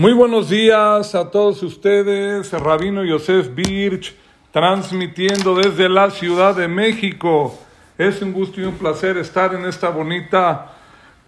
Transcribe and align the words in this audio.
Muy 0.00 0.14
buenos 0.14 0.48
días 0.48 1.14
a 1.14 1.30
todos 1.30 1.62
ustedes, 1.62 2.50
Rabino 2.52 3.04
Yosef 3.04 3.54
Birch, 3.54 4.16
transmitiendo 4.50 5.54
desde 5.54 5.90
la 5.90 6.08
Ciudad 6.08 6.56
de 6.56 6.68
México. 6.68 7.58
Es 7.98 8.22
un 8.22 8.32
gusto 8.32 8.62
y 8.62 8.64
un 8.64 8.76
placer 8.76 9.18
estar 9.18 9.54
en 9.54 9.66
esta 9.66 9.90
bonita 9.90 10.72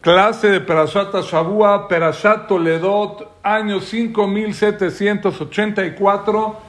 clase 0.00 0.48
de 0.48 0.60
Perashat 0.60 1.14
Shabua, 1.22 1.86
Perashat 1.86 2.48
Toledot, 2.48 3.40
año 3.42 3.78
5784. 3.78 6.60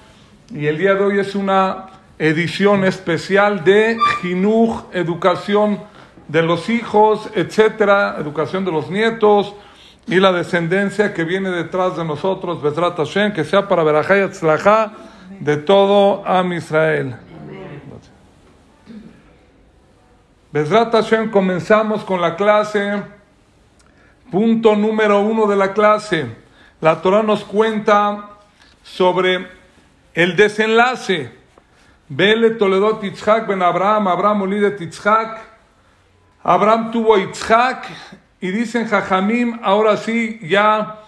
Y 0.55 0.67
el 0.67 0.77
día 0.77 0.95
de 0.95 1.05
hoy 1.05 1.19
es 1.19 1.35
una 1.35 1.85
edición 2.19 2.83
especial 2.83 3.63
de 3.63 3.97
Jinuj, 4.21 4.87
educación 4.91 5.79
de 6.27 6.41
los 6.41 6.69
hijos, 6.69 7.29
etcétera, 7.33 8.17
educación 8.19 8.65
de 8.65 8.73
los 8.73 8.89
nietos 8.89 9.55
y 10.07 10.19
la 10.19 10.31
descendencia 10.31 11.13
que 11.13 11.23
viene 11.23 11.49
detrás 11.49 11.95
de 11.95 12.03
nosotros, 12.03 12.61
Bezrat 12.61 12.97
que 13.33 13.43
sea 13.43 13.67
para 13.67 13.83
Berajá 13.83 14.17
y 14.17 15.43
de 15.43 15.57
todo 15.57 16.25
Am 16.25 16.51
Israel. 16.53 17.15
Bezrat 20.51 20.93
comenzamos 21.31 22.03
con 22.03 22.21
la 22.21 22.35
clase, 22.35 23.01
punto 24.29 24.75
número 24.75 25.21
uno 25.21 25.47
de 25.47 25.55
la 25.55 25.73
clase. 25.73 26.27
La 26.81 27.01
Torah 27.01 27.23
nos 27.23 27.43
cuenta 27.45 28.29
sobre 28.83 29.47
el 30.13 30.35
desenlace. 30.35 31.31
Bele 32.09 32.51
Toledo 32.51 32.97
Titzhak 32.97 33.47
ben 33.47 33.63
Abraham, 33.63 34.09
Abraham 34.09 34.41
olide 34.43 34.71
Titzhak. 34.71 35.39
Abraham 36.43 36.91
tuvo 36.91 37.17
Itzhak 37.17 37.87
y 38.43 38.51
dicen 38.51 38.87
Jajamim, 38.87 39.57
ahora 39.63 39.95
sí, 39.95 40.37
ya 40.43 40.99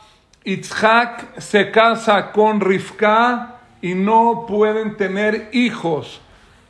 Itzhak 0.46 1.38
se 1.42 1.70
casa 1.70 2.32
con 2.32 2.62
Rifka 2.62 3.56
y 3.82 3.94
no 3.94 4.46
pueden 4.48 4.96
tener 4.96 5.50
hijos. 5.52 6.22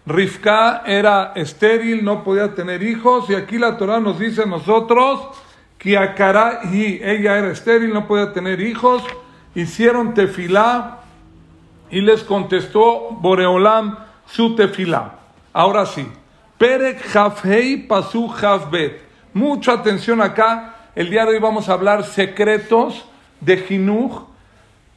Rifka 0.07 0.81
era 0.87 1.33
estéril, 1.35 2.03
no 2.03 2.23
podía 2.23 2.55
tener 2.55 2.81
hijos, 2.81 3.29
y 3.29 3.35
aquí 3.35 3.59
la 3.59 3.77
Torah 3.77 3.99
nos 3.99 4.17
dice 4.17 4.41
a 4.41 4.45
nosotros 4.47 5.37
que 5.77 5.91
y 5.91 6.99
ella 7.03 7.37
era 7.37 7.51
estéril, 7.51 7.93
no 7.93 8.07
podía 8.07 8.33
tener 8.33 8.59
hijos, 8.59 9.03
hicieron 9.53 10.15
tefilá 10.15 11.01
y 11.91 12.01
les 12.01 12.23
contestó 12.23 13.11
Boreolam 13.11 13.99
su 14.25 14.55
tefilá. 14.55 15.13
Ahora 15.53 15.85
sí, 15.85 16.07
Perek 16.57 17.15
Hafhei 17.15 17.85
Pasu 17.85 18.33
Hafbet. 18.33 19.04
Mucha 19.35 19.73
atención 19.73 20.21
acá. 20.21 20.75
El 20.95 21.09
día 21.09 21.25
de 21.25 21.33
hoy 21.33 21.39
vamos 21.39 21.67
a 21.67 21.73
hablar 21.73 22.05
secretos 22.05 23.05
de 23.41 23.57
Jinuj. 23.57 24.21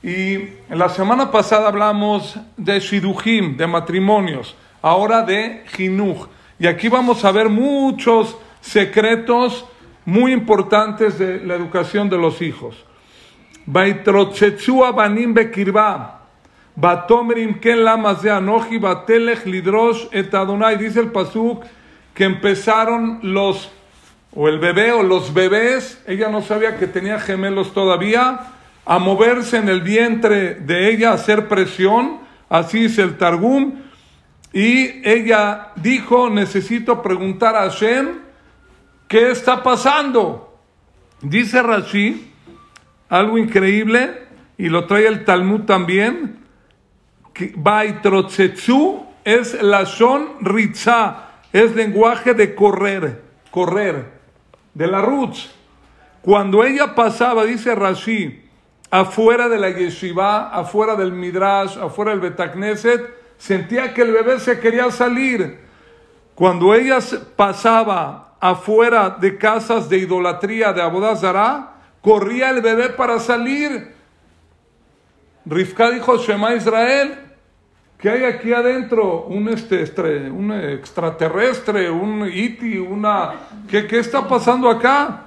Y 0.01 0.39
la 0.71 0.89
semana 0.89 1.33
pasada 1.33 1.67
hablamos 1.67 2.39
de 2.57 2.79
Shidujim, 2.79 3.57
de 3.57 3.67
matrimonios. 3.67 4.55
Ahora 4.81 5.23
de 5.23 5.65
Jinuj. 5.73 6.29
Y 6.57 6.69
aquí 6.69 6.89
vamos 6.89 7.25
a 7.25 7.33
ver 7.33 7.49
muchos 7.49 8.37
secretos 8.61 9.67
muy 10.05 10.33
importantes 10.33 11.19
de 11.19 11.41
la 11.41 11.57
educación 11.57 12.09
de 12.09 12.19
los 12.19 12.41
hijos. 12.41 12.77
banim 13.67 15.35
bekirba. 15.35 16.21
Dice 20.79 21.01
el 21.01 21.11
pasuk 21.11 21.65
que 22.15 22.25
empezaron 22.25 23.19
los 23.23 23.73
o 24.35 24.49
el 24.49 24.59
bebé 24.59 24.93
o 24.93 25.03
los 25.03 25.33
bebés, 25.33 26.03
ella 26.07 26.29
no 26.29 26.43
sabía 26.43 26.77
que 26.77 26.87
tenía 26.87 27.19
gemelos 27.19 27.73
todavía, 27.73 28.53
a 28.85 28.99
moverse 28.99 29.59
en 29.59 29.69
el 29.69 29.83
vientre 29.83 30.55
de 30.55 30.91
ella, 30.91 31.11
a 31.11 31.15
hacer 31.15 31.49
presión, 31.49 32.21
así 32.49 32.87
es 32.87 32.99
el 32.99 33.17
Targum, 33.17 33.81
y 34.53 35.07
ella 35.07 35.73
dijo, 35.77 36.31
necesito 36.31 37.03
preguntar 37.03 37.55
a 37.57 37.71
Hashem, 37.71 38.21
¿qué 39.07 39.31
está 39.31 39.63
pasando? 39.63 40.59
Dice 41.21 41.63
Rashi, 41.63 42.33
algo 43.09 43.39
increíble, 43.39 44.27
y 44.57 44.69
lo 44.69 44.87
trae 44.87 45.07
el 45.07 45.25
Talmud 45.25 45.63
también, 45.63 46.39
que 47.35 47.55
es 49.25 49.63
la 49.63 49.87
son 49.87 50.29
ritza, 50.41 51.29
es 51.53 51.75
lenguaje 51.75 52.35
de 52.35 52.55
correr, 52.55 53.23
correr 53.51 54.18
de 54.79 54.87
la 54.87 55.03
Ruth. 55.03 55.51
Cuando 56.23 56.63
ella 56.63 56.95
pasaba, 56.95 57.45
dice 57.45 57.75
Rashi, 57.75 58.45
afuera 58.91 59.49
de 59.49 59.59
la 59.59 59.71
yeshiva, 59.71 60.51
afuera 60.51 60.95
del 60.95 61.13
midrash, 61.13 61.77
afuera 61.77 62.13
del 62.13 62.21
betacneset, 62.21 63.03
sentía 63.37 63.93
que 63.93 64.03
el 64.03 64.13
bebé 64.13 64.39
se 64.39 64.61
quería 64.61 64.89
salir. 64.93 65.59
Cuando 66.37 66.75
ella 66.75 66.99
pasaba 67.35 68.37
afuera 68.39 69.11
de 69.11 69.37
casas 69.37 69.89
de 69.89 69.99
idolatría 69.99 70.73
de 70.73 70.81
Abodazara, 70.81 71.75
corría 72.01 72.51
el 72.51 72.63
bebé 72.63 72.91
para 72.91 73.19
salir. 73.19 73.97
Rifka 75.45 75.91
dijo, 75.91 76.19
Shema 76.19 76.55
Israel, 76.55 77.28
¿qué 77.99 78.11
hay 78.11 78.25
aquí 78.25 78.53
adentro? 78.53 79.25
Un, 79.25 79.49
este, 79.49 80.31
un 80.31 80.53
extraterrestre, 80.53 81.91
un 81.91 82.29
iti, 82.33 82.79
una... 82.79 83.33
¿Qué, 83.69 83.87
¿Qué 83.87 83.99
está 83.99 84.27
pasando 84.27 84.71
acá? 84.71 85.25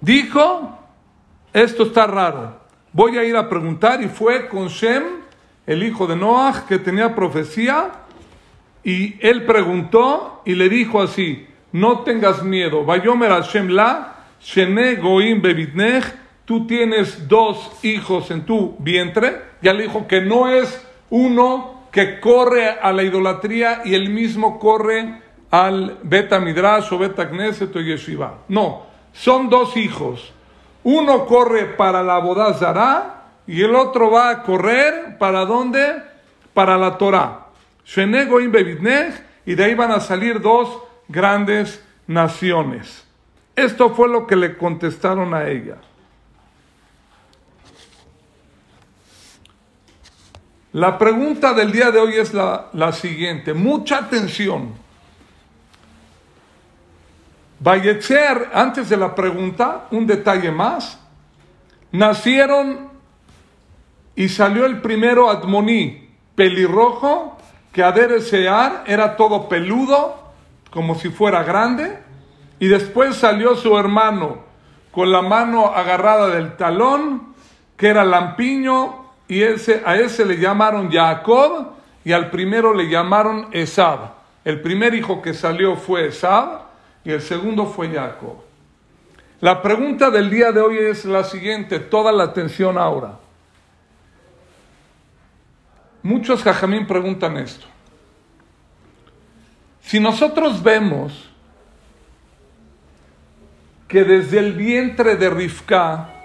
Dijo, 0.00 0.78
esto 1.52 1.84
está 1.84 2.06
raro. 2.06 2.60
Voy 2.92 3.18
a 3.18 3.24
ir 3.24 3.36
a 3.36 3.48
preguntar 3.48 4.02
y 4.02 4.08
fue 4.08 4.48
con 4.48 4.68
Shem, 4.68 5.02
el 5.66 5.82
hijo 5.82 6.06
de 6.06 6.16
Noah, 6.16 6.64
que 6.68 6.78
tenía 6.78 7.14
profecía, 7.14 7.90
y 8.84 9.16
él 9.20 9.44
preguntó 9.44 10.42
y 10.44 10.54
le 10.54 10.68
dijo 10.68 11.02
así, 11.02 11.46
no 11.72 12.00
tengas 12.00 12.42
miedo, 12.42 12.84
Vayomer 12.84 13.30
Hashem 13.30 13.68
la, 13.68 14.14
Shene 14.40 14.94
Goim 14.94 15.42
Bebitnech, 15.42 16.04
tú 16.46 16.66
tienes 16.66 17.28
dos 17.28 17.72
hijos 17.82 18.30
en 18.30 18.46
tu 18.46 18.76
vientre, 18.78 19.42
ya 19.60 19.74
le 19.74 19.82
dijo 19.82 20.08
que 20.08 20.22
no 20.22 20.48
es 20.48 20.86
uno 21.10 21.82
que 21.92 22.20
corre 22.20 22.70
a 22.70 22.92
la 22.92 23.02
idolatría 23.02 23.82
y 23.84 23.94
el 23.94 24.08
mismo 24.08 24.58
corre 24.58 25.20
al 25.50 25.98
Beta 26.02 26.38
Midrash 26.40 26.92
o 26.92 26.98
Beta 26.98 27.28
Knesset 27.28 27.74
o 27.74 27.80
Yeshiva. 27.80 28.38
No, 28.48 28.86
son 29.12 29.50
dos 29.50 29.76
hijos. 29.76 30.32
Uno 30.84 31.26
corre 31.26 31.64
para 31.64 32.02
la 32.02 32.18
Bodazara 32.18 33.24
y 33.46 33.62
el 33.62 33.74
otro 33.74 34.10
va 34.10 34.30
a 34.30 34.42
correr 34.42 35.18
para 35.18 35.44
dónde? 35.44 36.02
Para 36.54 36.78
la 36.78 36.96
Torah. 36.96 37.46
Y 39.46 39.54
de 39.54 39.64
ahí 39.64 39.74
van 39.74 39.92
a 39.92 40.00
salir 40.00 40.40
dos 40.40 40.78
grandes 41.08 41.84
naciones. 42.06 43.06
Esto 43.54 43.94
fue 43.94 44.08
lo 44.08 44.26
que 44.26 44.36
le 44.36 44.56
contestaron 44.56 45.34
a 45.34 45.48
ella. 45.48 45.76
La 50.76 50.98
pregunta 50.98 51.54
del 51.54 51.72
día 51.72 51.90
de 51.90 51.98
hoy 51.98 52.16
es 52.16 52.34
la, 52.34 52.92
siguiente. 52.92 53.54
Mucha 53.54 53.96
atención. 53.96 54.74
Vallecer, 57.58 58.50
antes 58.52 58.90
de 58.90 58.98
la 58.98 59.14
pregunta, 59.14 59.86
un 59.90 60.06
detalle 60.06 60.50
más. 60.50 61.00
Nacieron 61.92 62.90
y 64.14 64.28
salió 64.28 64.66
el 64.66 64.82
primero 64.82 65.30
Admoní, 65.30 66.10
pelirrojo, 66.34 67.38
que 67.72 67.82
Aderesear 67.82 68.84
era 68.86 69.16
todo 69.16 69.48
peludo, 69.48 70.30
como 70.70 70.94
si 70.94 71.08
fuera 71.08 71.42
grande. 71.42 72.00
Y 72.58 72.66
después 72.66 73.16
salió 73.16 73.56
su 73.56 73.78
hermano 73.78 74.44
con 74.92 75.10
la 75.10 75.22
mano 75.22 75.68
agarrada 75.68 76.28
del 76.28 76.54
talón, 76.58 77.34
que 77.78 77.88
era 77.88 78.04
lampiño, 78.04 79.05
y 79.28 79.42
ese, 79.42 79.82
a 79.84 79.96
ese 79.96 80.24
le 80.24 80.38
llamaron 80.38 80.90
Jacob 80.90 81.72
y 82.04 82.12
al 82.12 82.30
primero 82.30 82.72
le 82.72 82.88
llamaron 82.88 83.48
Esab. 83.52 84.14
El 84.44 84.60
primer 84.60 84.94
hijo 84.94 85.20
que 85.20 85.34
salió 85.34 85.76
fue 85.76 86.06
Esab 86.06 86.66
y 87.04 87.10
el 87.10 87.20
segundo 87.20 87.66
fue 87.66 87.88
Jacob. 87.90 88.36
La 89.40 89.60
pregunta 89.60 90.10
del 90.10 90.30
día 90.30 90.52
de 90.52 90.60
hoy 90.60 90.78
es 90.78 91.04
la 91.04 91.24
siguiente, 91.24 91.78
toda 91.80 92.12
la 92.12 92.24
atención 92.24 92.78
ahora. 92.78 93.18
Muchos 96.02 96.42
jajamín 96.42 96.86
preguntan 96.86 97.36
esto. 97.36 97.66
Si 99.82 100.00
nosotros 100.00 100.62
vemos 100.62 101.28
que 103.88 104.04
desde 104.04 104.38
el 104.38 104.52
vientre 104.52 105.16
de 105.16 105.30
Rifka 105.30 106.15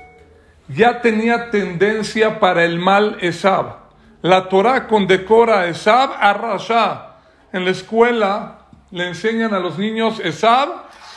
ya 0.73 1.01
tenía 1.01 1.50
tendencia 1.50 2.39
para 2.39 2.63
el 2.63 2.79
mal 2.79 3.18
Esab. 3.21 3.77
La 4.21 4.50
Torah 4.50 4.88
condecora 4.88 5.62
a 5.62 5.68
Esab 5.68 6.12
a 6.19 6.33
Rasha. 6.33 7.15
En 7.51 7.65
la 7.65 7.71
escuela 7.71 8.68
le 8.91 9.07
enseñan 9.07 9.53
a 9.53 9.59
los 9.59 9.77
niños 9.77 10.19
Esab 10.19 10.69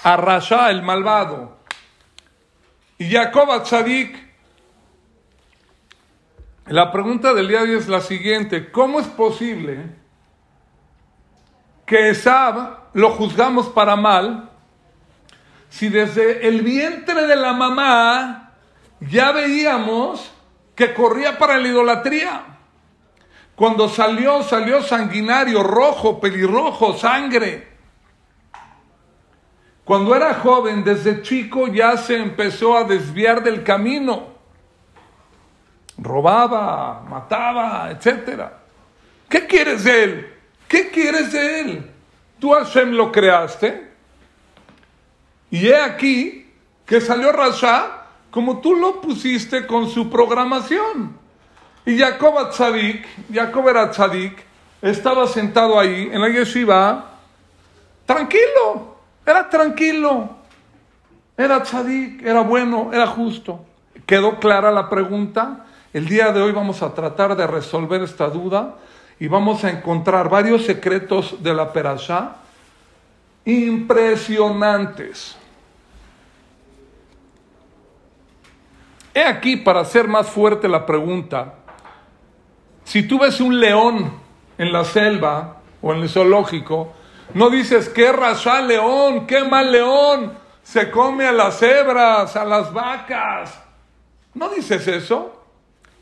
a 0.03 0.17
Rasha, 0.17 0.71
el 0.71 0.83
malvado. 0.83 1.59
y 2.99 3.11
Jacob 3.11 3.51
a 3.51 3.63
Tzadik. 3.63 4.23
La 6.67 6.91
pregunta 6.93 7.35
del 7.35 7.49
día 7.49 7.63
de 7.63 7.73
hoy 7.73 7.79
es 7.79 7.89
la 7.89 8.01
siguiente: 8.01 8.71
¿Cómo 8.71 9.01
es 9.01 9.07
posible 9.07 9.79
que 11.85 12.11
Esab 12.11 12.79
lo 12.95 13.11
juzgamos 13.11 13.69
para 13.69 13.97
mal 13.97 14.51
si 15.69 15.89
desde 15.89 16.49
el 16.49 16.63
vientre 16.63 17.27
de 17.27 17.37
la 17.37 17.53
mamá 17.53 18.44
ya 19.09 19.33
veíamos 19.33 20.33
que 20.75 20.93
corría 20.95 21.39
para 21.39 21.59
la 21.59 21.69
idolatría? 21.69 22.55
Cuando 23.55 23.89
salió, 23.89 24.43
salió 24.43 24.83
sanguinario, 24.83 25.63
rojo, 25.63 26.21
pelirrojo, 26.21 26.97
sangre. 26.97 27.69
Cuando 29.85 30.17
era 30.17 30.35
joven, 30.35 30.83
desde 30.83 31.23
chico 31.23 31.69
ya 31.69 31.97
se 31.97 32.17
empezó 32.17 32.77
a 32.77 32.85
desviar 32.85 33.43
del 33.43 33.63
camino. 33.63 34.35
Robaba, 35.99 37.03
mataba, 37.09 37.91
etc. 37.91 38.43
¿Qué 39.29 39.47
quieres 39.47 39.85
de 39.85 40.05
él? 40.05 40.35
¿Qué 40.67 40.91
quieres 40.91 41.33
de 41.33 41.61
él? 41.61 41.91
Tú 42.41 42.53
Hashem 42.53 42.93
lo 42.93 43.13
creaste. 43.13 43.93
Y 45.51 45.69
he 45.69 45.77
aquí 45.77 46.51
que 46.85 47.01
salió 47.01 47.31
Rasha 47.31 48.04
como 48.35 48.59
tú 48.59 48.75
lo 48.75 49.01
pusiste 49.01 49.65
con 49.65 49.89
su 49.89 50.11
programación. 50.11 51.17
Y 51.87 51.97
Jacob 51.97 52.51
Tzadik, 52.51 53.07
Jacob 53.33 53.69
era 53.69 53.93
Tzadik, 53.93 54.43
estaba 54.83 55.29
sentado 55.29 55.79
ahí 55.79 56.09
en 56.11 56.21
la 56.21 56.29
yeshiva, 56.29 57.13
tranquilo, 58.05 58.97
era 59.25 59.49
tranquilo, 59.49 60.31
era 61.37 61.63
Tzadik, 61.63 62.27
era 62.27 62.41
bueno, 62.41 62.91
era 62.93 63.07
justo. 63.07 63.65
¿Quedó 64.05 64.41
clara 64.41 64.73
la 64.73 64.91
pregunta? 64.91 65.67
El 65.93 66.09
día 66.09 66.33
de 66.33 66.43
hoy 66.43 66.51
vamos 66.51 66.83
a 66.83 66.93
tratar 66.93 67.37
de 67.37 67.47
resolver 67.47 68.03
esta 68.03 68.29
duda 68.29 68.75
y 69.21 69.29
vamos 69.29 69.63
a 69.63 69.71
encontrar 69.71 70.29
varios 70.29 70.65
secretos 70.65 71.41
de 71.41 71.55
la 71.55 71.73
Perashá 71.73 72.39
impresionantes. 73.45 75.37
He 79.15 79.23
aquí 79.23 79.57
para 79.57 79.81
hacer 79.81 80.09
más 80.09 80.29
fuerte 80.29 80.69
la 80.69 80.85
pregunta, 80.85 81.55
si 82.83 83.07
tú 83.07 83.21
ves 83.21 83.41
un 83.41 83.61
león 83.61 84.13
en 84.59 84.73
la 84.73 84.85
selva 84.85 85.59
o 85.81 85.95
en 85.95 86.03
el 86.03 86.09
zoológico, 86.09 86.93
no 87.33 87.49
dices, 87.49 87.89
qué 87.89 88.13
raza 88.13 88.61
león, 88.61 89.27
qué 89.27 89.45
mal 89.45 89.73
león, 89.73 90.37
se 90.63 90.91
come 90.91 91.27
a 91.27 91.33
las 91.33 91.59
cebras, 91.59 92.37
a 92.37 92.45
las 92.45 92.73
vacas. 92.73 93.63
No 94.35 94.49
dices 94.49 94.87
eso. 94.89 95.43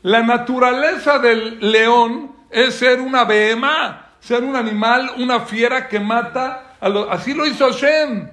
La 0.01 0.21
naturaleza 0.21 1.19
del 1.19 1.59
león 1.71 2.31
es 2.49 2.75
ser 2.75 2.99
una 2.99 3.23
behema, 3.23 4.13
ser 4.19 4.43
un 4.43 4.55
animal, 4.55 5.11
una 5.17 5.41
fiera 5.41 5.87
que 5.87 5.99
mata 5.99 6.75
a 6.79 6.89
los... 6.89 7.09
Así 7.09 7.33
lo 7.33 7.45
hizo 7.45 7.71
Hashem. 7.71 8.29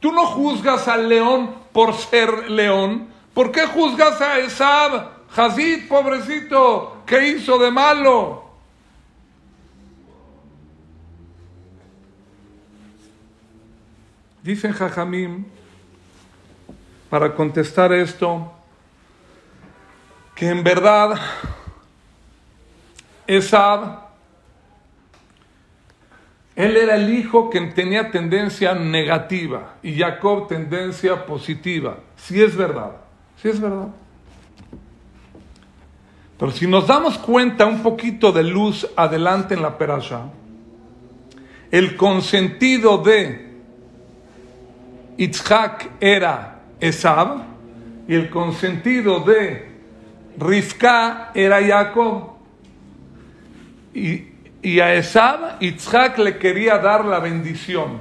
Tú 0.00 0.12
no 0.12 0.26
juzgas 0.26 0.86
al 0.86 1.08
león 1.08 1.54
por 1.72 1.94
ser 1.94 2.50
león. 2.50 3.08
¿Por 3.38 3.52
qué 3.52 3.68
juzgas 3.68 4.20
a 4.20 4.40
Esab? 4.40 5.10
Hazid, 5.36 5.86
pobrecito, 5.86 7.04
¿qué 7.06 7.28
hizo 7.28 7.56
de 7.56 7.70
malo? 7.70 8.50
Dicen 14.42 14.72
Jajamim, 14.72 15.44
para 17.08 17.32
contestar 17.36 17.92
esto, 17.92 18.52
que 20.34 20.48
en 20.48 20.64
verdad 20.64 21.20
Esab, 23.24 24.00
él 26.56 26.76
era 26.76 26.96
el 26.96 27.14
hijo 27.14 27.50
que 27.50 27.60
tenía 27.68 28.10
tendencia 28.10 28.74
negativa 28.74 29.76
y 29.80 29.96
Jacob 29.96 30.48
tendencia 30.48 31.24
positiva. 31.24 31.98
Si 32.16 32.42
es 32.42 32.56
verdad, 32.56 33.06
si 33.40 33.48
es 33.48 33.60
verdad. 33.60 33.88
Pero 36.38 36.52
si 36.52 36.66
nos 36.66 36.86
damos 36.86 37.18
cuenta 37.18 37.66
un 37.66 37.82
poquito 37.82 38.30
de 38.30 38.44
luz 38.44 38.88
adelante 38.96 39.54
en 39.54 39.62
la 39.62 39.76
perasha, 39.76 40.30
el 41.70 41.96
consentido 41.96 42.98
de 42.98 43.48
Itzhak 45.16 45.90
era 46.00 46.60
Esab 46.80 47.42
y 48.06 48.14
el 48.14 48.30
consentido 48.30 49.20
de 49.20 49.68
Rivka 50.38 51.32
era 51.34 51.60
Jacob. 51.60 52.34
Y, 53.92 54.28
y 54.62 54.78
a 54.78 54.94
Esab, 54.94 55.60
Itzhak 55.60 56.18
le 56.18 56.38
quería 56.38 56.78
dar 56.78 57.04
la 57.04 57.18
bendición. 57.18 57.98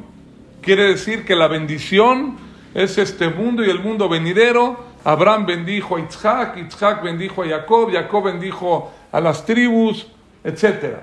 Quiere 0.62 0.84
decir 0.84 1.26
que 1.26 1.36
la 1.36 1.48
bendición 1.48 2.38
es 2.76 3.00
este 3.00 3.30
mundo 3.30 3.66
y 3.66 3.70
el 3.70 3.80
mundo 3.80 4.08
venidero 4.08 4.87
Abraham 5.04 5.46
bendijo 5.46 5.96
a 5.96 6.02
Isaac, 6.02 6.58
Isaac 6.58 7.04
bendijo 7.04 7.44
a 7.44 7.48
Jacob, 7.48 7.92
Jacob 7.92 8.26
bendijo 8.26 8.92
a 9.12 9.22
las 9.22 9.46
tribus, 9.46 10.08
etc. 10.44 10.98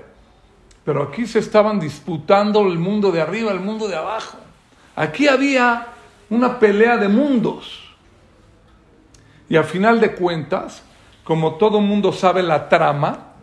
Pero 0.85 1.03
aquí 1.03 1.27
se 1.27 1.39
estaban 1.39 1.81
disputando 1.81 2.61
el 2.63 2.79
mundo 2.79 3.11
de 3.11 3.21
arriba, 3.21 3.51
el 3.53 3.61
mundo 3.61 3.89
de 3.89 3.97
abajo. 3.97 4.39
Aquí 4.97 5.27
había 5.27 5.87
una 6.31 6.59
pelea 6.59 6.97
de 6.97 7.09
mundos. 7.09 7.81
Y 9.49 9.57
a 9.57 9.63
final 9.63 10.01
de 10.01 10.15
cuentas, 10.15 10.83
como 11.23 11.55
todo 11.55 11.81
mundo 11.81 12.13
sabe 12.13 12.43
la 12.43 12.69
trama, 12.69 13.35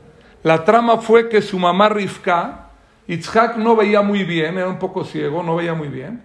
la 0.43 0.63
trama 0.63 0.97
fue 0.97 1.29
que 1.29 1.41
su 1.41 1.59
mamá 1.59 1.89
Rivka, 1.89 2.69
Isaac 3.07 3.57
no 3.57 3.75
veía 3.75 4.01
muy 4.01 4.23
bien, 4.23 4.57
era 4.57 4.67
un 4.67 4.79
poco 4.79 5.03
ciego, 5.03 5.43
no 5.43 5.55
veía 5.55 5.73
muy 5.73 5.87
bien, 5.87 6.23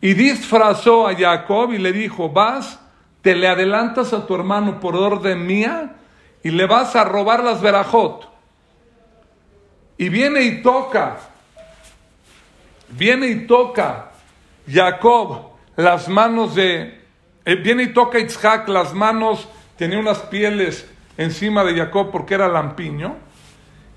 y 0.00 0.14
disfrazó 0.14 1.06
a 1.06 1.14
Jacob 1.14 1.72
y 1.72 1.78
le 1.78 1.92
dijo, 1.92 2.28
vas 2.28 2.80
te 3.22 3.36
le 3.36 3.48
adelantas 3.48 4.12
a 4.12 4.26
tu 4.26 4.34
hermano 4.34 4.80
por 4.80 4.96
orden 4.96 5.46
mía 5.46 5.94
y 6.42 6.50
le 6.50 6.66
vas 6.66 6.96
a 6.96 7.04
robar 7.04 7.42
las 7.42 7.60
verajot. 7.60 8.28
Y 9.96 10.08
viene 10.08 10.42
y 10.42 10.62
toca, 10.62 11.18
viene 12.88 13.28
y 13.28 13.46
toca 13.46 14.10
Jacob 14.68 15.52
las 15.76 16.08
manos 16.08 16.54
de, 16.54 17.00
eh, 17.44 17.54
viene 17.54 17.84
y 17.84 17.92
toca 17.92 18.18
Isaac 18.18 18.68
las 18.68 18.92
manos, 18.92 19.48
tenía 19.76 19.98
unas 19.98 20.18
pieles 20.18 20.88
encima 21.16 21.62
de 21.64 21.76
Jacob 21.76 22.10
porque 22.10 22.34
era 22.34 22.48
lampiño, 22.48 23.16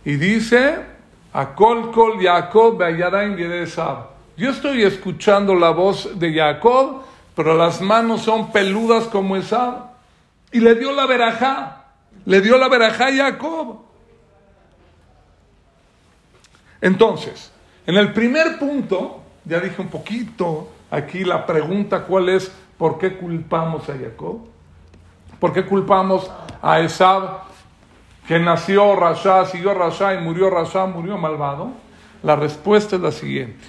y 0.03 0.17
dice, 0.17 0.77
Akol 1.33 1.91
kol 1.91 2.21
Jacob 2.21 2.79
Yo 4.37 4.49
estoy 4.51 4.83
escuchando 4.83 5.55
la 5.55 5.71
voz 5.71 6.17
de 6.19 6.33
Jacob 6.33 7.03
pero 7.35 7.55
las 7.55 7.81
manos 7.81 8.21
son 8.21 8.51
peludas 8.51 9.05
como 9.05 9.35
esa. 9.35 9.91
Y 10.51 10.61
le 10.61 10.75
dio 10.75 10.93
la 10.93 11.05
verajá, 11.05 11.83
le 12.25 12.39
dio 12.41 12.57
la 12.57 12.69
verajá 12.69 13.07
a 13.07 13.13
Jacob. 13.13 13.79
Entonces, 16.79 17.51
en 17.85 17.95
el 17.95 18.13
primer 18.13 18.57
punto, 18.57 19.21
ya 19.43 19.59
dije 19.59 19.81
un 19.81 19.89
poquito 19.89 20.69
aquí 20.89 21.23
la 21.25 21.45
pregunta 21.45 22.03
cuál 22.03 22.29
es, 22.29 22.51
¿por 22.77 22.97
qué 22.97 23.17
culpamos 23.17 23.89
a 23.89 23.97
Jacob? 23.97 24.47
¿Por 25.39 25.51
qué 25.51 25.65
culpamos 25.65 26.31
a 26.61 26.79
Esab 26.79 27.43
que 28.27 28.39
nació 28.39 28.95
Rasha, 28.95 29.45
siguió 29.45 29.73
Rasha 29.73 30.13
y 30.13 30.19
murió 30.19 30.49
Rasha, 30.49 30.85
murió 30.85 31.17
malvado? 31.17 31.71
La 32.23 32.35
respuesta 32.35 32.95
es 32.95 33.01
la 33.01 33.11
siguiente. 33.11 33.65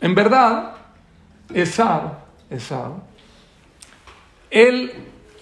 En 0.00 0.14
verdad, 0.14 0.72
Esab 1.52 2.29
Esab, 2.50 2.94
él 4.50 4.92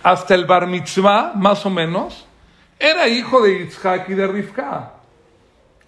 hasta 0.02 0.34
el 0.34 0.44
bar 0.44 0.66
mitzvah, 0.66 1.32
más 1.34 1.64
o 1.66 1.70
menos, 1.70 2.26
era 2.78 3.08
hijo 3.08 3.42
de 3.42 3.64
Isaac 3.64 4.06
y 4.08 4.14
de 4.14 4.26
Rivka. 4.26 4.92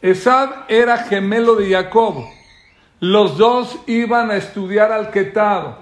Esab 0.02 0.64
era 0.68 0.98
gemelo 0.98 1.54
de 1.54 1.70
Jacob. 1.70 2.24
Los 3.00 3.36
dos 3.36 3.78
iban 3.86 4.30
a 4.30 4.36
estudiar 4.36 4.90
al 4.92 5.10
Ketab, 5.10 5.76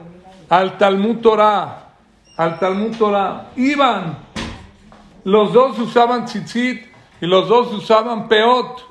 al 0.49 0.77
Talmud 0.77 1.19
Torah, 1.19 1.95
al 2.37 2.59
Talmud 2.59 2.97
Torah. 2.97 3.51
Iban. 3.57 4.19
Los 5.25 5.53
dos 5.53 5.79
usaban 5.79 6.25
tzitzit 6.25 6.87
y 7.21 7.27
los 7.27 7.49
dos 7.49 7.73
usaban 7.73 8.29
peot 8.29 8.87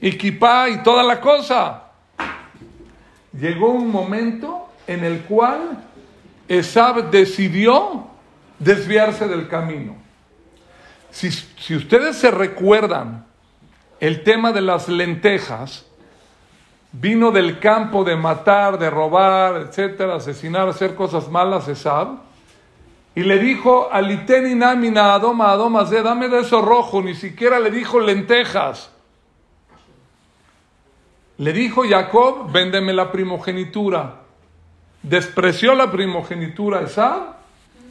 y 0.00 0.12
kippah 0.12 0.68
y 0.70 0.82
toda 0.82 1.02
la 1.02 1.20
cosa. 1.20 1.82
Llegó 3.32 3.70
un 3.70 3.90
momento 3.90 4.63
en 4.86 5.04
el 5.04 5.22
cual 5.22 5.82
Esab 6.48 7.10
decidió 7.10 8.06
desviarse 8.58 9.28
del 9.28 9.48
camino. 9.48 9.96
Si, 11.10 11.30
si, 11.30 11.76
ustedes 11.76 12.16
se 12.16 12.30
recuerdan, 12.30 13.24
el 14.00 14.22
tema 14.24 14.52
de 14.52 14.60
las 14.60 14.88
lentejas 14.88 15.86
vino 16.92 17.30
del 17.30 17.58
campo 17.58 18.04
de 18.04 18.16
matar, 18.16 18.78
de 18.78 18.90
robar, 18.90 19.56
etcétera, 19.62 20.16
asesinar, 20.16 20.68
hacer 20.68 20.94
cosas 20.94 21.28
malas, 21.28 21.68
Esab, 21.68 22.18
y 23.14 23.22
le 23.22 23.38
dijo, 23.38 23.88
Aliteni 23.92 24.54
namina 24.54 25.14
adoma 25.14 25.52
adoma 25.52 25.84
dame 25.84 26.28
de 26.28 26.40
eso 26.40 26.60
rojo, 26.60 27.00
ni 27.00 27.14
siquiera 27.14 27.60
le 27.60 27.70
dijo 27.70 28.00
lentejas. 28.00 28.90
Le 31.38 31.52
dijo 31.52 31.82
Jacob, 31.88 32.50
véndeme 32.50 32.92
la 32.92 33.10
primogenitura. 33.10 34.23
Despreció 35.04 35.74
la 35.74 35.92
primogenitura 35.92 36.80
Esab 36.80 37.36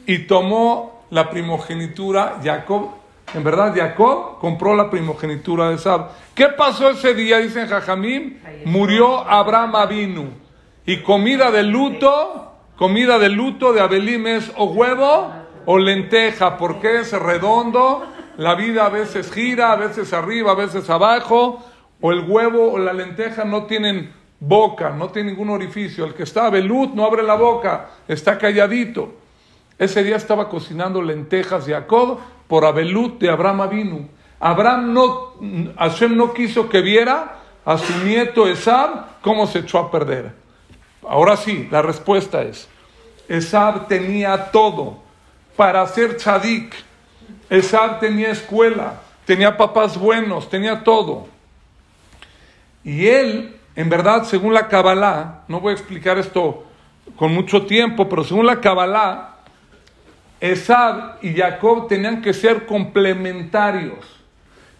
y 0.04 0.26
tomó 0.26 1.06
la 1.10 1.30
primogenitura 1.30 2.40
Jacob. 2.42 2.90
En 3.32 3.44
verdad, 3.44 3.72
Jacob 3.72 4.40
compró 4.40 4.74
la 4.74 4.90
primogenitura 4.90 5.68
de 5.68 5.76
Esab. 5.76 6.08
¿Qué 6.34 6.48
pasó 6.48 6.90
ese 6.90 7.14
día? 7.14 7.38
Dicen 7.38 7.68
Jajamim. 7.68 8.38
Murió 8.64 9.20
Abraham 9.20 9.76
Avinu. 9.76 10.28
Y 10.86 11.02
comida 11.02 11.52
de 11.52 11.62
luto, 11.62 12.52
comida 12.76 13.20
de 13.20 13.28
luto 13.28 13.72
de 13.72 13.80
Abelim 13.80 14.26
es 14.26 14.50
o 14.56 14.64
huevo 14.64 15.32
o 15.66 15.78
lenteja, 15.78 16.58
porque 16.58 16.98
es 16.98 17.12
redondo. 17.12 18.04
La 18.38 18.56
vida 18.56 18.86
a 18.86 18.88
veces 18.88 19.30
gira, 19.30 19.70
a 19.70 19.76
veces 19.76 20.12
arriba, 20.12 20.50
a 20.50 20.56
veces 20.56 20.90
abajo 20.90 21.64
o 22.00 22.10
el 22.10 22.28
huevo 22.28 22.72
o 22.72 22.78
la 22.78 22.92
lenteja 22.92 23.44
no 23.44 23.66
tienen 23.66 24.12
boca, 24.46 24.90
no 24.90 25.08
tienen 25.08 25.34
ningún 25.34 25.50
orificio. 25.50 26.04
El 26.04 26.14
que 26.14 26.24
está 26.24 26.50
velut 26.50 26.94
no 26.94 27.04
abre 27.04 27.22
la 27.22 27.34
boca, 27.34 27.90
está 28.08 28.38
calladito. 28.38 29.14
Ese 29.78 30.04
día 30.04 30.16
estaba 30.16 30.48
cocinando 30.48 31.02
lentejas 31.02 31.66
Jacob 31.66 32.18
por 32.46 32.64
Abelut 32.64 33.20
de 33.20 33.30
Abraham 33.30 33.68
vino. 33.68 34.08
Abraham 34.38 34.92
no, 34.92 35.34
Hashem 35.76 36.16
no 36.16 36.32
quiso 36.32 36.68
que 36.68 36.80
viera 36.80 37.38
a 37.64 37.78
su 37.78 38.04
nieto 38.04 38.46
Esab 38.46 39.20
cómo 39.20 39.46
se 39.46 39.60
echó 39.60 39.78
a 39.78 39.90
perder. 39.90 40.32
Ahora 41.02 41.36
sí, 41.36 41.68
la 41.70 41.82
respuesta 41.82 42.42
es, 42.42 42.68
Esab 43.28 43.88
tenía 43.88 44.50
todo 44.50 44.98
para 45.56 45.86
ser 45.86 46.16
tzadik. 46.16 46.74
Esab 47.50 48.00
tenía 48.00 48.30
escuela, 48.30 49.00
tenía 49.24 49.56
papás 49.56 49.98
buenos, 49.98 50.48
tenía 50.48 50.84
todo. 50.84 51.28
Y 52.84 53.06
él, 53.06 53.53
en 53.76 53.88
verdad, 53.88 54.24
según 54.24 54.54
la 54.54 54.68
Kabbalah, 54.68 55.44
no 55.48 55.60
voy 55.60 55.72
a 55.72 55.74
explicar 55.74 56.18
esto 56.18 56.64
con 57.16 57.34
mucho 57.34 57.66
tiempo, 57.66 58.08
pero 58.08 58.24
según 58.24 58.46
la 58.46 58.60
Kabbalah, 58.60 59.36
Esab 60.40 61.18
y 61.22 61.34
Jacob 61.34 61.88
tenían 61.88 62.22
que 62.22 62.32
ser 62.32 62.66
complementarios. 62.66 64.04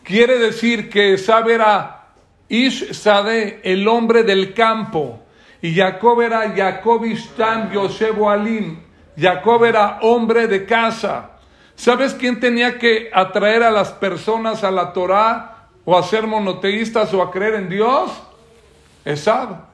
Quiere 0.03 0.39
decir 0.39 0.91
que 0.91 1.15
Esab 1.15 1.49
era 1.49 2.09
Ish 2.49 2.93
Sade, 2.93 3.61
el 3.65 3.89
hombre 3.89 4.23
del 4.23 4.55
campo, 4.55 5.21
y 5.63 5.75
Jacob 5.75 6.21
era 6.21 6.53
Jacob 6.55 7.05
Ishtam 7.05 7.73
Yosef 7.73 8.21
Alim. 8.23 8.81
Jacob 9.19 9.65
era 9.65 9.99
hombre 10.03 10.47
de 10.47 10.67
casa. 10.67 11.31
¿Sabes 11.75 12.13
quién 12.15 12.39
tenía 12.39 12.79
que 12.79 13.11
atraer 13.13 13.63
a 13.63 13.71
las 13.71 13.91
personas 13.93 14.63
a 14.63 14.71
la 14.71 14.93
Torah? 14.93 15.55
o 15.85 15.97
a 15.97 16.03
ser 16.03 16.27
monoteístas 16.27 17.13
o 17.15 17.23
a 17.23 17.31
creer 17.31 17.55
en 17.55 17.69
Dios? 17.69 18.11
Esab. 19.05 19.67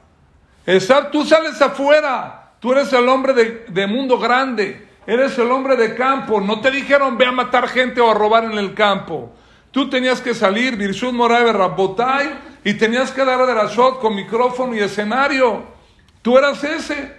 Esab, 0.65 1.11
tú 1.11 1.25
sales 1.25 1.61
afuera. 1.61 2.51
Tú 2.59 2.71
eres 2.71 2.91
el 2.93 3.07
hombre 3.09 3.33
de, 3.67 3.87
mundo 3.87 4.19
grande. 4.19 4.87
Eres 5.07 5.37
el 5.37 5.51
hombre 5.51 5.75
de 5.75 5.95
campo. 5.95 6.39
No 6.39 6.61
te 6.61 6.69
dijeron 6.69 7.17
ve 7.17 7.25
a 7.25 7.31
matar 7.31 7.67
gente 7.67 8.01
o 8.01 8.11
a 8.11 8.13
robar 8.13 8.45
en 8.45 8.57
el 8.57 8.73
campo. 8.73 9.33
Tú 9.71 9.89
tenías 9.89 10.21
que 10.21 10.33
salir, 10.33 10.75
Birshut 10.75 11.13
Morabe 11.13 11.53
Rabotay, 11.53 12.29
y 12.63 12.73
tenías 12.73 13.11
que 13.11 13.23
dar 13.23 13.45
de 13.47 13.55
la 13.55 13.65
shot 13.65 13.99
con 13.99 14.15
micrófono 14.15 14.75
y 14.75 14.79
escenario. 14.79 15.63
Tú 16.21 16.37
eras 16.37 16.63
ese. 16.63 17.13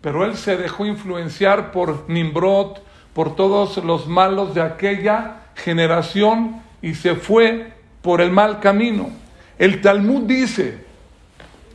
Pero 0.00 0.24
él 0.24 0.36
se 0.36 0.56
dejó 0.56 0.86
influenciar 0.86 1.72
por 1.72 2.08
Nimbrod, 2.08 2.78
por 3.12 3.34
todos 3.34 3.78
los 3.78 4.06
malos 4.06 4.54
de 4.54 4.62
aquella 4.62 5.40
generación 5.56 6.62
y 6.82 6.94
se 6.94 7.14
fue 7.14 7.72
por 8.02 8.20
el 8.20 8.30
mal 8.30 8.60
camino. 8.60 9.10
El 9.58 9.80
Talmud 9.80 10.22
dice, 10.22 10.84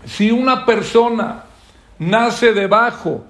si 0.05 0.31
una 0.31 0.65
persona 0.65 1.43
nace 1.99 2.53
debajo 2.53 3.25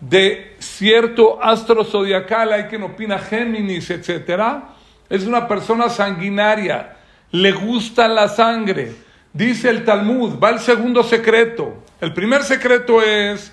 de 0.00 0.56
cierto 0.58 1.42
astro 1.42 1.84
zodiacal, 1.84 2.52
hay 2.52 2.64
quien 2.64 2.82
opina 2.82 3.18
Géminis, 3.18 3.90
etcétera, 3.90 4.70
es 5.08 5.24
una 5.24 5.46
persona 5.46 5.88
sanguinaria, 5.88 6.96
le 7.30 7.52
gusta 7.52 8.08
la 8.08 8.28
sangre. 8.28 8.92
Dice 9.32 9.70
el 9.70 9.84
Talmud, 9.84 10.38
va 10.42 10.50
el 10.50 10.58
segundo 10.58 11.02
secreto. 11.02 11.82
El 12.00 12.12
primer 12.12 12.42
secreto 12.42 13.00
es, 13.00 13.52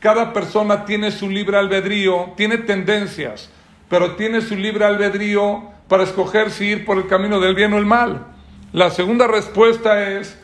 cada 0.00 0.32
persona 0.32 0.84
tiene 0.84 1.10
su 1.10 1.30
libre 1.30 1.56
albedrío, 1.56 2.32
tiene 2.36 2.58
tendencias, 2.58 3.50
pero 3.88 4.16
tiene 4.16 4.40
su 4.40 4.56
libre 4.56 4.84
albedrío 4.84 5.62
para 5.88 6.02
escoger 6.02 6.50
si 6.50 6.66
ir 6.66 6.84
por 6.84 6.98
el 6.98 7.06
camino 7.06 7.40
del 7.40 7.54
bien 7.54 7.72
o 7.72 7.78
el 7.78 7.86
mal. 7.86 8.26
La 8.72 8.90
segunda 8.90 9.26
respuesta 9.26 10.10
es, 10.10 10.38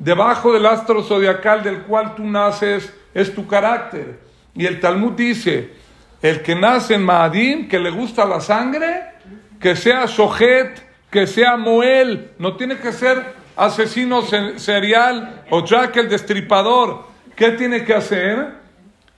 debajo 0.00 0.52
del 0.52 0.66
astro 0.66 1.04
zodiacal 1.04 1.62
del 1.62 1.82
cual 1.82 2.16
tú 2.16 2.24
naces 2.24 2.92
es 3.14 3.32
tu 3.32 3.46
carácter. 3.46 4.18
Y 4.54 4.66
el 4.66 4.80
Talmud 4.80 5.12
dice, 5.12 5.74
el 6.22 6.42
que 6.42 6.56
nace 6.56 6.94
en 6.94 7.04
Maadim, 7.04 7.68
que 7.68 7.78
le 7.78 7.90
gusta 7.90 8.24
la 8.24 8.40
sangre, 8.40 9.04
que 9.60 9.76
sea 9.76 10.06
Shohet, 10.06 10.82
que 11.10 11.26
sea 11.26 11.56
Moel, 11.56 12.32
no 12.38 12.56
tiene 12.56 12.78
que 12.78 12.92
ser 12.92 13.34
asesino 13.56 14.22
serial 14.22 15.44
o 15.50 15.64
Jack 15.64 15.96
el 15.96 16.08
destripador. 16.08 17.04
¿Qué 17.36 17.50
tiene 17.52 17.84
que 17.84 17.94
hacer? 17.94 18.54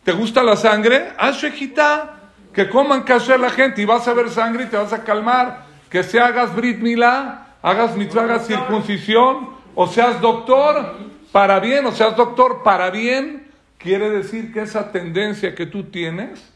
¿Te 0.04 0.12
gusta 0.12 0.42
la 0.42 0.56
sangre? 0.56 1.12
Haz 1.16 1.40
shejita 1.40 2.18
que 2.52 2.68
coman 2.68 3.02
kasher 3.02 3.38
la 3.38 3.50
gente 3.50 3.82
y 3.82 3.84
vas 3.84 4.06
a 4.08 4.14
ver 4.14 4.28
sangre 4.30 4.64
y 4.64 4.66
te 4.66 4.76
vas 4.76 4.92
a 4.92 5.04
calmar. 5.04 5.64
Que 5.88 6.02
se 6.02 6.18
hagas 6.18 6.54
brit 6.54 6.78
milá, 6.78 7.46
hagas 7.62 7.96
mitzvah, 7.96 8.24
hagas 8.24 8.46
circuncisión, 8.46 9.50
o 9.74 9.86
seas 9.86 10.20
doctor 10.20 10.96
para 11.30 11.60
bien, 11.60 11.86
o 11.86 11.92
seas 11.92 12.16
doctor 12.16 12.62
para 12.62 12.90
bien, 12.90 13.50
quiere 13.78 14.10
decir 14.10 14.52
que 14.52 14.62
esa 14.62 14.92
tendencia 14.92 15.54
que 15.54 15.66
tú 15.66 15.84
tienes 15.84 16.52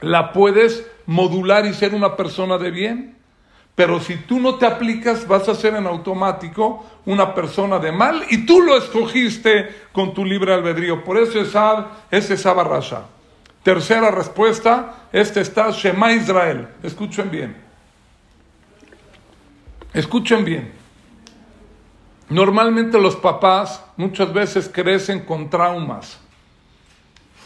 la 0.00 0.32
puedes 0.32 0.86
modular 1.06 1.66
y 1.66 1.74
ser 1.74 1.94
una 1.94 2.16
persona 2.16 2.58
de 2.58 2.70
bien. 2.70 3.16
Pero 3.74 4.00
si 4.00 4.16
tú 4.16 4.38
no 4.38 4.56
te 4.56 4.66
aplicas, 4.66 5.26
vas 5.26 5.48
a 5.48 5.54
ser 5.54 5.74
en 5.74 5.86
automático 5.86 6.84
una 7.06 7.34
persona 7.34 7.78
de 7.78 7.90
mal 7.90 8.22
y 8.28 8.44
tú 8.44 8.60
lo 8.60 8.76
escogiste 8.76 9.74
con 9.92 10.12
tu 10.12 10.24
libre 10.24 10.52
albedrío. 10.52 11.02
Por 11.02 11.16
eso 11.16 11.40
es 11.40 11.54
ese 12.10 12.34
es 12.34 12.44
Rasha. 12.44 13.06
Tercera 13.62 14.10
respuesta, 14.10 15.06
este 15.12 15.40
está 15.40 15.70
Shema 15.70 16.12
Israel. 16.12 16.68
Escuchen 16.82 17.30
bien. 17.30 17.56
Escuchen 19.94 20.44
bien. 20.44 20.81
Normalmente 22.32 22.98
los 22.98 23.16
papás 23.16 23.84
muchas 23.96 24.32
veces 24.32 24.70
crecen 24.72 25.20
con 25.20 25.50
traumas. 25.50 26.18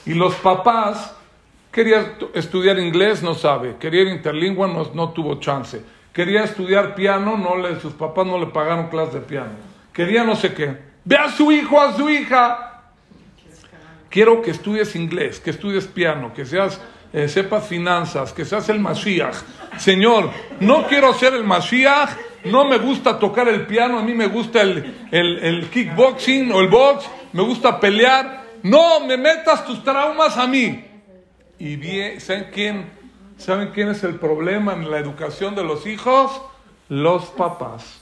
Y 0.04 0.14
los 0.14 0.34
papás, 0.36 1.14
quería 1.72 2.16
estudiar 2.34 2.78
inglés, 2.78 3.22
no 3.22 3.34
sabe. 3.34 3.76
Quería 3.80 4.02
ir 4.02 4.08
interlingua, 4.08 4.68
no, 4.68 4.90
no 4.94 5.10
tuvo 5.10 5.40
chance. 5.40 5.82
Quería 6.12 6.44
estudiar 6.44 6.94
piano, 6.94 7.36
no 7.36 7.56
le, 7.56 7.80
sus 7.80 7.92
papás 7.92 8.26
no 8.26 8.38
le 8.38 8.46
pagaron 8.46 8.88
clase 8.88 9.14
de 9.14 9.20
piano. 9.20 9.50
Quería 9.92 10.24
no 10.24 10.36
sé 10.36 10.54
qué. 10.54 10.76
Ve 11.04 11.16
a 11.16 11.30
su 11.30 11.50
hijo, 11.50 11.80
a 11.80 11.94
su 11.96 12.08
hija 12.08 12.66
quiero 14.16 14.40
que 14.40 14.50
estudies 14.50 14.96
inglés, 14.96 15.40
que 15.40 15.50
estudies 15.50 15.86
piano, 15.86 16.32
que 16.32 16.46
seas, 16.46 16.80
eh, 17.12 17.28
sepas 17.28 17.66
finanzas, 17.66 18.32
que 18.32 18.46
seas 18.46 18.66
el 18.70 18.80
Mashiach. 18.80 19.36
Señor, 19.76 20.30
no 20.60 20.86
quiero 20.86 21.12
ser 21.12 21.34
el 21.34 21.44
Mashiach, 21.44 22.10
no 22.50 22.64
me 22.64 22.78
gusta 22.78 23.18
tocar 23.18 23.48
el 23.48 23.66
piano, 23.66 23.98
a 23.98 24.02
mí 24.02 24.14
me 24.14 24.26
gusta 24.26 24.62
el, 24.62 25.08
el, 25.10 25.68
kickboxing 25.70 26.52
o 26.52 26.60
el 26.60 26.68
box, 26.68 27.06
me 27.32 27.42
gusta 27.42 27.78
pelear. 27.78 28.44
No 28.62 29.00
me 29.00 29.16
metas 29.16 29.64
tus 29.64 29.82
traumas 29.84 30.36
a 30.36 30.46
mí. 30.46 30.84
Y 31.58 31.76
bien, 31.76 32.20
¿saben 32.20 32.48
quién? 32.52 32.86
¿Saben 33.36 33.70
quién 33.72 33.88
es 33.90 34.02
el 34.02 34.16
problema 34.16 34.72
en 34.72 34.90
la 34.90 34.98
educación 34.98 35.54
de 35.54 35.62
los 35.62 35.86
hijos? 35.86 36.40
Los 36.88 37.26
papás. 37.26 38.00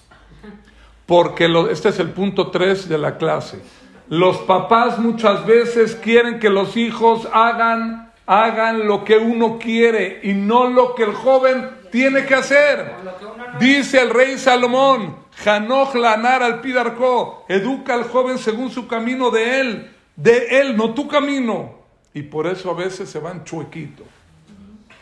Porque 1.06 1.48
este 1.70 1.90
es 1.90 1.98
el 1.98 2.10
punto 2.10 2.50
3 2.50 2.88
de 2.88 2.98
la 2.98 3.18
clase. 3.18 3.60
Los 4.08 4.38
papás 4.38 4.98
muchas 4.98 5.44
veces 5.44 5.96
quieren 5.96 6.38
que 6.38 6.50
los 6.50 6.76
hijos 6.76 7.28
hagan, 7.32 8.12
hagan 8.26 8.86
lo 8.86 9.04
que 9.04 9.18
uno 9.18 9.58
quiere 9.58 10.20
y 10.22 10.32
no 10.34 10.68
lo 10.68 10.94
que 10.94 11.04
el 11.04 11.14
joven 11.14 11.68
tiene 11.94 12.26
que 12.26 12.34
hacer. 12.34 12.92
Dice 13.60 14.00
el 14.00 14.10
rey 14.10 14.36
Salomón, 14.36 15.14
Janoch 15.44 15.94
Lanar 15.94 16.42
al 16.42 16.60
Pidarco, 16.60 17.44
educa 17.48 17.94
al 17.94 18.02
joven 18.02 18.38
según 18.38 18.72
su 18.72 18.88
camino 18.88 19.30
de 19.30 19.60
él, 19.60 19.96
de 20.16 20.60
él, 20.60 20.76
no 20.76 20.92
tu 20.92 21.06
camino. 21.06 21.76
Y 22.12 22.22
por 22.22 22.48
eso 22.48 22.72
a 22.72 22.74
veces 22.74 23.08
se 23.08 23.20
van 23.20 23.44
chuequito. 23.44 24.02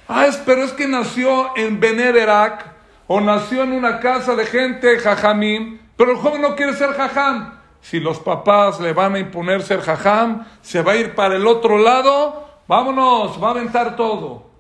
Ah, 0.07 0.29
pero 0.45 0.65
es 0.65 0.73
que 0.73 0.87
nació 0.87 1.57
en 1.57 1.81
Benederac 1.81 2.67
o 3.07 3.23
nació 3.23 3.63
en 3.63 3.73
una 3.73 3.99
casa 3.99 4.35
de 4.35 4.45
gente 4.45 4.99
jajamín, 4.99 5.81
pero 5.97 6.11
el 6.11 6.19
joven 6.19 6.43
no 6.43 6.55
quiere 6.57 6.75
ser 6.75 6.91
jajam 6.93 7.55
si 7.81 8.01
los 8.01 8.21
papás 8.21 8.81
le 8.81 8.93
van 8.93 9.15
a 9.15 9.19
imponer 9.19 9.63
ser 9.63 9.81
jajam, 9.81 10.47
se 10.61 10.83
va 10.83 10.93
a 10.93 10.97
ir 10.97 11.15
para 11.15 11.37
el 11.37 11.47
otro 11.47 11.79
lado, 11.79 12.49
vámonos, 12.69 13.43
va 13.43 13.49
a 13.49 13.51
aventar 13.53 13.97
todo. 13.97 14.52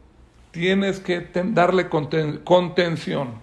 Tienes 0.52 1.00
que 1.00 1.28
darle 1.34 1.88
contención. 1.88 3.40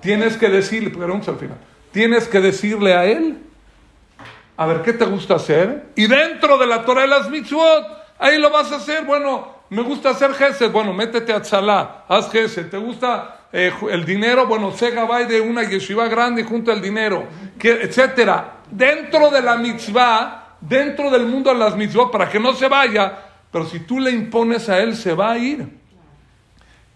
Tienes 0.00 0.36
que 0.36 0.48
decirle, 0.48 0.90
pregunta 0.90 1.30
al 1.30 1.38
final, 1.38 1.58
tienes 1.90 2.28
que 2.28 2.40
decirle 2.40 2.94
a 2.94 3.04
él, 3.04 3.38
a 4.56 4.66
ver, 4.66 4.82
¿qué 4.82 4.92
te 4.92 5.04
gusta 5.04 5.34
hacer? 5.34 5.86
Y 5.96 6.06
dentro 6.06 6.58
de 6.58 6.66
la 6.66 6.84
Torah 6.84 7.02
de 7.02 7.08
las 7.08 7.28
mitzvot, 7.28 7.86
ahí 8.18 8.38
lo 8.38 8.50
vas 8.50 8.70
a 8.70 8.76
hacer. 8.76 9.04
Bueno, 9.04 9.48
me 9.70 9.82
gusta 9.82 10.10
hacer 10.10 10.32
gesed, 10.34 10.70
bueno, 10.70 10.92
métete 10.92 11.32
a 11.32 11.42
tzalá, 11.42 12.04
haz 12.06 12.30
gesed. 12.30 12.70
¿Te 12.70 12.76
gusta 12.76 13.46
eh, 13.52 13.72
el 13.90 14.04
dinero? 14.04 14.46
Bueno, 14.46 14.70
sé 14.72 14.90
gabay 14.90 15.26
de 15.26 15.40
una 15.40 15.64
yeshiva 15.64 16.06
grande 16.06 16.42
y 16.42 16.44
junta 16.44 16.72
el 16.72 16.80
dinero, 16.80 17.24
etcétera. 17.60 18.58
Dentro 18.70 19.30
de 19.30 19.42
la 19.42 19.56
mitzvah, 19.56 20.56
dentro 20.60 21.10
del 21.10 21.26
mundo 21.26 21.52
de 21.52 21.58
las 21.58 21.74
mitzvot, 21.74 22.12
para 22.12 22.28
que 22.28 22.38
no 22.38 22.52
se 22.52 22.68
vaya, 22.68 23.18
pero 23.50 23.66
si 23.66 23.80
tú 23.80 23.98
le 23.98 24.12
impones 24.12 24.68
a 24.68 24.78
él, 24.78 24.94
se 24.94 25.14
va 25.14 25.32
a 25.32 25.38
ir. 25.38 25.83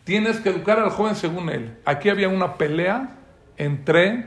Tienes 0.08 0.40
que 0.40 0.48
educar 0.48 0.80
al 0.80 0.88
joven 0.88 1.14
según 1.14 1.50
él. 1.50 1.76
Aquí 1.84 2.08
había 2.08 2.30
una 2.30 2.54
pelea 2.54 3.10
entre 3.58 4.24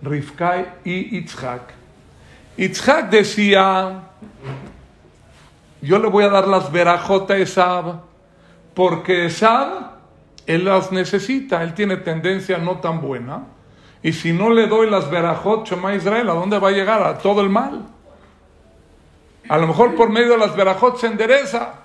Rifkai 0.00 0.74
y 0.84 1.16
Itzhak. 1.18 1.62
Itzhak 2.56 3.10
decía, 3.10 4.02
yo 5.82 5.98
le 5.98 6.08
voy 6.08 6.22
a 6.22 6.28
dar 6.28 6.46
las 6.46 6.70
verajotas 6.70 7.36
a 7.36 7.40
Esab, 7.40 8.00
porque 8.74 9.24
Esab, 9.24 9.96
él 10.46 10.66
las 10.66 10.92
necesita, 10.92 11.60
él 11.64 11.74
tiene 11.74 11.96
tendencia 11.96 12.58
no 12.58 12.78
tan 12.78 13.00
buena, 13.00 13.46
y 14.04 14.12
si 14.12 14.32
no 14.32 14.50
le 14.50 14.68
doy 14.68 14.88
las 14.88 15.10
verajot, 15.10 15.66
Shema 15.66 15.96
Israel, 15.96 16.30
¿a 16.30 16.34
dónde 16.34 16.60
va 16.60 16.68
a 16.68 16.70
llegar? 16.70 17.02
A 17.02 17.18
todo 17.18 17.40
el 17.40 17.50
mal. 17.50 17.88
A 19.48 19.58
lo 19.58 19.66
mejor 19.66 19.96
por 19.96 20.10
medio 20.10 20.34
de 20.34 20.38
las 20.38 20.54
verajot 20.54 20.96
se 20.96 21.08
endereza. 21.08 21.79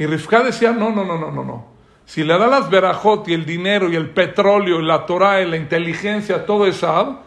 Y 0.00 0.06
Rifka 0.06 0.42
decía, 0.42 0.72
no, 0.72 0.88
no, 0.90 1.04
no, 1.04 1.18
no, 1.18 1.30
no, 1.30 1.44
no. 1.44 1.66
Si 2.06 2.24
le 2.24 2.38
da 2.38 2.46
las 2.46 2.70
verajot 2.70 3.28
y 3.28 3.34
el 3.34 3.44
dinero 3.44 3.90
y 3.90 3.96
el 3.96 4.08
petróleo 4.08 4.80
y 4.80 4.82
la 4.82 5.04
Torah 5.04 5.42
y 5.42 5.46
la 5.46 5.58
inteligencia, 5.58 6.46
todo 6.46 6.66
Esab, 6.66 7.18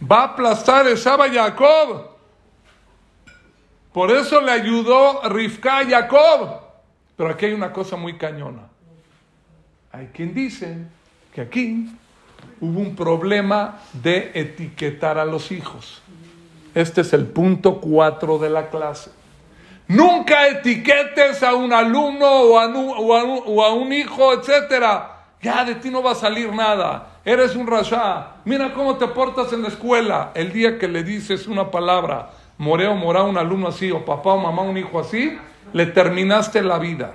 va 0.00 0.20
a 0.20 0.24
aplastar 0.26 0.86
Esab 0.86 1.22
a 1.22 1.28
Jacob. 1.28 2.10
Por 3.92 4.12
eso 4.12 4.40
le 4.40 4.52
ayudó 4.52 5.28
Rifka 5.28 5.78
a 5.78 5.84
Jacob. 5.86 6.60
Pero 7.16 7.30
aquí 7.30 7.46
hay 7.46 7.52
una 7.52 7.72
cosa 7.72 7.96
muy 7.96 8.16
cañona. 8.16 8.68
Hay 9.90 10.06
quien 10.14 10.32
dice 10.32 10.86
que 11.34 11.40
aquí 11.40 11.90
hubo 12.60 12.78
un 12.78 12.94
problema 12.94 13.80
de 13.92 14.30
etiquetar 14.34 15.18
a 15.18 15.24
los 15.24 15.50
hijos. 15.50 16.00
Este 16.76 17.00
es 17.00 17.12
el 17.12 17.26
punto 17.26 17.80
4 17.80 18.38
de 18.38 18.50
la 18.50 18.70
clase. 18.70 19.23
Nunca 19.88 20.48
etiquetes 20.48 21.42
a 21.42 21.54
un 21.54 21.72
alumno 21.72 22.26
o 22.26 22.58
a 22.58 23.74
un, 23.74 23.92
hijo, 23.92 24.32
etcétera. 24.32 25.10
Ya 25.42 25.64
de 25.64 25.74
ti 25.74 25.90
no 25.90 26.02
va 26.02 26.12
a 26.12 26.14
salir 26.14 26.52
nada. 26.52 27.18
Eres 27.24 27.54
un 27.54 27.66
rasha. 27.66 28.36
Mira 28.44 28.72
cómo 28.72 28.96
te 28.96 29.06
portas 29.08 29.52
en 29.52 29.62
la 29.62 29.68
escuela. 29.68 30.32
El 30.34 30.52
día 30.52 30.78
que 30.78 30.88
le 30.88 31.02
dices 31.04 31.46
una 31.46 31.70
palabra, 31.70 32.30
moreo, 32.56 32.94
morá, 32.94 33.24
un 33.24 33.36
alumno 33.36 33.68
así, 33.68 33.90
o 33.90 34.04
papá 34.04 34.32
o 34.32 34.38
mamá, 34.38 34.62
un 34.62 34.78
hijo 34.78 34.98
así, 34.98 35.38
le 35.72 35.86
terminaste 35.86 36.62
la 36.62 36.78
vida. 36.78 37.14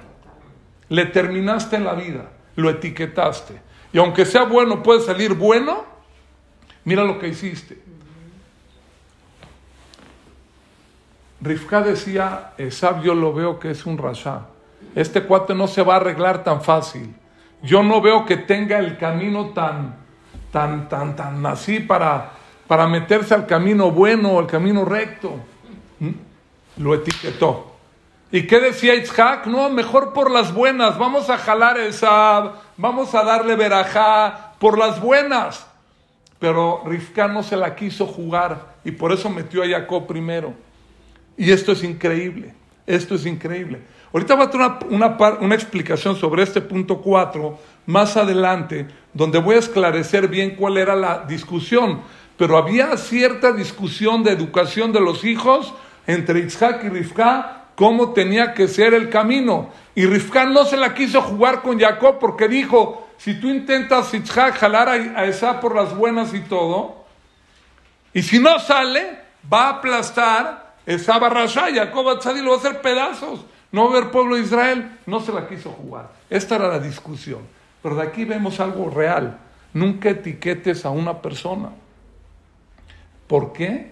Le 0.89 1.05
terminaste 1.05 1.79
la 1.79 1.93
vida. 1.93 2.29
Lo 2.55 2.69
etiquetaste. 2.69 3.61
Y 3.91 3.97
aunque 3.97 4.25
sea 4.25 4.43
bueno, 4.43 4.83
puede 4.83 5.01
salir 5.01 5.33
bueno. 5.33 5.85
Mira 6.83 7.03
lo 7.03 7.17
que 7.17 7.29
hiciste. 7.29 7.81
Rifka 11.41 11.81
decía, 11.81 12.53
Esab 12.58 13.01
yo 13.01 13.15
lo 13.15 13.34
veo 13.34 13.60
que 13.60 13.72
es 13.72 13.86
un 13.86 13.98
rasha. 13.98 14.48
Este 14.96 15.24
cuate 15.24 15.55
no 15.55 15.67
se 15.67 15.84
va 15.84 15.93
a 15.93 15.98
arreglar 15.98 16.43
tan 16.43 16.62
fácil. 16.62 17.13
Yo 17.61 17.83
no 17.83 18.01
veo 18.01 18.25
que 18.25 18.37
tenga 18.37 18.79
el 18.79 18.98
camino 18.98 19.50
tan, 19.50 19.96
tan, 20.51 20.90
tan, 20.90 21.16
tan 21.16 21.46
así 21.46 21.79
para, 21.79 22.31
para 22.68 22.87
meterse 22.87 23.33
al 23.33 23.46
camino 23.46 23.92
bueno, 23.92 24.40
al 24.40 24.48
camino 24.48 24.83
recto. 24.85 25.35
¿Mm? 26.00 26.11
Lo 26.77 26.96
etiquetó. 26.96 27.75
¿Y 28.31 28.46
qué 28.46 28.59
decía 28.59 28.96
Itzhak? 28.96 29.48
No, 29.48 29.70
mejor 29.70 30.13
por 30.13 30.29
las 30.29 30.53
buenas. 30.53 30.98
Vamos 30.98 31.29
a 31.29 31.37
jalar 31.37 31.79
Esab, 31.79 32.53
vamos 32.77 33.16
a 33.16 33.24
darle 33.24 33.55
verajá 33.55 34.53
por 34.59 34.77
las 34.77 35.01
buenas. 35.01 35.66
Pero 36.37 36.83
Rifka 36.85 37.27
no 37.27 37.44
se 37.44 37.57
la 37.57 37.75
quiso 37.75 38.05
jugar 38.05 38.75
y 38.83 38.92
por 38.92 39.11
eso 39.11 39.29
metió 39.29 39.63
a 39.63 39.68
Jacob 39.68 40.07
primero. 40.07 40.53
Y 41.39 41.51
esto 41.53 41.71
es 41.71 41.85
increíble, 41.85 42.53
esto 42.85 43.15
es 43.15 43.25
increíble. 43.25 43.79
Ahorita 44.11 44.35
va 44.35 44.43
a 44.43 44.49
tener 44.51 44.69
una, 44.89 45.17
una, 45.39 45.55
explicación 45.55 46.17
sobre 46.17 46.43
este 46.43 46.59
punto 46.59 47.01
4 47.01 47.57
más 47.85 48.17
adelante, 48.17 48.87
donde 49.13 49.39
voy 49.39 49.55
a 49.55 49.59
esclarecer 49.59 50.27
bien 50.27 50.57
cuál 50.57 50.77
era 50.77 50.97
la 50.97 51.19
discusión. 51.19 52.01
Pero 52.37 52.57
había 52.57 52.97
cierta 52.97 53.53
discusión 53.53 54.21
de 54.21 54.31
educación 54.31 54.91
de 54.91 54.99
los 54.99 55.23
hijos 55.23 55.73
entre 56.05 56.41
Isaac 56.41 56.81
y 56.83 56.89
Rifka, 56.89 57.67
cómo 57.75 58.11
tenía 58.11 58.53
que 58.53 58.67
ser 58.67 58.93
el 58.93 59.07
camino. 59.07 59.69
Y 59.95 60.07
Rifka 60.07 60.43
no 60.43 60.65
se 60.65 60.75
la 60.75 60.93
quiso 60.93 61.21
jugar 61.21 61.61
con 61.61 61.79
Jacob 61.79 62.17
porque 62.19 62.49
dijo, 62.49 63.07
si 63.17 63.39
tú 63.39 63.47
intentas 63.47 64.13
Isaac 64.13 64.57
jalar 64.57 64.89
a, 64.89 65.23
esa 65.23 65.61
por 65.61 65.73
las 65.73 65.95
buenas 65.95 66.33
y 66.33 66.41
todo, 66.41 67.05
y 68.13 68.23
si 68.23 68.39
no 68.39 68.59
sale, 68.59 69.19
va 69.51 69.67
a 69.67 69.69
aplastar 69.69 70.69
estaba 70.95 71.29
Rasha, 71.29 71.67
Jacob 71.73 72.09
Atzadi 72.09 72.41
lo 72.41 72.51
va 72.51 72.55
a 72.55 72.59
hacer 72.59 72.81
pedazos. 72.81 73.45
No 73.71 73.89
haber 73.89 74.09
pueblo 74.09 74.35
de 74.35 74.41
Israel. 74.41 74.97
No 75.05 75.19
se 75.19 75.31
la 75.31 75.47
quiso 75.47 75.69
jugar. 75.69 76.09
Esta 76.29 76.55
era 76.55 76.67
la 76.67 76.79
discusión. 76.79 77.41
Pero 77.83 77.95
de 77.95 78.01
aquí 78.01 78.25
vemos 78.25 78.59
algo 78.59 78.89
real. 78.89 79.37
Nunca 79.73 80.09
etiquetes 80.09 80.85
a 80.85 80.89
una 80.89 81.21
persona. 81.21 81.69
¿Por 83.27 83.53
qué? 83.53 83.91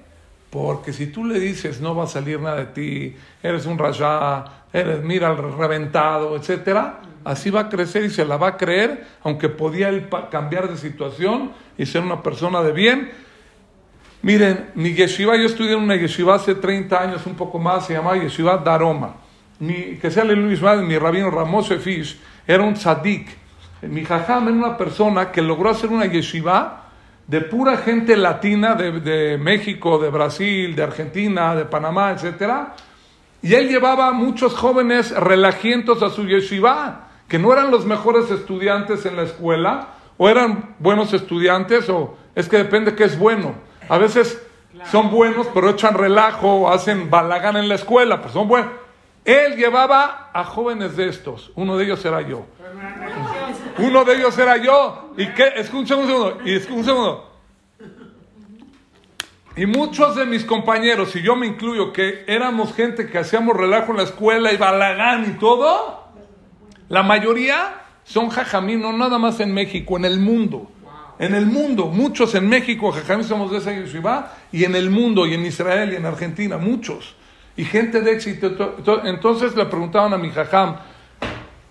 Porque 0.49 0.93
si 0.93 1.07
tú 1.07 1.25
le 1.25 1.39
dices 1.39 1.81
no 1.81 1.93
va 1.93 2.05
a 2.05 2.07
salir 2.07 2.39
nada 2.39 2.57
de 2.57 2.65
ti, 2.65 3.15
eres 3.43 3.67
un 3.67 3.77
rasha, 3.77 4.45
eres 4.73 5.03
mira 5.03 5.29
el 5.31 5.37
reventado, 5.37 6.35
etcétera, 6.35 7.01
así 7.23 7.51
va 7.51 7.61
a 7.61 7.69
crecer 7.69 8.05
y 8.05 8.09
se 8.09 8.25
la 8.25 8.37
va 8.37 8.47
a 8.47 8.57
creer, 8.57 9.05
aunque 9.23 9.49
podía 9.49 9.89
él 9.89 10.07
cambiar 10.31 10.69
de 10.69 10.77
situación 10.77 11.51
y 11.77 11.85
ser 11.85 12.01
una 12.01 12.23
persona 12.23 12.63
de 12.63 12.71
bien, 12.71 13.11
Miren, 14.21 14.71
mi 14.75 14.93
yeshiva, 14.93 15.37
yo 15.37 15.45
estudié 15.45 15.73
en 15.73 15.83
una 15.83 15.95
yeshiva 15.95 16.35
hace 16.35 16.55
30 16.55 17.01
años, 17.01 17.25
un 17.25 17.35
poco 17.35 17.59
más, 17.59 17.85
se 17.85 17.93
llamaba 17.93 18.17
Yeshiva 18.17 18.57
Daroma. 18.57 19.15
Mi, 19.59 19.97
que 20.01 20.09
sea 20.09 20.23
Luis 20.23 20.61
Madre, 20.61 20.85
mi 20.85 20.97
rabino 20.97 21.29
Ramos 21.29 21.67
Fish, 21.79 22.19
era 22.47 22.63
un 22.63 22.73
tzadik. 22.73 23.27
Mi 23.83 24.03
jajam 24.03 24.47
era 24.47 24.57
una 24.57 24.77
persona 24.77 25.31
que 25.31 25.41
logró 25.41 25.69
hacer 25.69 25.89
una 25.89 26.05
yeshiva 26.07 26.83
de 27.27 27.41
pura 27.41 27.77
gente 27.77 28.15
latina 28.15 28.73
de, 28.73 29.37
México, 29.37 29.99
de 29.99 30.09
Brasil, 30.09 30.75
de 30.75 30.83
Argentina, 30.83 31.55
de 31.55 31.65
Panamá, 31.65 32.11
etc. 32.11 32.69
Y 33.41 33.53
él 33.53 33.67
llevaba 33.67 34.11
muchos 34.13 34.55
jóvenes 34.55 35.11
relajientos 35.11 36.01
a 36.01 36.09
su 36.09 36.25
yeshiva, 36.25 37.09
que 37.27 37.37
no 37.37 37.51
eran 37.53 37.69
los 37.69 37.85
mejores 37.85 38.31
estudiantes 38.31 39.05
en 39.05 39.17
la 39.17 39.23
escuela, 39.23 39.89
o 40.17 40.29
eran 40.29 40.75
buenos 40.79 41.13
estudiantes, 41.13 41.89
o 41.89 42.17
es 42.33 42.47
que 42.47 42.57
depende 42.57 42.95
qué 42.95 43.03
es 43.03 43.19
bueno. 43.19 43.66
A 43.89 43.97
veces 43.97 44.41
son 44.91 45.09
buenos, 45.11 45.47
pero 45.53 45.69
echan 45.69 45.93
relajo, 45.93 46.69
hacen 46.71 47.09
balagán 47.09 47.57
en 47.57 47.67
la 47.67 47.75
escuela, 47.75 48.21
pues 48.21 48.33
son 48.33 48.47
buenos. 48.47 48.71
Él 49.25 49.55
llevaba 49.55 50.29
a 50.33 50.43
jóvenes 50.43 50.95
de 50.95 51.09
estos, 51.09 51.51
uno 51.55 51.77
de 51.77 51.85
ellos 51.85 52.03
era 52.05 52.21
yo. 52.21 52.45
Uno 53.79 54.05
de 54.05 54.15
ellos 54.15 54.37
era 54.37 54.57
yo. 54.57 55.11
¿Y 55.17 55.27
qué? 55.27 55.53
Escucha 55.55 55.95
un 55.95 56.07
segundo, 56.07 56.37
y 56.45 56.55
un 56.71 56.83
segundo. 56.83 57.31
Y 59.55 59.65
muchos 59.65 60.15
de 60.15 60.25
mis 60.25 60.45
compañeros, 60.45 61.15
y 61.15 61.21
yo 61.21 61.35
me 61.35 61.47
incluyo, 61.47 61.91
que 61.91 62.23
éramos 62.27 62.73
gente 62.73 63.09
que 63.09 63.17
hacíamos 63.17 63.57
relajo 63.57 63.91
en 63.91 63.97
la 63.97 64.03
escuela 64.03 64.53
y 64.53 64.57
balagán 64.57 65.31
y 65.31 65.39
todo, 65.39 66.05
la 66.89 67.03
mayoría 67.03 67.81
son 68.03 68.29
jajamín, 68.29 68.81
no 68.81 68.93
nada 68.93 69.17
más 69.17 69.39
en 69.39 69.53
México, 69.53 69.97
en 69.97 70.05
el 70.05 70.19
mundo 70.19 70.69
en 71.19 71.33
el 71.33 71.45
mundo, 71.47 71.87
muchos 71.87 72.35
en 72.35 72.47
México, 72.47 72.91
Jajam 72.91 73.23
somos 73.23 73.51
de 73.51 73.57
esa 73.57 73.73
yeshiva, 73.73 74.33
y 74.51 74.65
en 74.65 74.75
el 74.75 74.89
mundo, 74.89 75.25
y 75.25 75.33
en 75.33 75.45
Israel, 75.45 75.93
y 75.93 75.95
en 75.95 76.05
Argentina, 76.05 76.57
muchos. 76.57 77.15
Y 77.55 77.65
gente 77.65 78.01
de 78.01 78.11
éxito. 78.11 78.75
Entonces 79.03 79.55
le 79.55 79.65
preguntaban 79.65 80.13
a 80.13 80.17
mi 80.17 80.29
Jajam, 80.29 80.75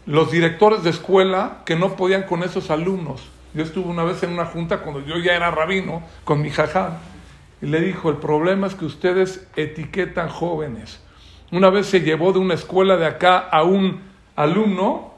los 0.07 0.33
directores 0.33 0.83
de 0.83 0.91
escuela, 0.91 1.59
que 1.65 1.77
no 1.77 1.97
podían 1.97 2.25
con 2.25 2.43
esos 2.43 2.71
alumnos. 2.71 3.29
Yo 3.55 3.63
estuve 3.63 3.89
una 3.89 4.05
vez 4.05 4.23
en 4.23 4.33
una 4.33 4.47
junta 4.47 4.79
cuando 4.79 5.01
yo 5.01 5.17
ya 5.19 5.35
era 5.35 5.51
rabino, 5.51 6.03
con 6.25 6.43
mi 6.43 6.51
Jajam, 6.51 6.95
y 7.63 7.67
le 7.67 7.81
dijo, 7.81 8.11
el 8.11 8.17
problema 8.17 8.67
es 8.67 8.75
que 8.75 8.85
ustedes 8.85 9.47
etiquetan 9.57 10.29
jóvenes. 10.29 11.01
Una 11.53 11.71
vez 11.71 11.87
se 11.87 12.01
llevó 12.01 12.33
de 12.33 12.41
una 12.41 12.55
escuela 12.55 12.97
de 12.97 13.07
acá 13.07 13.39
a 13.39 13.63
un 13.63 14.01
alumno 14.35 15.15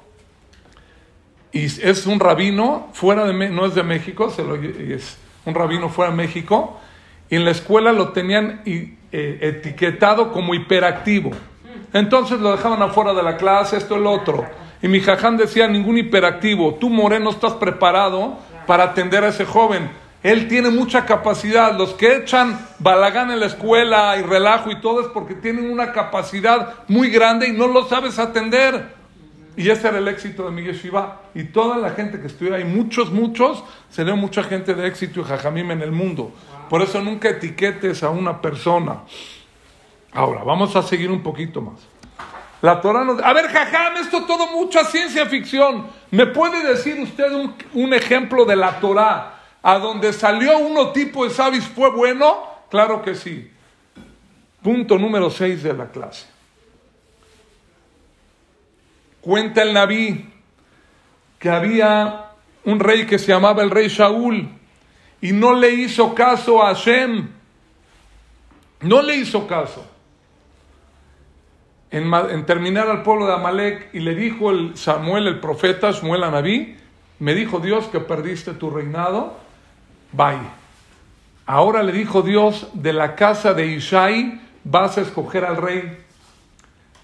y 1.52 1.64
es 1.64 2.06
un 2.06 2.20
rabino 2.20 2.88
fuera 2.92 3.24
de 3.24 3.50
no 3.50 3.66
es 3.66 3.74
de 3.74 3.82
México, 3.82 4.30
se 4.30 4.44
lo, 4.44 4.54
es 4.56 5.18
un 5.44 5.54
rabino 5.54 5.88
fuera 5.88 6.10
de 6.10 6.16
México, 6.16 6.78
y 7.30 7.36
en 7.36 7.44
la 7.44 7.50
escuela 7.50 7.92
lo 7.92 8.10
tenían 8.10 8.62
eh, 8.64 8.96
etiquetado 9.12 10.32
como 10.32 10.54
hiperactivo. 10.54 11.30
Entonces 11.92 12.40
lo 12.40 12.52
dejaban 12.52 12.82
afuera 12.82 13.14
de 13.14 13.22
la 13.22 13.36
clase, 13.36 13.76
esto, 13.76 13.96
el 13.96 14.06
otro. 14.06 14.46
Y 14.82 14.88
mi 14.88 15.00
jaján 15.00 15.36
decía, 15.36 15.66
ningún 15.66 15.98
hiperactivo, 15.98 16.74
tú 16.74 16.90
moreno 16.90 17.30
estás 17.30 17.54
preparado 17.54 18.38
para 18.66 18.84
atender 18.84 19.24
a 19.24 19.28
ese 19.28 19.44
joven. 19.44 19.90
Él 20.22 20.48
tiene 20.48 20.70
mucha 20.70 21.06
capacidad. 21.06 21.76
Los 21.76 21.94
que 21.94 22.16
echan 22.16 22.58
balagán 22.78 23.30
en 23.30 23.40
la 23.40 23.46
escuela 23.46 24.16
y 24.18 24.22
relajo 24.22 24.70
y 24.70 24.80
todo 24.80 25.00
es 25.00 25.06
porque 25.08 25.34
tienen 25.34 25.70
una 25.70 25.92
capacidad 25.92 26.74
muy 26.88 27.10
grande 27.10 27.48
y 27.48 27.52
no 27.52 27.68
lo 27.68 27.88
sabes 27.88 28.18
atender. 28.18 28.97
Y 29.58 29.68
ese 29.68 29.88
era 29.88 29.98
el 29.98 30.08
éxito 30.08 30.44
de 30.44 30.52
Miguel 30.52 30.74
Shiva. 30.74 31.22
Y 31.34 31.44
toda 31.44 31.76
la 31.76 31.90
gente 31.90 32.20
que 32.20 32.28
estuviera 32.28 32.56
ahí, 32.56 32.64
muchos, 32.64 33.10
muchos, 33.10 33.62
sería 33.90 34.14
mucha 34.14 34.42
gente 34.42 34.72
de 34.72 34.86
éxito 34.86 35.20
y 35.20 35.24
jajamim 35.24 35.70
en 35.72 35.82
el 35.82 35.92
mundo. 35.92 36.32
Por 36.70 36.80
eso 36.80 37.02
nunca 37.02 37.28
etiquetes 37.28 38.02
a 38.02 38.08
una 38.08 38.40
persona. 38.40 39.02
Ahora, 40.12 40.42
vamos 40.44 40.74
a 40.76 40.82
seguir 40.82 41.10
un 41.10 41.22
poquito 41.22 41.60
más. 41.60 41.80
La 42.62 42.80
Torah 42.80 43.04
nos... 43.04 43.22
A 43.22 43.32
ver, 43.34 43.48
jajam, 43.48 43.96
esto 43.96 44.24
todo 44.24 44.46
mucha 44.52 44.84
ciencia 44.84 45.26
ficción. 45.26 45.86
¿Me 46.10 46.26
puede 46.26 46.66
decir 46.66 46.98
usted 47.00 47.30
un, 47.32 47.54
un 47.74 47.92
ejemplo 47.92 48.44
de 48.46 48.56
la 48.56 48.80
Torah? 48.80 49.34
a 49.62 49.78
donde 49.78 50.12
salió 50.12 50.58
uno 50.58 50.92
tipo 50.92 51.24
de 51.24 51.30
sabis 51.30 51.64
fue 51.64 51.90
bueno? 51.90 52.46
Claro 52.70 53.02
que 53.02 53.14
sí. 53.14 53.50
Punto 54.62 54.98
número 54.98 55.30
6 55.30 55.62
de 55.62 55.74
la 55.74 55.90
clase. 55.90 56.26
Cuenta 59.28 59.60
el 59.60 59.74
Naví 59.74 60.26
que 61.38 61.50
había 61.50 62.30
un 62.64 62.80
rey 62.80 63.04
que 63.04 63.18
se 63.18 63.26
llamaba 63.26 63.62
el 63.62 63.70
rey 63.70 63.88
Shaul 63.88 64.48
y 65.20 65.32
no 65.32 65.52
le 65.52 65.68
hizo 65.68 66.14
caso 66.14 66.62
a 66.62 66.68
Hashem. 66.68 67.28
No 68.80 69.02
le 69.02 69.16
hizo 69.16 69.46
caso. 69.46 69.86
En, 71.90 72.10
en, 72.14 72.46
terminar 72.46 72.88
al 72.88 73.02
pueblo 73.02 73.26
de 73.26 73.34
Amalek 73.34 73.90
y 73.92 74.00
le 74.00 74.14
dijo 74.14 74.50
el 74.50 74.78
Samuel, 74.78 75.26
el 75.26 75.40
profeta, 75.40 75.92
Samuel 75.92 76.24
a 76.24 76.30
Naví, 76.30 76.78
me 77.18 77.34
dijo 77.34 77.60
Dios 77.60 77.84
que 77.88 78.00
perdiste 78.00 78.54
tu 78.54 78.70
reinado 78.70 79.36
Bye. 80.12 80.38
Ahora 81.44 81.82
le 81.82 81.92
dijo 81.92 82.22
Dios, 82.22 82.68
de 82.72 82.94
la 82.94 83.14
casa 83.14 83.52
de 83.52 83.66
Ishai 83.66 84.40
vas 84.64 84.96
a 84.96 85.02
escoger 85.02 85.44
al 85.44 85.58
rey. 85.58 85.98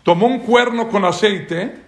Tomó 0.05 0.27
un 0.27 0.39
cuerno 0.39 0.89
con 0.89 1.05
aceite 1.05 1.84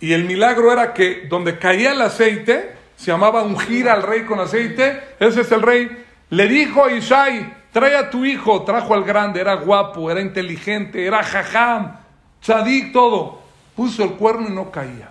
y 0.00 0.12
el 0.12 0.24
milagro 0.24 0.72
era 0.72 0.92
que 0.92 1.26
donde 1.28 1.58
caía 1.58 1.92
el 1.92 2.02
aceite, 2.02 2.76
se 2.96 3.10
llamaba 3.10 3.42
ungir 3.42 3.88
al 3.88 4.02
rey 4.02 4.22
con 4.22 4.40
aceite, 4.40 5.00
ese 5.20 5.42
es 5.42 5.52
el 5.52 5.62
rey. 5.62 6.04
Le 6.30 6.48
dijo 6.48 6.84
a 6.84 6.92
Ishai, 6.92 7.54
trae 7.72 7.96
a 7.96 8.10
tu 8.10 8.24
hijo, 8.24 8.62
trajo 8.62 8.94
al 8.94 9.04
grande, 9.04 9.40
era 9.40 9.54
guapo, 9.54 10.10
era 10.10 10.20
inteligente, 10.20 11.06
era 11.06 11.22
jajam, 11.22 11.96
tzadik, 12.40 12.92
todo. 12.92 13.42
Puso 13.74 14.04
el 14.04 14.12
cuerno 14.12 14.48
y 14.48 14.52
no 14.52 14.70
caía. 14.70 15.10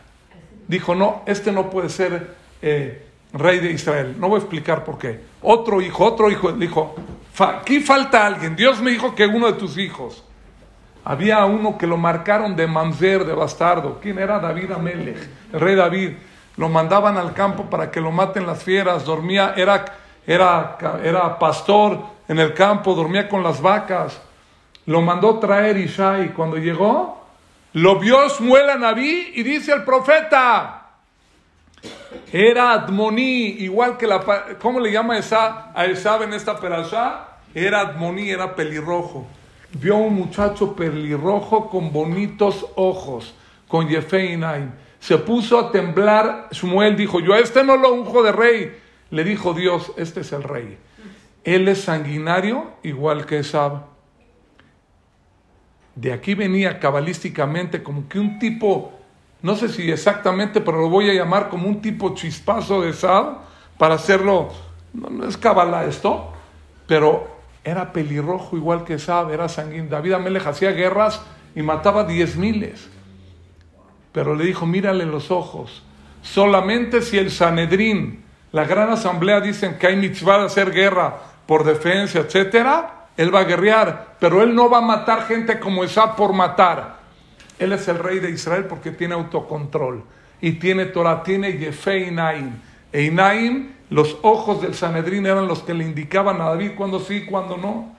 Dijo, 0.68 0.96
no, 0.96 1.22
este 1.28 1.52
no 1.52 1.70
puede 1.70 1.90
ser 1.90 2.36
eh, 2.62 3.06
rey 3.34 3.60
de 3.60 3.72
Israel. 3.72 4.16
No 4.20 4.30
voy 4.30 4.38
a 4.38 4.42
explicar 4.42 4.84
por 4.84 4.98
qué. 4.98 5.20
Otro 5.42 5.82
hijo, 5.82 6.04
otro 6.04 6.32
hijo, 6.32 6.52
dijo, 6.54 6.96
aquí 7.38 7.80
falta 7.80 8.26
alguien. 8.26 8.56
Dios 8.56 8.82
me 8.82 8.92
dijo 8.92 9.14
que 9.14 9.28
uno 9.28 9.48
de 9.48 9.54
tus 9.54 9.78
hijos. 9.78 10.24
Había 11.06 11.46
uno 11.46 11.78
que 11.78 11.86
lo 11.86 11.98
marcaron 11.98 12.56
de 12.56 12.66
mamzer, 12.66 13.26
de 13.26 13.34
bastardo. 13.34 14.00
¿Quién 14.02 14.18
era? 14.18 14.40
David 14.40 14.72
Amelech, 14.72 15.30
el 15.54 15.60
rey 15.60 15.76
David. 15.76 16.14
Lo 16.58 16.68
mandaban 16.68 17.18
al 17.18 17.34
campo 17.34 17.70
para 17.70 17.92
que 17.92 18.02
lo 18.02 18.12
maten 18.12 18.48
las 18.48 18.64
fieras. 18.64 19.06
Dormía, 19.06 19.54
era, 19.56 19.86
era, 20.26 20.78
era 21.04 21.38
pastor 21.38 22.00
en 22.28 22.40
el 22.40 22.56
campo, 22.56 22.96
dormía 22.96 23.30
con 23.30 23.44
las 23.44 23.62
vacas. 23.62 24.20
Lo 24.88 25.02
mandó 25.02 25.38
traer 25.38 25.78
Ishai. 25.78 26.34
Cuando 26.34 26.58
llegó, 26.58 27.24
lo 27.74 28.00
vio 28.00 28.28
Shmuel 28.28 28.70
a 28.72 28.76
Naví 28.76 29.34
y 29.36 29.44
dice 29.44 29.74
el 29.74 29.84
profeta, 29.84 30.88
era 32.34 32.72
Admoní, 32.72 33.58
igual 33.60 33.98
que 33.98 34.08
la... 34.08 34.24
¿Cómo 34.60 34.80
le 34.80 34.92
llama 34.92 35.20
esa, 35.20 35.72
a 35.76 35.86
Esab 35.86 36.24
en 36.24 36.34
esta 36.34 36.60
perashá? 36.60 37.28
Era 37.54 37.82
Admoní, 37.82 38.30
era 38.30 38.56
pelirrojo. 38.56 39.28
Vio 39.80 39.98
un 39.98 40.16
muchacho 40.16 40.76
pelirrojo 40.76 41.70
con 41.70 41.92
bonitos 41.92 42.66
ojos, 42.76 43.36
con 43.68 43.88
Yefeinaim. 43.88 44.72
Se 45.00 45.18
puso 45.18 45.60
a 45.60 45.72
temblar. 45.72 46.48
Shmuel 46.52 46.96
dijo, 46.96 47.20
yo 47.20 47.34
a 47.34 47.40
este 47.40 47.64
no 47.64 47.78
lo 47.78 47.94
unjo 47.94 48.24
de 48.24 48.32
rey. 48.32 48.78
Le 49.12 49.24
dijo 49.24 49.54
Dios, 49.54 49.92
este 49.98 50.22
es 50.22 50.32
el 50.32 50.44
rey. 50.44 50.78
Él 51.44 51.68
es 51.68 51.82
sanguinario, 51.82 52.72
igual 52.84 53.26
que 53.26 53.40
Esab. 53.40 53.84
De 55.96 56.12
aquí 56.12 56.34
venía 56.34 56.80
cabalísticamente 56.80 57.84
como 57.84 58.08
que 58.10 58.20
un 58.20 58.40
tipo 58.40 58.96
no 59.46 59.56
sé 59.56 59.70
si 59.70 59.92
exactamente, 59.92 60.60
pero 60.60 60.82
lo 60.82 60.90
voy 60.90 61.08
a 61.08 61.14
llamar 61.14 61.50
como 61.50 61.68
un 61.68 61.80
tipo 61.80 62.16
chispazo 62.16 62.82
de 62.82 62.94
sal 62.94 63.42
para 63.78 63.94
hacerlo, 63.94 64.50
no, 64.92 65.24
es 65.28 65.38
cabala 65.38 65.86
esto, 65.86 66.34
pero 66.88 67.35
era 67.66 67.92
pelirrojo 67.92 68.56
igual 68.56 68.86
que 68.86 69.00
Sab, 69.00 69.32
era 69.32 69.50
sanguíneo. 69.50 69.90
David 69.90 70.14
Amelech 70.14 70.46
hacía 70.46 70.72
guerras 70.72 71.22
y 71.56 71.64
mataba 71.64 72.04
diez 72.04 72.38
miles. 72.38 72.88
Pero 74.12 74.36
le 74.36 74.46
dijo, 74.46 74.66
mírale 74.68 75.06
los 75.06 75.32
ojos, 75.32 75.84
solamente 76.22 77.02
si 77.02 77.18
el 77.18 77.32
Sanedrín, 77.32 78.24
la 78.52 78.64
gran 78.66 78.90
asamblea 78.90 79.42
dicen 79.42 79.78
que 79.78 79.88
hay 79.88 79.96
mitzvah 79.96 80.38
de 80.38 80.46
hacer 80.46 80.72
guerra 80.72 81.18
por 81.46 81.66
defensa, 81.66 82.20
etcétera, 82.20 83.08
él 83.18 83.34
va 83.34 83.42
a 83.42 83.46
guerrear, 83.46 84.16
pero 84.20 84.42
él 84.42 84.54
no 84.54 84.70
va 84.70 84.78
a 84.78 84.82
matar 84.82 85.24
gente 85.28 85.60
como 85.60 85.84
esa 85.84 86.16
por 86.16 86.34
matar. 86.34 87.00
Él 87.58 87.74
es 87.74 87.88
el 87.88 87.98
rey 88.00 88.20
de 88.20 88.30
Israel 88.30 88.66
porque 88.66 88.92
tiene 88.92 89.16
autocontrol 89.16 90.04
y 90.40 90.54
tiene 90.54 90.86
Torah, 90.86 91.24
tiene 91.24 91.58
Yefe 91.58 92.08
Inaim, 92.94 93.72
los 93.90 94.18
ojos 94.24 94.62
del 94.62 94.74
Sanedrín 94.74 95.26
eran 95.26 95.48
los 95.48 95.62
que 95.62 95.74
le 95.74 95.84
indicaban 95.84 96.42
a 96.42 96.46
David 96.46 96.72
cuando 96.76 97.00
sí, 97.00 97.26
cuando 97.26 97.58
no. 97.58 97.96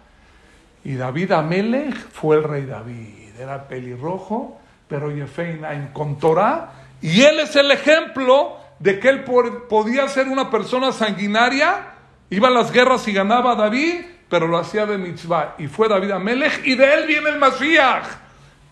Y 0.85 0.95
David 0.95 1.33
Amelech 1.33 1.95
fue 2.11 2.37
el 2.37 2.45
rey 2.45 2.65
David. 2.65 3.39
Era 3.39 3.69
pelirrojo, 3.69 4.59
pero 4.89 5.11
Yefe 5.11 5.53
Inaim 5.53 5.89
con 5.93 6.19
Torah. 6.19 6.73
Y 7.01 7.23
él 7.23 7.39
es 7.41 7.55
el 7.57 7.71
ejemplo 7.71 8.57
de 8.79 8.99
que 8.99 9.09
él 9.09 9.25
podía 9.25 10.09
ser 10.09 10.29
una 10.29 10.51
persona 10.51 10.93
sanguinaria. 10.93 11.93
Iba 12.31 12.49
a 12.49 12.51
las 12.51 12.73
guerras 12.73 13.07
y 13.07 13.13
ganaba 13.13 13.53
a 13.53 13.57
David, 13.57 14.05
pero 14.29 14.49
lo 14.49 14.59
hacía 14.59 14.87
de 14.87 14.99
mitzvah. 14.99 15.55
Y 15.59 15.69
fue 15.69 15.89
David 15.89 16.11
Amelech 16.11 16.67
y 16.67 16.75
de 16.75 16.95
él 16.95 17.07
viene 17.07 17.31
el 17.31 17.39
Mashiach. 17.39 18.07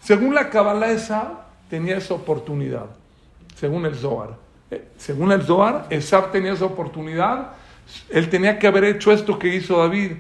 Según 0.01 0.35
la 0.35 0.51
Kabbalah 0.51 0.91
esa, 0.91 1.47
tenía 1.71 1.97
esa 1.97 2.15
oportunidad, 2.15 2.87
según 3.55 3.87
el 3.87 3.95
Zohar. 3.95 4.44
Eh, 4.75 4.85
según 4.99 5.31
el 5.31 5.43
Zohar, 5.43 5.87
Esab 5.91 6.33
tenía 6.33 6.53
esa 6.53 6.65
oportunidad. 6.65 7.53
Él 8.11 8.29
tenía 8.29 8.59
que 8.59 8.67
haber 8.67 8.85
hecho 8.85 9.13
esto 9.13 9.39
que 9.39 9.55
hizo 9.55 9.79
David, 9.79 10.13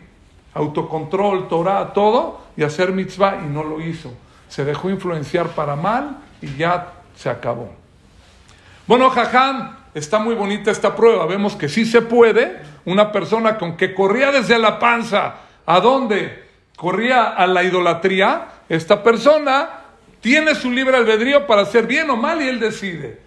autocontrol, 0.53 1.49
Torah, 1.49 1.93
todo, 1.93 2.41
y 2.57 2.63
hacer 2.63 2.93
mitzvah, 2.93 3.41
y 3.45 3.49
no 3.49 3.65
lo 3.65 3.81
hizo. 3.81 4.13
Se 4.49 4.65
dejó 4.65 4.91
influenciar 4.91 5.49
para 5.49 5.75
mal 5.75 6.19
y 6.41 6.57
ya 6.57 6.93
se 7.17 7.29
acabó. 7.29 7.73
Bueno, 8.87 9.11
Jajam, 9.11 9.77
está 9.95 10.19
muy 10.19 10.35
bonita 10.35 10.71
esta 10.71 10.95
prueba. 10.95 11.27
Vemos 11.27 11.57
que 11.57 11.69
sí 11.69 11.85
se 11.85 12.03
puede. 12.03 12.61
Una 12.85 13.11
persona 13.11 13.59
con 13.59 13.77
que 13.77 13.95
corría 13.95 14.31
desde 14.31 14.59
la 14.59 14.79
panza, 14.79 15.37
¿a 15.67 15.81
dónde? 15.81 16.45
Corría 16.77 17.31
a 17.31 17.47
la 17.47 17.63
idolatría, 17.65 18.49
esta 18.69 19.03
persona 19.03 19.71
tiene 20.21 20.55
su 20.55 20.71
libre 20.71 20.97
albedrío 20.97 21.47
para 21.47 21.63
hacer 21.63 21.87
bien 21.87 22.11
o 22.11 22.17
mal 22.17 22.43
y 22.43 22.49
él 22.49 22.61
decide. 22.61 23.24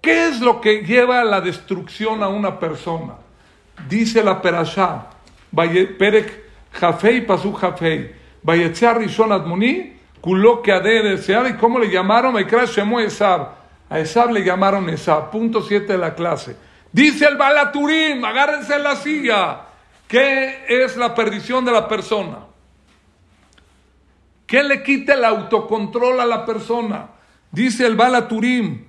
¿Qué 0.00 0.28
es 0.28 0.40
lo 0.40 0.60
que 0.60 0.84
lleva 0.84 1.20
a 1.20 1.24
la 1.24 1.40
destrucción 1.40 2.22
a 2.22 2.28
una 2.28 2.58
persona? 2.58 3.14
Dice 3.88 4.22
la 4.22 4.40
Perashá, 4.40 5.06
Perek 5.54 6.44
Jafei 6.72 7.26
Pasu 7.26 7.52
Jafei, 7.52 8.14
Vayetzear 8.42 8.98
Rishon 8.98 9.32
Admoni, 9.32 9.98
Kulo 10.20 10.62
que 10.62 10.72
de 10.72 11.02
desear, 11.02 11.48
¿y 11.48 11.54
cómo 11.54 11.78
le 11.78 11.90
llamaron? 11.90 12.34
Shemu 12.34 13.00
Esab. 13.00 13.56
A 13.88 14.00
Esab 14.00 14.30
le 14.30 14.44
llamaron 14.44 14.88
Esab. 14.90 15.30
Punto 15.30 15.62
7 15.62 15.92
de 15.92 15.98
la 15.98 16.14
clase. 16.14 16.56
Dice 16.92 17.26
el 17.26 17.36
Balaturim, 17.36 18.24
agárrense 18.24 18.74
en 18.74 18.82
la 18.82 18.96
silla. 18.96 19.60
¿Qué 20.08 20.64
es 20.68 20.96
la 20.96 21.14
perdición 21.14 21.64
de 21.64 21.72
la 21.72 21.86
persona? 21.86 22.38
¿Qué 24.46 24.62
le 24.62 24.82
quita 24.82 25.14
el 25.14 25.24
autocontrol 25.24 26.20
a 26.20 26.26
la 26.26 26.44
persona? 26.44 27.10
Dice 27.52 27.86
el 27.86 27.94
Balaturim, 27.94 28.87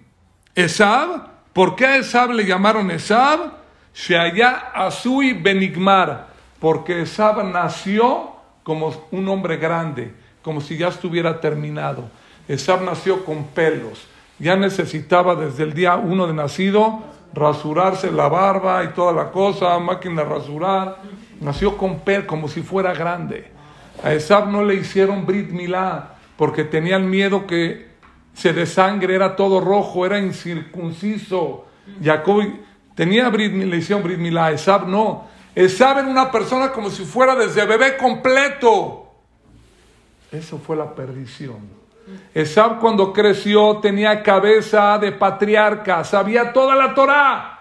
Esab, 0.56 1.28
¿por 1.54 1.76
qué 1.76 1.86
a 1.86 1.98
Esab 1.98 2.32
le 2.32 2.46
llamaron 2.46 2.92
Esab? 2.92 3.52
Sheaya 3.94 4.72
Azui 4.74 5.34
Benigmar, 5.34 6.28
porque 6.60 7.02
Esab 7.02 7.44
nació 7.46 8.32
como 8.64 8.94
un 9.12 9.28
hombre 9.28 9.58
grande, 9.58 10.14
como 10.42 10.62
si 10.62 10.78
ya 10.78 10.88
estuviera 10.88 11.40
terminado. 11.40 12.10
Esab 12.48 12.84
nació 12.84 13.26
con 13.26 13.46
pelos, 13.46 14.08
ya 14.40 14.56
necesitaba 14.56 15.36
desde 15.36 15.64
el 15.64 15.74
día 15.74 15.96
uno 15.96 16.28
de 16.28 16.34
nacido 16.34 17.04
rasurarse 17.34 18.12
la 18.12 18.28
barba 18.28 18.84
y 18.84 18.90
toda 18.90 19.12
la 19.12 19.32
cosa, 19.32 19.78
máquina 19.80 20.24
de 20.24 20.30
rasurar. 20.30 20.98
Nació 21.42 21.78
con 21.78 22.00
pelos 22.00 22.26
como 22.26 22.48
si 22.48 22.62
fuera 22.62 22.94
grande. 22.94 23.52
A 24.04 24.14
Esab 24.14 24.48
no 24.50 24.64
le 24.64 24.76
hicieron 24.76 25.26
Brit 25.26 25.52
Milá 25.52 26.16
porque 26.38 26.64
tenían 26.64 27.10
miedo 27.10 27.46
que 27.46 27.89
se 28.40 28.54
de 28.54 28.66
sangre, 28.66 29.16
era 29.16 29.36
todo 29.36 29.60
rojo, 29.60 30.06
era 30.06 30.18
incircunciso. 30.18 31.66
Jacob 32.02 32.42
tenía 32.96 33.28
Brit, 33.28 33.54
le 33.54 33.76
hicieron 33.76 34.10
Esab 34.54 34.88
no. 34.88 35.28
Esab 35.54 36.00
era 36.00 36.08
una 36.08 36.32
persona 36.32 36.72
como 36.72 36.90
si 36.90 37.04
fuera 37.04 37.36
desde 37.36 37.66
bebé 37.66 37.98
completo. 37.98 39.12
Eso 40.32 40.58
fue 40.58 40.78
la 40.78 40.96
perdición. 40.96 41.58
Esab 42.34 42.80
cuando 42.80 43.12
creció 43.12 43.80
tenía 43.80 44.24
cabeza 44.24 44.98
de 45.00 45.12
patriarca, 45.12 46.06
sabía 46.06 46.54
toda 46.54 46.76
la 46.76 46.94
Torah. 46.96 47.60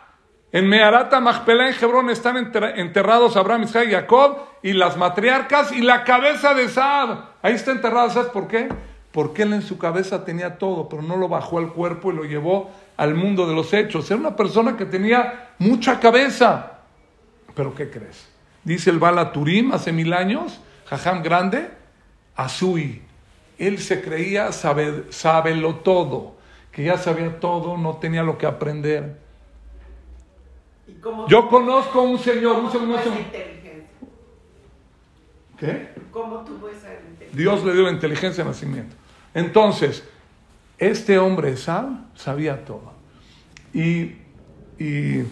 En 0.53 0.69
Meharata, 0.69 1.19
Machpelah, 1.19 1.71
en 1.71 1.75
Hebrón 1.75 2.09
están 2.09 2.53
enterrados 2.77 3.37
Abraham, 3.37 3.65
Isaac 3.65 3.89
y 3.89 3.93
Jacob 3.93 4.39
y 4.63 4.75
las 4.75 4.97
matriarcas 4.97 5.73
y 5.73 5.81
la 5.81 6.05
cabeza 6.05 6.55
de 6.55 6.65
Esab. 6.65 7.19
Ahí 7.43 7.55
está 7.55 7.73
enterrado, 7.73 8.11
¿sabes 8.11 8.31
por 8.31 8.47
qué? 8.47 8.69
Porque 9.13 9.43
él 9.43 9.53
en 9.55 9.63
su 9.63 9.79
cabeza 9.79 10.25
tenía 10.25 10.59
todo, 10.59 10.89
pero 10.89 11.03
no 11.03 11.17
lo 11.17 11.29
bajó 11.29 11.59
al 11.59 11.73
cuerpo 11.73 12.13
y 12.13 12.17
lo 12.17 12.25
llevó 12.25 12.71
al 12.97 13.15
mundo 13.15 13.49
de 13.49 13.55
los 13.55 13.73
hechos. 13.73 14.11
Era 14.11 14.21
una 14.21 14.37
persona 14.37 14.77
que 14.77 14.85
tenía 14.85 15.51
mucha 15.59 15.99
cabeza. 15.99 16.81
Pero 17.55 17.75
¿qué 17.75 17.91
crees? 17.91 18.29
Dice 18.65 18.91
el 18.91 18.99
Bala 18.99 19.33
Turim 19.33 19.73
hace 19.73 19.93
mil 19.93 20.13
años, 20.13 20.61
Jajam 20.87 21.23
grande, 21.23 21.71
Azui, 22.37 23.03
él 23.59 23.79
se 23.79 24.01
creía 24.01 24.53
saber, 24.53 25.07
sábelo 25.11 25.77
todo, 25.77 26.37
que 26.71 26.85
ya 26.85 26.97
sabía 26.99 27.41
todo, 27.41 27.77
no 27.77 27.97
tenía 27.97 28.23
lo 28.23 28.39
que 28.39 28.47
aprender. 28.47 29.19
Yo 31.29 31.49
conozco 31.49 32.03
un 32.03 32.19
señor, 32.19 32.57
un 32.61 32.71
señor, 32.71 33.01
¿Qué? 35.59 35.89
¿Cómo 36.13 36.45
tuvo 36.45 36.69
esa? 36.69 36.89
Dios 37.33 37.65
le 37.65 37.73
dio 37.73 37.83
la 37.83 37.93
inteligencia 37.93 38.45
de 38.45 38.51
nacimiento. 38.51 38.97
Entonces, 39.35 40.05
este 40.79 41.19
hombre 41.19 41.57
Sab 41.57 41.89
sabía 42.15 42.65
todo. 42.65 42.93
Y, 43.73 44.17
y 44.79 45.25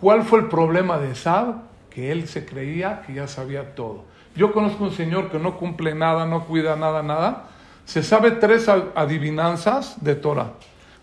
¿cuál 0.00 0.24
fue 0.24 0.40
el 0.40 0.46
problema 0.46 0.98
de 0.98 1.14
Sab? 1.14 1.62
Que 1.90 2.10
él 2.10 2.26
se 2.26 2.44
creía 2.44 3.02
que 3.06 3.14
ya 3.14 3.28
sabía 3.28 3.74
todo. 3.74 4.04
Yo 4.36 4.52
conozco 4.52 4.84
un 4.84 4.92
señor 4.92 5.30
que 5.30 5.38
no 5.38 5.56
cumple 5.56 5.94
nada, 5.94 6.26
no 6.26 6.44
cuida 6.44 6.74
nada, 6.76 7.02
nada. 7.02 7.50
Se 7.84 8.02
sabe 8.02 8.32
tres 8.32 8.68
adivinanzas 8.68 10.02
de 10.02 10.16
Torah. 10.16 10.54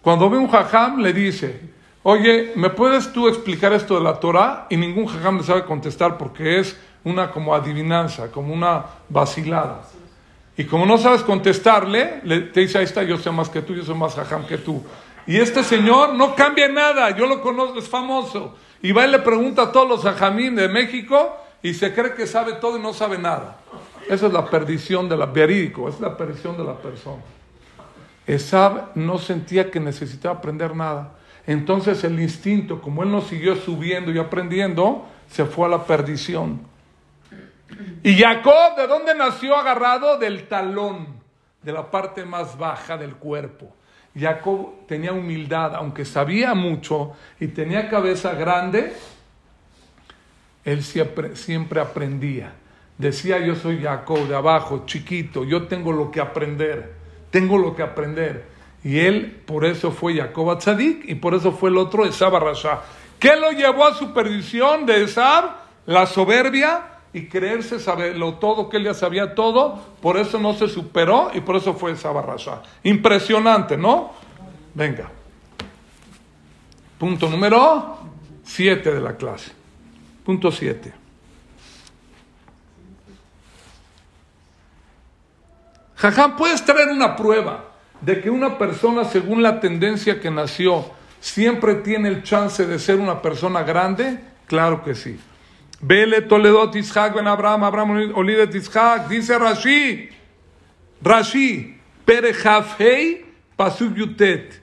Cuando 0.01 0.29
ve 0.29 0.37
un 0.37 0.49
jajam, 0.49 0.99
le 0.99 1.13
dice, 1.13 1.61
oye, 2.03 2.51
¿me 2.55 2.71
puedes 2.71 3.13
tú 3.13 3.29
explicar 3.29 3.71
esto 3.71 3.95
de 3.95 4.03
la 4.03 4.19
Torah? 4.19 4.65
Y 4.69 4.77
ningún 4.77 5.05
jajam 5.05 5.37
le 5.37 5.43
sabe 5.43 5.63
contestar 5.63 6.17
porque 6.17 6.59
es 6.59 6.77
una 7.03 7.31
como 7.31 7.53
adivinanza, 7.55 8.31
como 8.31 8.53
una 8.53 8.85
vacilada. 9.09 9.81
Y 10.57 10.65
como 10.65 10.85
no 10.85 10.97
sabes 10.97 11.21
contestarle, 11.23 12.21
le, 12.23 12.41
te 12.41 12.61
dice, 12.61 12.77
ahí 12.77 12.83
está, 12.83 13.03
yo 13.03 13.17
sé 13.17 13.31
más 13.31 13.49
que 13.49 13.61
tú, 13.61 13.73
yo 13.73 13.83
soy 13.83 13.95
más 13.95 14.15
jajam 14.15 14.45
que 14.45 14.57
tú. 14.57 14.83
Y 15.25 15.37
este 15.37 15.63
señor 15.63 16.13
no 16.13 16.35
cambia 16.35 16.67
nada, 16.67 17.15
yo 17.15 17.25
lo 17.25 17.41
conozco, 17.41 17.79
es 17.79 17.87
famoso. 17.87 18.55
Y 18.81 18.91
va 18.91 19.05
y 19.05 19.11
le 19.11 19.19
pregunta 19.19 19.63
a 19.63 19.71
todos 19.71 19.87
los 19.87 20.01
jajamín 20.01 20.55
de 20.55 20.67
México 20.67 21.35
y 21.61 21.73
se 21.73 21.93
cree 21.93 22.13
que 22.13 22.27
sabe 22.27 22.53
todo 22.53 22.77
y 22.77 22.81
no 22.81 22.93
sabe 22.93 23.17
nada. 23.17 23.57
Esa 24.09 24.27
es 24.27 24.33
la 24.33 24.49
perdición 24.49 25.07
de 25.07 25.17
la 25.17 25.27
verídico, 25.27 25.87
es 25.87 25.99
la 25.99 26.17
perdición 26.17 26.57
de 26.57 26.63
la 26.63 26.75
persona. 26.75 27.21
Esab 28.27 28.89
no 28.95 29.17
sentía 29.19 29.69
que 29.71 29.79
necesitaba 29.79 30.35
aprender 30.37 30.75
nada. 30.75 31.13
Entonces 31.47 32.03
el 32.03 32.19
instinto, 32.19 32.81
como 32.81 33.03
él 33.03 33.11
no 33.11 33.21
siguió 33.21 33.55
subiendo 33.55 34.11
y 34.11 34.19
aprendiendo, 34.19 35.05
se 35.29 35.45
fue 35.45 35.65
a 35.67 35.69
la 35.69 35.85
perdición. 35.85 36.70
Y 38.03 38.17
Jacob, 38.17 38.75
¿de 38.77 38.87
dónde 38.87 39.15
nació 39.15 39.55
agarrado? 39.55 40.17
Del 40.17 40.47
talón, 40.47 41.21
de 41.61 41.71
la 41.71 41.89
parte 41.89 42.25
más 42.25 42.57
baja 42.57 42.97
del 42.97 43.15
cuerpo. 43.15 43.73
Jacob 44.17 44.87
tenía 44.87 45.13
humildad, 45.13 45.75
aunque 45.75 46.03
sabía 46.03 46.53
mucho 46.53 47.13
y 47.39 47.47
tenía 47.47 47.89
cabeza 47.89 48.33
grande, 48.33 48.93
él 50.65 50.83
siempre, 50.83 51.35
siempre 51.35 51.79
aprendía. 51.79 52.53
Decía, 52.97 53.39
yo 53.39 53.55
soy 53.55 53.81
Jacob 53.81 54.27
de 54.27 54.35
abajo, 54.35 54.83
chiquito, 54.85 55.43
yo 55.43 55.67
tengo 55.67 55.91
lo 55.91 56.11
que 56.11 56.19
aprender, 56.19 56.93
tengo 57.31 57.57
lo 57.57 57.75
que 57.75 57.83
aprender. 57.83 58.45
Y 58.83 58.99
él, 58.99 59.41
por 59.45 59.65
eso 59.65 59.91
fue 59.91 60.15
Jacob 60.15 60.57
Tzadik 60.57 61.05
y 61.07 61.15
por 61.15 61.33
eso 61.33 61.51
fue 61.51 61.69
el 61.69 61.77
otro 61.77 62.05
Esab 62.05 62.35
Rasha. 62.37 62.81
¿Qué 63.19 63.35
lo 63.35 63.51
llevó 63.51 63.85
a 63.85 63.93
su 63.93 64.13
perdición 64.13 64.85
de 64.85 65.03
Esab? 65.03 65.61
La 65.85 66.05
soberbia 66.05 66.90
y 67.13 67.27
creerse 67.27 67.79
saberlo 67.79 68.35
todo, 68.35 68.69
que 68.69 68.77
él 68.77 68.85
ya 68.85 68.93
sabía 68.93 69.35
todo, 69.35 69.81
por 70.01 70.17
eso 70.17 70.39
no 70.39 70.53
se 70.53 70.67
superó 70.67 71.31
y 71.33 71.41
por 71.41 71.55
eso 71.57 71.73
fue 71.73 71.91
Esab 71.91 72.25
Rasha. 72.25 72.61
Impresionante, 72.83 73.77
¿no? 73.77 74.11
Venga. 74.73 75.11
Punto 76.97 77.29
número 77.29 77.97
7 78.43 78.93
de 78.93 79.01
la 79.01 79.17
clase. 79.17 79.51
Punto 80.23 80.51
7. 80.51 80.93
Jajam, 85.95 86.35
¿puedes 86.35 86.63
traer 86.65 86.89
una 86.89 87.15
prueba 87.15 87.65
de 87.99 88.21
que 88.21 88.29
una 88.29 88.57
persona, 88.57 89.03
según 89.03 89.43
la 89.43 89.59
tendencia 89.59 90.19
que 90.19 90.31
nació, 90.31 90.85
siempre 91.19 91.75
tiene 91.75 92.09
el 92.09 92.23
chance 92.23 92.65
de 92.65 92.79
ser 92.79 92.99
una 92.99 93.21
persona 93.21 93.63
grande? 93.63 94.19
Claro 94.47 94.83
que 94.83 94.95
sí. 94.95 95.19
Vele 95.81 96.21
Toledo 96.21 96.69
Tizhak 96.69 97.15
Ben 97.15 97.27
Abraham, 97.27 97.63
Abraham 97.63 98.13
Olide 98.15 98.47
Tizhak, 98.47 99.07
dice 99.09 99.37
Rashi, 99.37 100.09
Rashi, 101.03 101.75
Perejafhei 102.05 103.25
Pasuk 103.57 103.95
Yutet, 103.97 104.61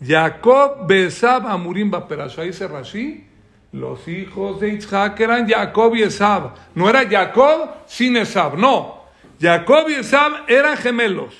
Jacob 0.00 0.86
Besab 0.86 1.46
Amurim 1.46 1.90
Baperasha, 1.90 2.42
dice 2.42 2.68
Rashi, 2.68 3.24
los 3.72 4.06
hijos 4.08 4.60
de 4.60 4.70
Isaac 4.70 5.20
eran 5.20 5.46
Jacob 5.48 5.94
y 5.94 6.02
Esab. 6.02 6.54
No 6.74 6.88
era 6.88 7.06
Jacob 7.08 7.70
sin 7.86 8.16
Esab, 8.16 8.56
no. 8.56 9.04
Jacob 9.40 9.88
y 9.88 9.94
Esab 9.94 10.48
eran 10.48 10.76
gemelos. 10.76 11.34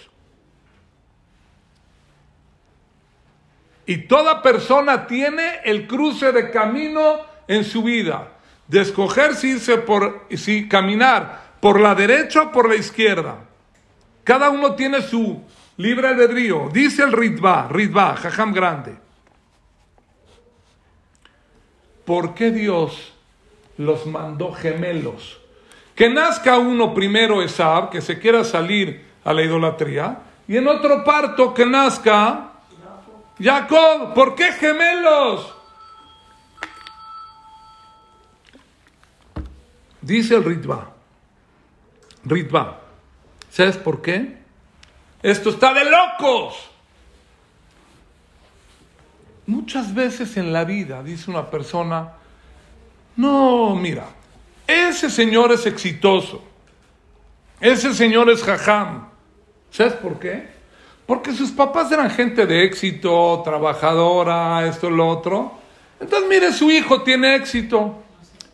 Y 3.87 4.09
toda 4.09 4.43
persona 4.43 5.07
tiene 5.07 5.61
el 5.65 5.87
cruce 5.87 6.33
de 6.33 6.51
camino 6.51 7.21
en 7.47 7.65
su 7.65 7.85
vida. 7.85 8.36
De 8.69 8.81
escoger 8.81 9.35
si 9.35 9.53
irse 9.53 9.79
por, 9.79 10.27
si 10.37 10.69
caminar 10.69 11.55
por 11.61 11.81
la 11.81 11.95
derecha 11.95 12.43
o 12.43 12.53
por 12.53 12.69
la 12.69 12.77
izquierda. 12.77 13.45
Cada 14.25 14.51
uno 14.51 14.75
tiene 14.75 15.03
su 15.03 15.43
libre 15.77 16.09
albedrío. 16.09 16.69
Dice 16.73 17.03
el 17.03 17.13
Ritva, 17.13 17.69
Ritva, 17.69 18.17
Jajam 18.17 18.53
grande. 18.53 19.07
¿por 22.07 22.35
qué 22.35 22.51
Dios 22.51 23.13
los 23.77 24.07
mandó 24.07 24.53
gemelos? 24.53 25.39
Que 25.95 26.09
nazca 26.09 26.57
uno 26.57 26.95
primero 26.95 27.43
Esab, 27.43 27.91
que 27.91 28.01
se 28.01 28.19
quiera 28.19 28.45
salir 28.45 29.05
a 29.25 29.35
la 29.35 29.43
idolatría, 29.43 30.19
y 30.49 30.57
en 30.57 30.69
otro 30.69 31.05
parto 31.05 31.53
que 31.53 31.67
nazca 31.67 32.53
Jacob. 33.43 34.15
¿Por 34.15 34.35
qué 34.35 34.53
gemelos? 34.53 35.56
Dice 40.07 40.37
el 40.37 40.45
Ritva. 40.45 40.93
Ritva. 42.25 42.81
¿Sabes 43.51 43.77
por 43.77 44.01
qué? 44.01 44.37
Esto 45.21 45.51
está 45.51 45.75
de 45.75 45.85
locos. 45.85 46.71
Muchas 49.49 49.93
veces 49.93 50.37
en 50.37 50.53
la 50.53 50.65
vida 50.65 51.03
dice 51.03 51.29
una 51.29 51.51
persona, 51.51 52.13
no, 53.17 53.75
mira, 53.75 54.07
ese 54.65 55.11
señor 55.11 55.51
es 55.51 55.67
exitoso, 55.67 56.43
ese 57.61 57.93
señor 57.93 58.31
es 58.31 58.45
jajam. 58.45 59.09
¿Sabes 59.73 59.95
por 59.95 60.21
qué? 60.21 60.49
Porque 61.05 61.33
sus 61.33 61.51
papás 61.51 61.91
eran 61.91 62.11
gente 62.11 62.47
de 62.47 62.65
éxito, 62.65 63.43
trabajadora, 63.45 64.67
esto, 64.67 64.89
lo 64.89 65.09
otro. 65.09 65.53
Entonces, 65.99 66.29
mire, 66.29 66.53
su 66.53 66.71
hijo 66.71 67.03
tiene 67.03 67.35
éxito. 67.35 68.06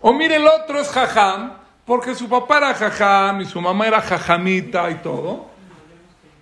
O 0.03 0.13
mire, 0.13 0.37
el 0.37 0.47
otro 0.47 0.81
es 0.81 0.89
jajam, 0.89 1.55
porque 1.87 2.15
su 2.15 2.29
papá 2.29 2.59
era 2.59 2.75
jajam 2.75 3.41
y 3.41 3.47
su 3.47 3.61
mamá 3.61 3.87
era 3.87 4.01
jajamita 4.03 4.91
y 4.91 4.97
todo. 4.97 5.47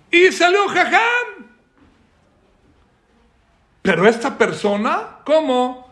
Y 0.09 0.31
salió 0.31 0.67
jajam. 0.67 1.47
Pero 3.81 4.07
esta 4.07 4.37
persona, 4.37 5.19
¿cómo? 5.23 5.89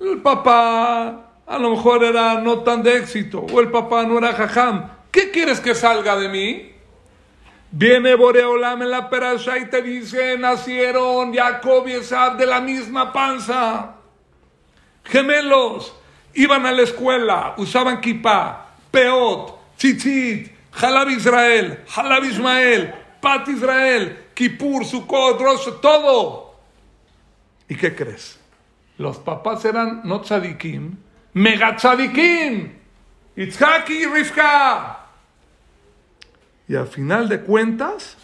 El 0.00 0.20
papá 0.20 1.32
a 1.46 1.58
lo 1.58 1.70
mejor 1.70 2.02
era 2.04 2.34
no 2.34 2.60
tan 2.60 2.82
de 2.82 2.98
éxito, 2.98 3.46
o 3.52 3.60
el 3.60 3.70
papá 3.70 4.04
no 4.04 4.18
era 4.18 4.32
jajam. 4.32 4.90
¿Qué 5.10 5.30
quieres 5.30 5.60
que 5.60 5.74
salga 5.74 6.16
de 6.16 6.28
mí? 6.28 6.72
Viene 7.70 8.16
Boreolam 8.16 8.82
en 8.82 8.90
la 8.90 9.08
perasha 9.08 9.58
y 9.58 9.70
te 9.70 9.80
dice, 9.80 10.36
nacieron 10.38 11.34
Jacob 11.34 11.86
y 11.88 11.92
Esab 11.92 12.36
de 12.36 12.46
la 12.46 12.60
misma 12.60 13.12
panza. 13.12 13.96
Gemelos, 15.04 15.94
iban 16.34 16.66
a 16.66 16.72
la 16.72 16.82
escuela, 16.82 17.54
usaban 17.56 18.00
kippah, 18.00 18.66
Peot, 18.90 19.76
Tzitzit, 19.76 20.50
Halab 20.72 21.10
Israel, 21.10 21.84
Halab 21.88 22.24
Ismael, 22.24 22.94
Pat 23.20 23.48
Israel, 23.48 24.30
Kippur, 24.34 24.84
Sukkot, 24.84 25.40
Rosh, 25.40 25.68
todo. 25.80 26.54
¿Y 27.68 27.76
qué 27.76 27.94
crees? 27.94 28.38
Los 28.98 29.18
papás 29.18 29.64
eran 29.64 30.02
no 30.04 30.20
tzadikim, 30.20 30.96
mega 31.34 31.76
tzadikim. 31.76 32.72
Itzhak 33.34 33.88
y 33.90 34.06
Rivka. 34.06 34.98
Y 36.68 36.76
al 36.76 36.86
final 36.86 37.28
de 37.28 37.40
cuentas, 37.40 38.16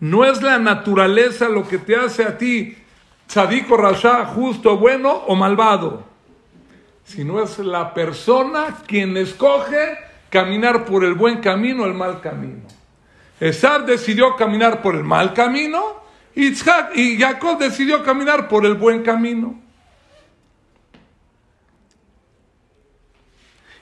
no 0.00 0.24
es 0.24 0.42
la 0.42 0.58
naturaleza 0.58 1.48
lo 1.48 1.66
que 1.66 1.78
te 1.78 1.94
hace 1.94 2.24
a 2.24 2.36
ti 2.36 2.76
tzadiko 3.32 3.76
rasha, 3.76 4.26
justo, 4.26 4.76
bueno 4.76 5.10
o 5.10 5.34
malvado, 5.34 6.04
sino 7.04 7.42
es 7.42 7.58
la 7.58 7.94
persona 7.94 8.78
quien 8.86 9.16
escoge 9.16 9.98
caminar 10.30 10.84
por 10.84 11.04
el 11.04 11.14
buen 11.14 11.40
camino 11.40 11.82
o 11.82 11.86
el 11.86 11.94
mal 11.94 12.20
camino. 12.20 12.62
Esab 13.40 13.86
decidió 13.86 14.36
caminar 14.36 14.82
por 14.82 14.94
el 14.94 15.04
mal 15.04 15.34
camino 15.34 16.02
Isaac 16.34 16.92
y 16.96 17.18
Jacob 17.18 17.58
decidió 17.58 18.02
caminar 18.02 18.48
por 18.48 18.64
el 18.64 18.74
buen 18.74 19.02
camino. 19.02 19.60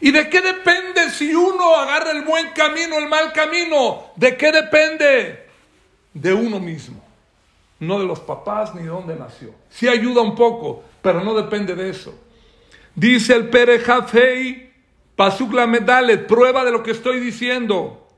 ¿Y 0.00 0.10
de 0.12 0.28
qué 0.30 0.40
depende 0.40 1.10
si 1.10 1.34
uno 1.34 1.76
agarra 1.76 2.12
el 2.12 2.22
buen 2.22 2.50
camino 2.52 2.96
o 2.96 2.98
el 2.98 3.08
mal 3.08 3.32
camino? 3.32 4.06
¿De 4.16 4.36
qué 4.36 4.50
depende? 4.50 5.46
De 6.14 6.32
uno 6.32 6.58
mismo. 6.58 7.04
No 7.78 7.98
de 7.98 8.06
los 8.06 8.20
papás 8.20 8.74
ni 8.74 8.82
de 8.82 8.88
dónde 8.88 9.14
nació. 9.14 9.54
Sí 9.68 9.88
ayuda 9.88 10.22
un 10.22 10.34
poco, 10.34 10.82
pero 11.02 11.22
no 11.22 11.34
depende 11.34 11.74
de 11.74 11.90
eso. 11.90 12.14
Dice 12.94 13.34
el 13.34 13.48
Pere 13.48 13.78
Jafei, 13.78 14.70
Pasuk 15.16 15.52
la 15.52 15.66
Medalet, 15.66 16.26
prueba 16.26 16.64
de 16.64 16.72
lo 16.72 16.82
que 16.82 16.92
estoy 16.92 17.20
diciendo. 17.20 18.08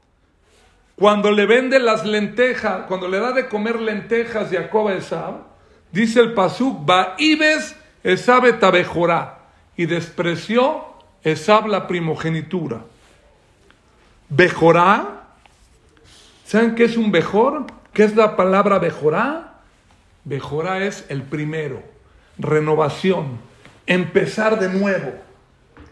Cuando 0.97 1.31
le 1.31 1.47
vende 1.47 1.79
las 1.79 2.05
lentejas, 2.05 2.87
cuando 2.87 3.09
le 3.09 3.19
da 3.19 3.33
de 3.33 3.49
comer 3.49 3.81
lentejas 3.81 4.51
Jacob 4.51 4.89
a 4.89 4.95
Esab, 4.95 5.35
dice 5.91 6.21
el 6.21 6.33
Pasuk, 6.33 6.85
Baibes 6.87 7.77
Esab 8.05 8.59
tabejorá, 8.59 9.39
y 9.77 9.87
despreció 9.87 10.85
Esab 11.25 11.67
la 11.67 11.87
primogenitura. 11.87 12.83
Bejorá, 14.29 15.25
¿saben 16.45 16.75
qué 16.75 16.85
es 16.85 16.97
un 16.97 17.13
bejor? 17.13 17.67
¿Qué 17.93 18.05
es 18.05 18.17
la 18.17 18.37
palabra 18.37 18.79
bejorá? 18.79 19.61
Bejorá 20.25 20.85
es 20.85 21.05
el 21.09 21.23
primero, 21.23 21.83
renovación, 22.39 23.39
empezar 23.95 24.59
de 24.59 24.69
nuevo. 24.69 25.13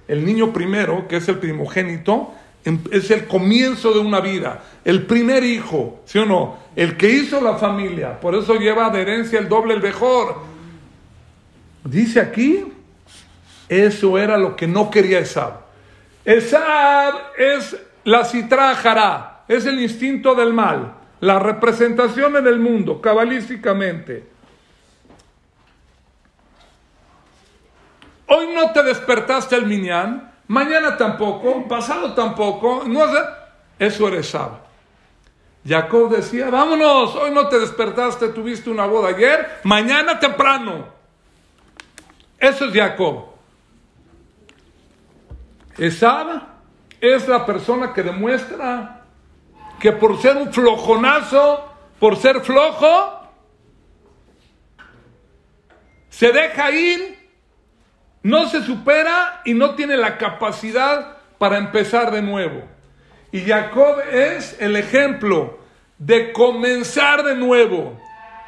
El 0.08 0.24
niño 0.24 0.52
primero, 0.52 1.06
que 1.08 1.16
es 1.16 1.28
el 1.28 1.38
primogénito, 1.38 2.34
Em, 2.64 2.78
es 2.90 3.10
el 3.10 3.26
comienzo 3.26 3.92
de 3.92 4.00
una 4.00 4.20
vida, 4.20 4.62
el 4.84 5.06
primer 5.06 5.44
hijo, 5.44 6.02
¿sí 6.04 6.18
o 6.18 6.26
no? 6.26 6.58
El 6.76 6.96
que 6.98 7.08
hizo 7.08 7.40
la 7.40 7.54
familia, 7.56 8.20
por 8.20 8.34
eso 8.34 8.56
lleva 8.56 8.90
de 8.90 9.00
herencia 9.00 9.38
el 9.38 9.48
doble, 9.48 9.72
el 9.74 9.82
mejor. 9.82 10.36
Dice 11.84 12.20
aquí, 12.20 12.64
eso 13.66 14.18
era 14.18 14.36
lo 14.36 14.56
que 14.56 14.66
no 14.66 14.90
quería 14.90 15.20
Esab. 15.20 15.54
Esab 16.22 17.14
es 17.38 17.78
la 18.04 18.26
citrájara, 18.26 19.44
es 19.48 19.64
el 19.64 19.80
instinto 19.80 20.34
del 20.34 20.52
mal, 20.52 20.96
la 21.20 21.38
representación 21.38 22.36
en 22.36 22.46
el 22.46 22.58
mundo, 22.58 23.00
cabalísticamente. 23.00 24.24
Hoy 28.33 28.47
no 28.55 28.71
te 28.71 28.85
despertaste 28.85 29.57
el 29.57 29.66
miñán, 29.66 30.33
mañana 30.47 30.97
tampoco, 30.97 31.66
pasado 31.66 32.14
tampoco, 32.14 32.85
no 32.87 33.05
eso 33.77 34.07
eres 34.07 34.29
Sab. 34.29 34.53
Jacob 35.66 36.14
decía, 36.14 36.49
vámonos, 36.49 37.16
hoy 37.16 37.33
no 37.33 37.49
te 37.49 37.59
despertaste, 37.59 38.29
tuviste 38.29 38.71
una 38.71 38.87
boda 38.87 39.09
ayer, 39.09 39.59
mañana 39.64 40.21
temprano. 40.21 40.87
Eso 42.38 42.66
es 42.66 42.73
Jacob. 42.73 43.31
Esab 45.77 46.43
es 47.01 47.27
la 47.27 47.45
persona 47.45 47.93
que 47.93 48.05
demuestra 48.05 49.07
que 49.81 49.90
por 49.90 50.23
ser 50.23 50.37
un 50.37 50.53
flojonazo, 50.53 51.69
por 51.99 52.16
ser 52.16 52.43
flojo, 52.43 53.29
se 56.11 56.31
deja 56.31 56.71
ir 56.71 57.19
no 58.22 58.48
se 58.48 58.62
supera 58.62 59.42
y 59.44 59.54
no 59.54 59.74
tiene 59.74 59.96
la 59.96 60.18
capacidad 60.18 61.16
para 61.38 61.59
empezar 61.59 62.11
de 62.11 62.22
nuevo. 62.22 62.62
Y 63.33 63.40
Jacob 63.40 64.00
es 64.12 64.61
el 64.61 64.76
ejemplo 64.76 65.59
de 65.98 66.33
comenzar 66.33 67.22
de 67.22 67.37
nuevo. 67.37 67.98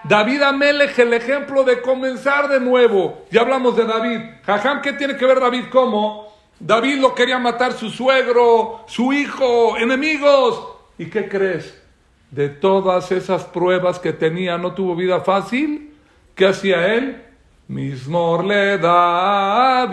David 0.04 0.42
Amelech, 0.42 0.98
el 0.98 1.12
ejemplo 1.12 1.62
de 1.62 1.80
comenzar 1.80 2.48
de 2.48 2.58
nuevo. 2.58 3.24
Ya 3.30 3.42
hablamos 3.42 3.76
de 3.76 3.85
David. 3.85 4.20
Jajam, 4.44 4.82
¿qué 4.82 4.92
tiene 4.94 5.16
que 5.16 5.24
ver 5.24 5.38
David? 5.38 5.66
¿Cómo? 5.70 6.32
David 6.58 6.98
lo 6.98 7.14
quería 7.14 7.38
matar 7.38 7.72
su 7.72 7.88
suegro, 7.90 8.85
su 8.87 9.12
hijo, 9.12 9.76
enemigos. 9.76 10.76
¿Y 10.98 11.06
qué 11.06 11.28
crees? 11.28 11.80
De 12.30 12.48
todas 12.48 13.12
esas 13.12 13.44
pruebas 13.44 13.98
que 13.98 14.12
tenía, 14.12 14.58
¿no 14.58 14.74
tuvo 14.74 14.96
vida 14.96 15.20
fácil? 15.20 15.94
¿Qué 16.35 16.46
hacía 16.46 16.94
él? 16.94 17.22
Mismor 17.68 18.44
le 18.44 18.79
David, 18.79 19.92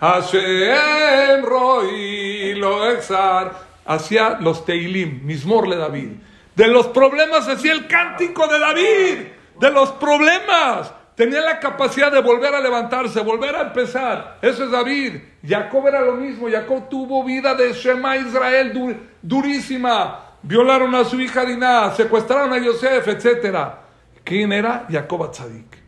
Hashem 0.00 1.44
roi 1.44 2.54
lo 2.54 2.90
exar, 2.90 3.52
hacia 3.84 4.40
los 4.40 4.64
Teilim, 4.64 5.24
Mismor 5.24 5.68
le 5.68 5.76
David. 5.76 6.08
De 6.54 6.68
los 6.68 6.88
problemas 6.88 7.48
hacía 7.48 7.72
el 7.72 7.86
cántico 7.86 8.46
de 8.46 8.58
David, 8.58 9.28
de 9.60 9.70
los 9.70 9.92
problemas. 9.92 10.92
Tenía 11.14 11.42
la 11.42 11.60
capacidad 11.60 12.10
de 12.10 12.22
volver 12.22 12.54
a 12.54 12.60
levantarse, 12.60 13.20
volver 13.20 13.54
a 13.54 13.62
empezar. 13.62 14.38
Eso 14.40 14.64
es 14.64 14.70
David. 14.70 15.16
Jacob 15.46 15.86
era 15.86 16.00
lo 16.00 16.14
mismo. 16.14 16.48
Jacob 16.50 16.88
tuvo 16.88 17.22
vida 17.22 17.54
de 17.54 17.72
Shema 17.74 18.16
Israel 18.16 18.98
durísima. 19.20 20.20
Violaron 20.42 20.94
a 20.94 21.04
su 21.04 21.20
hija 21.20 21.44
Dinah, 21.44 21.94
secuestraron 21.94 22.52
a 22.52 22.58
Yosef, 22.58 23.06
etc. 23.08 23.56
¿Quién 24.24 24.52
era? 24.52 24.86
Jacob 24.90 25.24
Atzadik. 25.24 25.81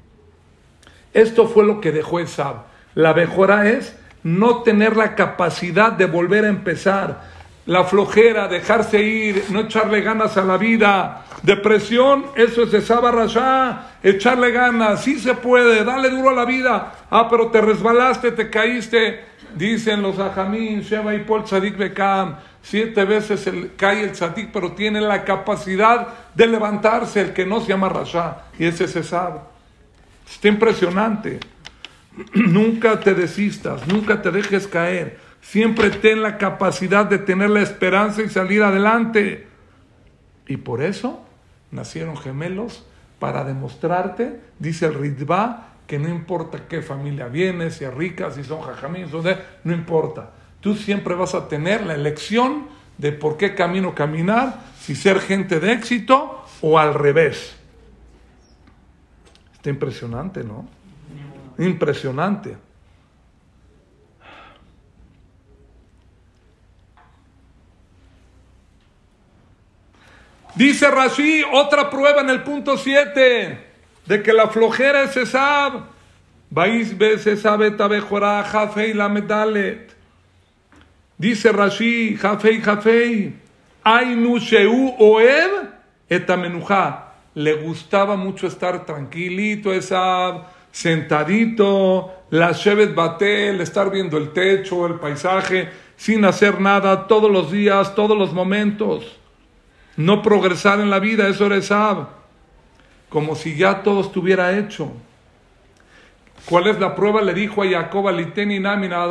Esto 1.14 1.46
fue 1.46 1.64
lo 1.64 1.80
que 1.80 1.92
dejó 1.92 2.18
Esab. 2.18 2.64
La 2.94 3.14
mejora 3.14 3.70
es 3.70 3.96
no 4.24 4.62
tener 4.62 4.96
la 4.96 5.14
capacidad 5.14 5.92
de 5.92 6.06
volver 6.06 6.44
a 6.44 6.48
empezar. 6.48 7.32
La 7.66 7.84
flojera, 7.84 8.48
dejarse 8.48 9.00
ir, 9.00 9.44
no 9.50 9.60
echarle 9.60 10.02
ganas 10.02 10.36
a 10.36 10.44
la 10.44 10.58
vida. 10.58 11.24
Depresión, 11.42 12.26
eso 12.34 12.64
es 12.64 12.74
Esab 12.74 13.04
Rasha. 13.14 13.92
Echarle 14.02 14.50
ganas, 14.50 15.02
sí 15.02 15.18
se 15.18 15.34
puede, 15.34 15.84
dale 15.84 16.10
duro 16.10 16.30
a 16.30 16.34
la 16.34 16.44
vida. 16.44 16.92
Ah, 17.10 17.28
pero 17.30 17.48
te 17.48 17.60
resbalaste, 17.60 18.32
te 18.32 18.50
caíste. 18.50 19.24
Dicen 19.54 20.02
los 20.02 20.18
ajamín, 20.18 20.80
Sheba 20.80 21.14
y 21.14 21.20
Paul 21.20 21.44
Tzadik 21.44 21.76
Bekam. 21.76 22.36
Siete 22.60 23.04
veces 23.04 23.46
el, 23.46 23.72
cae 23.76 24.02
el 24.02 24.12
tzadik, 24.12 24.50
pero 24.50 24.72
tiene 24.72 25.00
la 25.00 25.22
capacidad 25.22 26.08
de 26.34 26.46
levantarse, 26.46 27.20
el 27.20 27.32
que 27.32 27.46
no 27.46 27.60
se 27.60 27.68
llama 27.68 27.88
Rasha. 27.88 28.38
Y 28.58 28.66
ese 28.66 28.84
es 28.84 28.96
Esab. 28.96 29.53
Está 30.34 30.48
impresionante. 30.48 31.40
Nunca 32.34 33.00
te 33.00 33.14
desistas, 33.14 33.88
nunca 33.88 34.22
te 34.22 34.30
dejes 34.30 34.66
caer. 34.68 35.18
Siempre 35.40 35.90
ten 35.90 36.22
la 36.22 36.38
capacidad 36.38 37.06
de 37.06 37.18
tener 37.18 37.50
la 37.50 37.60
esperanza 37.60 38.22
y 38.22 38.28
salir 38.28 38.62
adelante. 38.62 39.46
Y 40.46 40.56
por 40.58 40.82
eso 40.82 41.24
nacieron 41.70 42.16
gemelos 42.16 42.84
para 43.18 43.44
demostrarte, 43.44 44.40
dice 44.58 44.86
el 44.86 44.94
Ritva, 44.94 45.68
que 45.86 45.98
no 45.98 46.08
importa 46.08 46.66
qué 46.68 46.82
familia 46.82 47.26
viene, 47.26 47.70
si 47.70 47.84
es 47.84 47.92
rica, 47.92 48.30
si 48.30 48.42
son 48.42 48.62
jajamín, 48.62 49.06
no 49.64 49.72
importa. 49.72 50.30
Tú 50.60 50.74
siempre 50.74 51.14
vas 51.14 51.34
a 51.34 51.48
tener 51.48 51.84
la 51.84 51.94
elección 51.94 52.68
de 52.96 53.12
por 53.12 53.36
qué 53.36 53.54
camino 53.54 53.94
caminar, 53.94 54.60
si 54.80 54.94
ser 54.94 55.20
gente 55.20 55.60
de 55.60 55.72
éxito 55.72 56.44
o 56.60 56.78
al 56.78 56.94
revés. 56.94 57.56
Está 59.64 59.70
impresionante, 59.70 60.44
¿no? 60.44 60.68
Impresionante. 61.56 62.54
Dice 70.54 70.90
Rashi, 70.90 71.42
otra 71.50 71.88
prueba 71.88 72.20
en 72.20 72.28
el 72.28 72.42
punto 72.42 72.76
7, 72.76 73.66
de 74.04 74.22
que 74.22 74.34
la 74.34 74.48
flojera 74.48 75.04
es 75.04 75.16
Esab. 75.16 75.84
Tabejorá 77.78 78.44
jafei 78.44 78.92
la 78.92 79.08
medalet. 79.08 79.96
Dice 81.16 81.50
Rashi, 81.50 82.18
jafei 82.18 82.60
jafei, 82.60 83.34
ainu 83.82 84.38
sheu 84.38 84.94
oev 84.98 85.70
et 86.10 86.28
le 87.34 87.54
gustaba 87.54 88.16
mucho 88.16 88.46
estar 88.46 88.86
tranquilito, 88.86 89.72
esa 89.72 90.46
sentadito, 90.70 92.12
la 92.30 92.52
Shevet 92.52 92.94
Batel, 92.94 93.60
estar 93.60 93.90
viendo 93.90 94.18
el 94.18 94.32
techo, 94.32 94.86
el 94.86 94.94
paisaje, 94.94 95.70
sin 95.96 96.24
hacer 96.24 96.60
nada 96.60 97.06
todos 97.06 97.30
los 97.30 97.50
días, 97.50 97.94
todos 97.94 98.18
los 98.18 98.32
momentos. 98.32 99.16
No 99.96 100.22
progresar 100.22 100.80
en 100.80 100.90
la 100.90 100.98
vida, 100.98 101.28
eso 101.28 101.46
era 101.46 101.56
Esab. 101.56 102.08
Como 103.08 103.36
si 103.36 103.56
ya 103.56 103.82
todo 103.82 104.00
estuviera 104.00 104.58
hecho. 104.58 104.92
¿Cuál 106.46 106.66
es 106.66 106.80
la 106.80 106.94
prueba? 106.94 107.22
Le 107.22 107.32
dijo 107.32 107.62
a 107.62 107.68
Jacob, 107.68 108.10
Liteni 108.10 108.58
Namina 108.58 109.06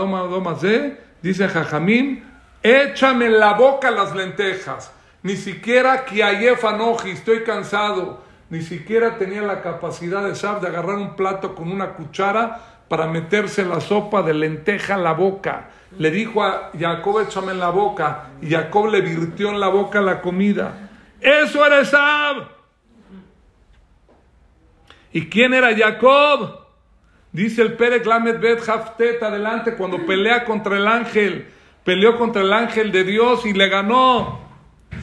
dice 1.22 1.48
Jajamín, 1.48 2.24
échame 2.62 3.28
en 3.28 3.40
la 3.40 3.54
boca 3.54 3.90
las 3.90 4.14
lentejas. 4.14 4.92
Ni 5.24 5.38
siquiera 5.38 6.04
Kiayefanoji, 6.04 7.12
estoy 7.12 7.44
cansado. 7.44 8.22
Ni 8.50 8.62
siquiera 8.62 9.18
tenía 9.18 9.42
la 9.42 9.62
capacidad 9.62 10.24
de 10.24 10.36
Sab 10.36 10.62
de 10.62 10.68
agarrar 10.68 10.98
un 10.98 11.16
plato 11.16 11.56
con 11.56 11.72
una 11.72 11.94
cuchara 11.94 12.84
para 12.90 13.08
meterse 13.08 13.66
la 13.66 13.80
sopa 13.80 14.22
de 14.22 14.34
lenteja 14.34 14.96
en 14.96 15.04
la 15.04 15.14
boca. 15.14 15.70
Le 15.98 16.12
dijo 16.12 16.44
a 16.44 16.72
Jacob, 16.78 17.22
échame 17.22 17.54
en 17.54 17.60
la 17.60 17.70
boca. 17.70 18.32
Y 18.42 18.50
Jacob 18.50 18.92
le 18.92 19.00
virtió 19.02 19.50
en 19.50 19.60
la 19.62 19.70
boca 19.70 20.02
la 20.02 20.22
comida. 20.22 20.90
Eso 21.22 21.66
era 21.66 21.86
Sab. 21.86 22.50
¿Y 25.14 25.28
quién 25.30 25.54
era 25.54 25.76
Jacob? 25.76 26.60
Dice 27.32 27.62
el 27.62 27.74
Perek 27.74 28.06
Lamed 28.06 28.40
Bet 28.40 28.68
Haftet 28.68 29.24
adelante 29.24 29.76
cuando 29.76 30.06
pelea 30.06 30.44
contra 30.44 30.76
el 30.78 30.86
ángel. 30.86 31.48
Peleó 31.86 32.18
contra 32.18 32.42
el 32.42 32.52
ángel 32.52 32.92
de 32.92 33.06
Dios 33.06 33.46
y 33.46 33.54
le 33.54 33.70
ganó. 33.70 34.43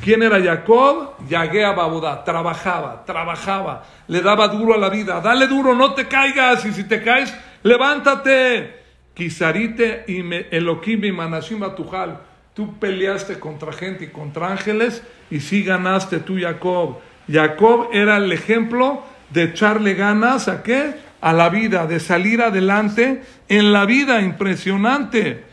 ¿Quién 0.03 0.22
era 0.22 0.41
Jacob? 0.43 1.14
Yaguea 1.28 1.72
Babudá. 1.72 2.24
Trabajaba, 2.24 3.05
trabajaba. 3.05 3.84
Le 4.09 4.22
daba 4.22 4.49
duro 4.49 4.74
a 4.74 4.78
la 4.78 4.88
vida. 4.88 5.20
Dale 5.20 5.47
duro, 5.47 5.74
no 5.74 5.95
te 5.95 6.07
caigas. 6.09 6.64
Y 6.64 6.72
si 6.72 6.84
te 6.84 7.03
caes, 7.03 7.34
levántate. 7.62 8.80
Kisarite 9.14 10.05
y 10.07 10.20
Elohim 10.55 11.05
y 11.05 11.12
Manashim 11.12 11.62
Atujal. 11.62 12.20
Tú 12.55 12.78
peleaste 12.78 13.38
contra 13.38 13.72
gente 13.72 14.05
y 14.05 14.09
contra 14.09 14.49
ángeles 14.49 15.03
y 15.30 15.41
sí 15.41 15.62
ganaste 15.62 16.20
tú, 16.20 16.38
Jacob. 16.41 16.99
Jacob 17.30 17.88
era 17.93 18.16
el 18.16 18.32
ejemplo 18.32 19.03
de 19.30 19.45
echarle 19.45 19.95
ganas 19.95 20.49
a 20.49 20.62
qué? 20.62 20.95
A 21.20 21.32
la 21.32 21.49
vida, 21.49 21.86
de 21.86 22.01
salir 22.01 22.43
adelante 22.43 23.22
en 23.49 23.72
la 23.72 23.84
vida. 23.84 24.20
Impresionante. 24.20 25.45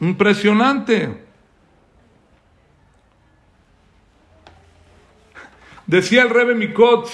Impresionante. 0.00 1.31
Decía 5.92 6.22
el 6.22 6.30
Rebe 6.30 6.54
Mikot, 6.54 7.06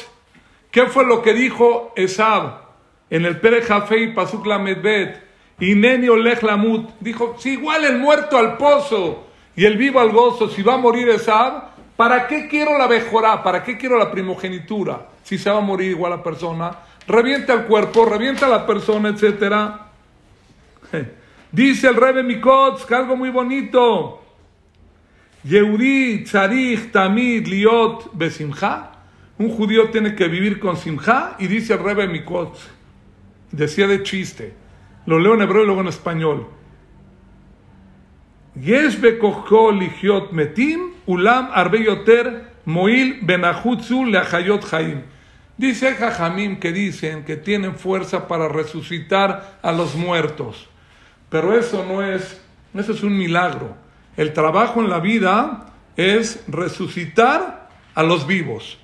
¿qué 0.70 0.86
fue 0.86 1.04
lo 1.04 1.20
que 1.20 1.34
dijo 1.34 1.92
Esab 1.96 2.60
en 3.10 3.24
el 3.24 3.40
Pere 3.40 3.62
Jafei 3.62 4.14
Pasuk 4.14 4.46
Medbet? 4.46 5.20
Y 5.58 5.74
Neni 5.74 6.08
Olech 6.08 6.44
Lamut 6.44 6.88
dijo, 7.00 7.34
si 7.40 7.54
igual 7.54 7.84
el 7.84 7.98
muerto 7.98 8.38
al 8.38 8.56
pozo 8.56 9.26
y 9.56 9.64
el 9.64 9.76
vivo 9.76 9.98
al 9.98 10.12
gozo, 10.12 10.48
si 10.48 10.62
va 10.62 10.74
a 10.74 10.76
morir 10.76 11.08
Esab, 11.08 11.70
¿para 11.96 12.28
qué 12.28 12.46
quiero 12.46 12.78
la 12.78 12.86
mejora? 12.86 13.42
¿Para 13.42 13.64
qué 13.64 13.76
quiero 13.76 13.98
la 13.98 14.12
primogenitura? 14.12 15.08
Si 15.24 15.38
se 15.38 15.50
va 15.50 15.58
a 15.58 15.60
morir 15.60 15.90
igual 15.90 16.12
la 16.12 16.22
persona, 16.22 16.70
revienta 17.08 17.54
el 17.54 17.64
cuerpo, 17.64 18.04
revienta 18.04 18.46
la 18.46 18.64
persona, 18.64 19.08
etcétera. 19.08 19.88
Dice 21.50 21.88
el 21.88 21.96
Rebe 21.96 22.22
Mikot, 22.22 22.88
algo 22.92 23.16
muy 23.16 23.30
bonito. 23.30 24.27
Yehudi 25.49 26.24
tzarich 26.24 26.92
tamid 26.92 27.46
liot 27.46 28.11
besimcha. 28.12 28.90
Un 29.38 29.49
judío 29.49 29.88
tiene 29.88 30.14
que 30.14 30.28
vivir 30.28 30.59
con 30.59 30.76
simcha 30.76 31.36
y 31.38 31.46
dice 31.46 31.72
el 31.72 31.78
Rebbe 31.78 32.07
Mikot, 32.07 32.59
decía 33.51 33.86
de 33.86 34.03
chiste, 34.03 34.53
lo 35.07 35.18
leo 35.18 35.34
en 35.34 35.42
hebreo 35.42 35.62
y 35.62 35.66
luego 35.66 35.80
en 35.80 35.88
español. 35.88 36.49
Yesh 38.61 38.99
ligiot 39.01 40.32
metim 40.32 40.90
ulam 41.07 41.49
arbe 41.55 41.82
yoter 41.82 42.51
moil 42.66 43.20
benachutzu 43.22 44.05
leachayot 44.05 44.68
chaim. 44.68 45.03
Dice 45.57 45.94
Jajamim 45.94 46.59
que 46.59 46.72
dicen 46.72 47.24
que 47.24 47.36
tienen 47.36 47.76
fuerza 47.76 48.28
para 48.28 48.49
resucitar 48.49 49.59
a 49.62 49.72
los 49.72 49.94
muertos. 49.94 50.68
Pero 51.30 51.59
eso 51.59 51.86
no 51.86 52.03
es, 52.03 52.38
eso 52.74 52.92
es 52.92 53.03
un 53.03 53.16
milagro. 53.16 53.88
El 54.18 54.32
trabajo 54.32 54.80
en 54.80 54.90
la 54.90 54.98
vida 54.98 55.66
es 55.96 56.42
resucitar 56.48 57.68
a 57.94 58.02
los 58.02 58.26
vivos. 58.26 58.76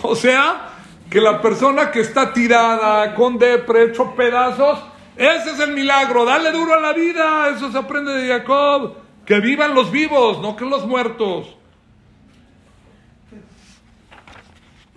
O 0.00 0.16
sea, 0.16 0.70
que 1.10 1.20
la 1.20 1.42
persona 1.42 1.90
que 1.90 2.00
está 2.00 2.32
tirada, 2.32 3.14
con 3.14 3.36
depre, 3.36 3.84
hecho 3.84 4.14
pedazos, 4.14 4.82
ese 5.14 5.50
es 5.50 5.60
el 5.60 5.74
milagro. 5.74 6.24
Dale 6.24 6.50
duro 6.52 6.72
a 6.72 6.80
la 6.80 6.94
vida. 6.94 7.50
Eso 7.54 7.70
se 7.70 7.76
aprende 7.76 8.14
de 8.14 8.28
Jacob. 8.28 8.94
Que 9.26 9.40
vivan 9.40 9.74
los 9.74 9.90
vivos, 9.90 10.40
no 10.40 10.56
que 10.56 10.64
los 10.64 10.86
muertos. 10.86 11.54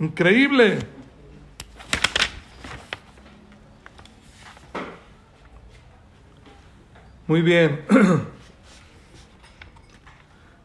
Increíble. 0.00 0.78
Muy 7.26 7.42
bien. 7.42 7.84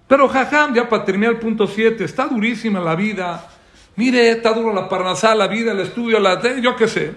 Pero 0.07 0.29
jajam, 0.29 0.73
ya 0.73 0.87
para 0.87 1.03
terminar 1.03 1.33
el 1.33 1.39
punto 1.39 1.67
7, 1.67 2.03
está 2.03 2.27
durísima 2.27 2.79
la 2.79 2.95
vida. 2.95 3.49
Mire, 3.97 4.29
está 4.29 4.53
duro 4.53 4.73
la 4.73 4.87
parnasá, 4.87 5.35
la 5.35 5.47
vida, 5.47 5.73
el 5.73 5.81
estudio, 5.81 6.19
la, 6.19 6.41
yo 6.59 6.75
qué 6.75 6.87
sé. 6.87 7.13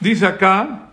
Dice 0.00 0.26
acá, 0.26 0.90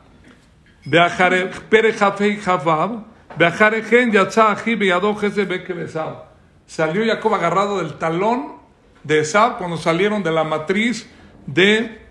Salió 6.66 7.06
Jacob 7.06 7.36
agarrado 7.36 7.78
del 7.78 7.94
talón 7.94 8.54
de 9.04 9.20
Esab 9.20 9.58
cuando 9.58 9.78
salieron 9.78 10.24
de 10.24 10.32
la 10.32 10.44
matriz 10.44 11.10
de, 11.46 12.02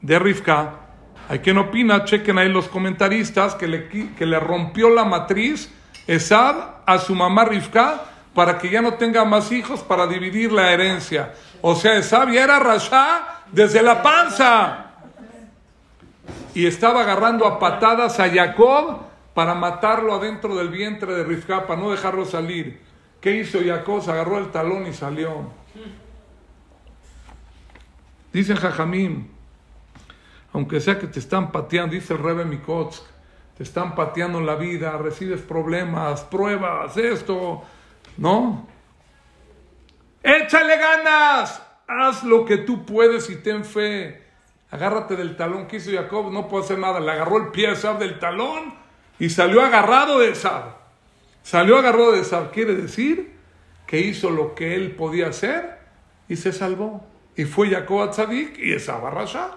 de 0.00 0.18
Rivka. 0.18 0.80
Hay 1.28 1.38
quien 1.38 1.58
opina, 1.58 2.04
chequen 2.04 2.38
ahí 2.38 2.48
los 2.48 2.68
comentaristas, 2.68 3.54
que 3.54 3.66
le, 3.66 3.88
que 3.88 4.26
le 4.26 4.38
rompió 4.40 4.90
la 4.90 5.04
matriz 5.04 5.72
Esab 6.06 6.82
a 6.86 6.98
su 6.98 7.14
mamá 7.14 7.44
Rivka 7.44 8.02
para 8.36 8.58
que 8.58 8.68
ya 8.68 8.82
no 8.82 8.94
tenga 8.94 9.24
más 9.24 9.50
hijos 9.50 9.80
para 9.80 10.06
dividir 10.06 10.52
la 10.52 10.70
herencia. 10.70 11.32
O 11.62 11.74
sea, 11.74 11.96
Esab 11.96 12.28
era 12.28 12.58
Rasha 12.58 13.44
desde 13.50 13.82
la 13.82 14.02
panza. 14.02 14.90
Y 16.54 16.66
estaba 16.66 17.00
agarrando 17.00 17.46
a 17.46 17.58
patadas 17.58 18.20
a 18.20 18.28
Jacob 18.28 18.98
para 19.32 19.54
matarlo 19.54 20.14
adentro 20.14 20.54
del 20.54 20.68
vientre 20.68 21.14
de 21.14 21.24
Rivka, 21.24 21.66
para 21.66 21.80
no 21.80 21.90
dejarlo 21.90 22.26
salir. 22.26 22.78
¿Qué 23.22 23.36
hizo 23.36 23.58
Jacob? 23.64 24.02
Se 24.02 24.10
agarró 24.10 24.36
el 24.36 24.50
talón 24.50 24.86
y 24.86 24.92
salió. 24.92 25.50
Dice 28.34 28.54
Jajamim, 28.54 29.28
aunque 30.52 30.80
sea 30.80 30.98
que 30.98 31.06
te 31.06 31.20
están 31.20 31.52
pateando, 31.52 31.94
dice 31.94 32.12
el 32.12 32.22
Rebe 32.22 32.44
Mikotsk, 32.44 33.02
te 33.56 33.62
están 33.62 33.94
pateando 33.94 34.40
en 34.40 34.44
la 34.44 34.56
vida, 34.56 34.98
recibes 34.98 35.40
problemas, 35.40 36.20
pruebas, 36.20 36.98
esto, 36.98 37.64
¿No? 38.16 38.66
Échale 40.22 40.76
ganas. 40.76 41.62
Haz 41.86 42.24
lo 42.24 42.44
que 42.44 42.58
tú 42.58 42.84
puedes 42.84 43.30
y 43.30 43.36
ten 43.36 43.64
fe. 43.64 44.24
Agárrate 44.70 45.14
del 45.14 45.36
talón 45.36 45.66
que 45.66 45.76
hizo 45.76 45.92
Jacob. 45.92 46.32
No 46.32 46.48
puedo 46.48 46.64
hacer 46.64 46.78
nada. 46.78 46.98
Le 47.00 47.12
agarró 47.12 47.36
el 47.38 47.48
pie 47.48 47.68
a 47.68 47.72
Esab 47.72 47.98
del 47.98 48.18
talón 48.18 48.74
y 49.18 49.30
salió 49.30 49.62
agarrado 49.62 50.18
de 50.18 50.30
Esab. 50.30 50.76
Salió 51.42 51.78
agarrado 51.78 52.12
de 52.12 52.22
Esab. 52.22 52.50
Quiere 52.50 52.74
decir 52.74 53.34
que 53.86 54.00
hizo 54.00 54.30
lo 54.30 54.54
que 54.54 54.74
él 54.74 54.96
podía 54.96 55.28
hacer 55.28 55.78
y 56.28 56.36
se 56.36 56.52
salvó. 56.52 57.06
Y 57.36 57.44
fue 57.44 57.70
Jacob 57.70 58.02
a 58.02 58.10
Tzadik 58.10 58.58
y 58.58 58.72
Esab 58.72 59.06
a 59.06 59.10
Rasha. 59.10 59.50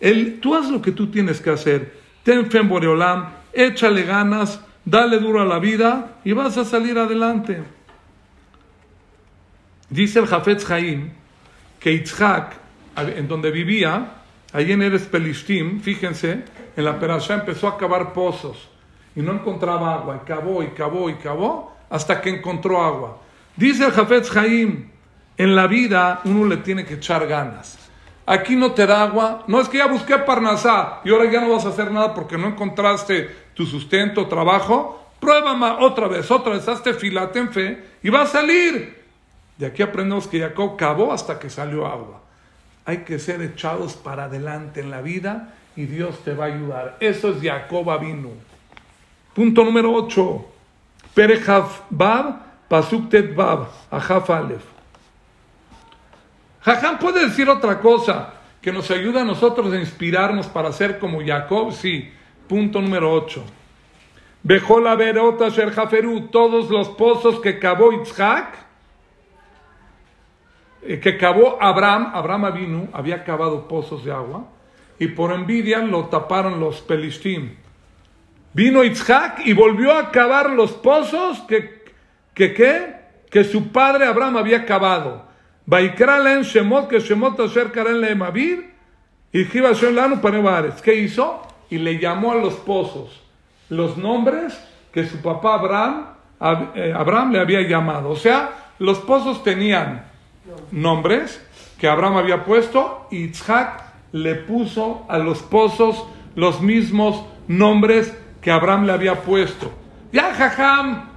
Él, 0.00 0.40
tú 0.40 0.56
haz 0.56 0.68
lo 0.68 0.82
que 0.82 0.92
tú 0.92 1.10
tienes 1.10 1.40
que 1.40 1.50
hacer. 1.50 2.00
Ten 2.24 2.50
fe 2.50 2.58
en 2.58 2.68
Boreolam. 2.68 3.30
Échale 3.52 4.02
ganas. 4.02 4.60
Dale 4.84 5.18
duro 5.18 5.40
a 5.40 5.44
la 5.44 5.58
vida 5.58 6.18
y 6.24 6.32
vas 6.32 6.56
a 6.58 6.64
salir 6.64 6.98
adelante. 6.98 7.75
Dice 9.88 10.18
el 10.18 10.26
Jafetz 10.26 10.68
Haim 10.70 11.10
que 11.78 11.92
Itzhak, 11.92 12.54
en 12.96 13.28
donde 13.28 13.50
vivía, 13.50 14.14
ahí 14.52 14.72
en 14.72 14.82
Eres 14.82 15.02
Pelishtim, 15.02 15.80
fíjense, 15.80 16.44
en 16.76 16.84
la 16.84 16.98
Perashá 16.98 17.34
empezó 17.34 17.68
a 17.68 17.76
cavar 17.76 18.12
pozos 18.12 18.68
y 19.14 19.20
no 19.20 19.32
encontraba 19.32 19.94
agua, 19.94 20.20
y 20.22 20.26
cavó 20.26 20.62
y 20.62 20.68
cavó 20.68 21.08
y 21.08 21.14
cavó 21.14 21.76
hasta 21.88 22.20
que 22.20 22.30
encontró 22.30 22.82
agua. 22.82 23.18
Dice 23.56 23.86
el 23.86 23.92
Jafetz 23.92 24.36
Haim, 24.36 24.90
en 25.36 25.54
la 25.54 25.66
vida 25.66 26.20
uno 26.24 26.46
le 26.46 26.58
tiene 26.58 26.84
que 26.84 26.94
echar 26.94 27.26
ganas. 27.26 27.78
Aquí 28.26 28.56
no 28.56 28.72
te 28.72 28.86
da 28.86 29.02
agua, 29.04 29.44
no 29.46 29.60
es 29.60 29.68
que 29.68 29.78
ya 29.78 29.86
busqué 29.86 30.18
Parnasá 30.18 31.00
y 31.04 31.10
ahora 31.10 31.30
ya 31.30 31.40
no 31.40 31.50
vas 31.50 31.64
a 31.64 31.68
hacer 31.68 31.92
nada 31.92 32.12
porque 32.12 32.36
no 32.36 32.48
encontraste 32.48 33.30
tu 33.54 33.64
sustento, 33.64 34.26
trabajo. 34.26 35.12
Prueba 35.20 35.78
otra 35.80 36.08
vez, 36.08 36.30
otra 36.30 36.54
vez, 36.54 36.66
hazte 36.68 36.92
filate 36.92 37.38
en 37.38 37.52
fe 37.52 37.84
y 38.02 38.10
va 38.10 38.22
a 38.22 38.26
salir. 38.26 38.95
De 39.56 39.66
aquí 39.66 39.82
aprendemos 39.82 40.26
que 40.26 40.40
Jacob 40.40 40.76
cavó 40.76 41.12
hasta 41.12 41.38
que 41.38 41.50
salió 41.50 41.86
agua. 41.86 42.22
hay 42.84 42.98
que 42.98 43.18
ser 43.18 43.42
echados 43.42 43.94
para 43.94 44.24
adelante 44.24 44.80
en 44.80 44.92
la 44.92 45.00
vida 45.02 45.54
y 45.74 45.86
Dios 45.86 46.22
te 46.22 46.34
va 46.34 46.44
a 46.44 46.48
ayudar. 46.48 46.96
Eso 47.00 47.30
es 47.30 47.42
Jacob 47.42 48.00
vino. 48.00 48.30
Punto 49.34 49.64
número 49.64 49.92
8. 49.92 50.46
Perejav 51.12 51.68
Bab, 51.90 52.68
Pasuk 52.68 53.10
Tet 53.10 53.34
Bab, 53.34 53.68
Ajaf 53.90 54.30
Alef. 54.30 54.62
Jajam 56.62 56.98
puede 56.98 57.28
decir 57.28 57.48
otra 57.48 57.80
cosa 57.80 58.34
que 58.60 58.72
nos 58.72 58.90
ayuda 58.90 59.22
a 59.22 59.24
nosotros 59.24 59.72
a 59.72 59.78
inspirarnos 59.78 60.48
para 60.48 60.72
ser 60.72 60.98
como 60.98 61.24
Jacob, 61.24 61.72
sí. 61.72 62.10
Punto 62.48 62.80
número 62.80 63.12
8. 63.12 63.44
la 64.82 64.96
Verota 64.96 65.50
Jaferu, 65.50 66.28
todos 66.28 66.68
los 66.68 66.88
pozos 66.88 67.40
que 67.40 67.58
cavó 67.60 67.92
Itzhak, 67.92 68.65
eh, 70.88 71.00
que 71.00 71.16
cavó 71.16 71.58
Abraham, 71.60 72.12
Abraham 72.14 72.54
vino, 72.54 72.88
había 72.92 73.24
cavado 73.24 73.68
pozos 73.68 74.04
de 74.04 74.12
agua, 74.12 74.46
y 74.98 75.08
por 75.08 75.32
envidia 75.32 75.78
lo 75.78 76.06
taparon 76.06 76.60
los 76.60 76.80
Pelishtim. 76.80 77.56
Vino 78.52 78.82
Itzhak 78.82 79.46
y 79.46 79.52
volvió 79.52 79.92
a 79.92 80.10
cavar 80.10 80.50
los 80.50 80.72
pozos 80.72 81.40
que, 81.40 81.84
que, 82.32 82.94
que 83.30 83.44
su 83.44 83.68
padre 83.68 84.06
Abraham 84.06 84.38
había 84.38 84.64
cavado. 84.64 85.26
Vaikra 85.66 86.40
Shemot, 86.42 86.88
que 86.88 87.00
Shemot 87.00 87.36
y. 90.30 90.80
¿Qué 90.80 90.94
hizo? 90.94 91.42
Y 91.68 91.78
le 91.78 91.98
llamó 91.98 92.32
a 92.32 92.36
los 92.36 92.54
pozos 92.54 93.26
los 93.68 93.96
nombres 93.96 94.58
que 94.92 95.06
su 95.06 95.20
papá 95.20 95.54
Abraham, 95.54 96.06
eh, 96.74 96.94
Abraham 96.96 97.32
le 97.32 97.40
había 97.40 97.62
llamado. 97.62 98.10
O 98.10 98.16
sea, 98.16 98.72
los 98.78 98.98
pozos 99.00 99.42
tenían 99.42 100.06
nombres 100.70 101.42
que 101.78 101.88
Abraham 101.88 102.16
había 102.16 102.44
puesto 102.44 103.08
y 103.10 103.24
Itzhak 103.24 103.82
le 104.12 104.34
puso 104.34 105.04
a 105.08 105.18
los 105.18 105.42
pozos 105.42 106.06
los 106.34 106.60
mismos 106.60 107.24
nombres 107.48 108.16
que 108.40 108.50
Abraham 108.50 108.86
le 108.86 108.92
había 108.92 109.22
puesto. 109.22 109.72
Ya, 110.12 110.34
Jajam, 110.34 111.10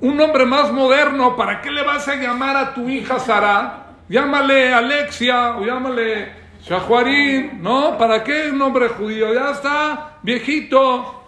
un 0.00 0.16
nombre 0.16 0.46
más 0.46 0.72
moderno, 0.72 1.36
¿para 1.36 1.60
qué 1.60 1.70
le 1.70 1.82
vas 1.82 2.06
a 2.08 2.16
llamar 2.16 2.56
a 2.56 2.74
tu 2.74 2.88
hija 2.88 3.18
Sara? 3.18 3.86
Llámale 4.08 4.72
Alexia 4.72 5.56
o 5.56 5.64
llámale 5.64 6.32
Shahuarín, 6.62 7.62
¿no? 7.62 7.96
¿Para 7.98 8.22
qué 8.22 8.50
un 8.50 8.58
nombre 8.58 8.88
judío? 8.88 9.34
Ya 9.34 9.50
está, 9.50 10.18
viejito, 10.22 11.24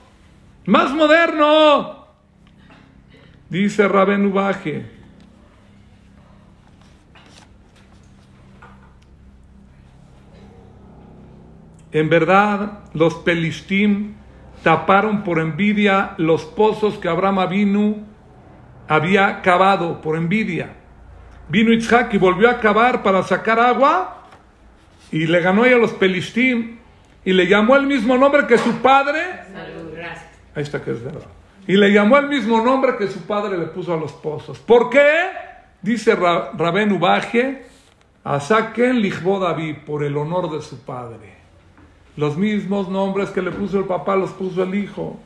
más 0.67 0.93
moderno. 0.93 2.07
Dice 3.49 3.89
Raben 3.89 4.27
Ubaje. 4.27 5.00
En 11.93 12.09
verdad, 12.09 12.81
los 12.95 13.15
Pelistim 13.17 14.15
taparon 14.63 15.25
por 15.25 15.39
envidia 15.39 16.15
los 16.19 16.45
pozos 16.45 16.99
que 16.99 17.09
Abraham 17.09 17.41
Avinu 17.41 18.07
había 18.87 19.43
cavado 19.43 20.01
por 20.01 20.17
envidia. 20.17 20.75
Vino 21.49 21.73
Isaac 21.73 22.15
y 22.15 22.19
volvió 22.19 22.49
a 22.49 22.61
cavar 22.61 23.03
para 23.03 23.23
sacar 23.23 23.59
agua 23.59 24.25
y 25.11 25.27
le 25.27 25.41
ganó 25.41 25.65
a 25.65 25.69
los 25.71 25.93
Pelistim 25.93 26.79
y 27.25 27.33
le 27.33 27.47
llamó 27.47 27.77
el 27.77 27.87
mismo 27.87 28.17
nombre 28.17 28.47
que 28.47 28.57
su 28.59 28.77
padre. 28.77 29.21
Ahí 30.55 30.63
está 30.63 30.83
que 30.83 30.93
es 30.93 31.03
verdad. 31.03 31.27
Y 31.67 31.77
le 31.77 31.93
llamó 31.93 32.19
el 32.19 32.29
mismo 32.29 32.63
nombre 32.63 32.97
que 32.97 33.09
su 33.09 33.21
padre 33.23 33.59
le 33.59 33.67
puso 33.67 33.95
a 33.95 33.97
los 33.97 34.13
pozos. 34.13 34.59
¿Por 34.59 34.91
qué? 34.91 35.31
Dice 35.83 36.15
Rabén 36.15 36.93
Ubaje, 36.93 37.65
a 38.23 38.39
Saken 38.39 39.03
David, 39.41 39.77
por 39.87 40.05
el 40.05 40.17
honor 40.17 40.51
de 40.51 40.63
su 40.63 40.79
padre. 40.85 41.40
Los 42.21 42.37
mismos 42.37 42.91
nombres 42.91 43.31
que 43.31 43.41
le 43.41 43.51
puso 43.51 43.79
el 43.79 43.87
papá 43.87 44.15
los 44.15 44.33
puso 44.33 44.63
el 44.63 44.75
hijo. 44.75 45.19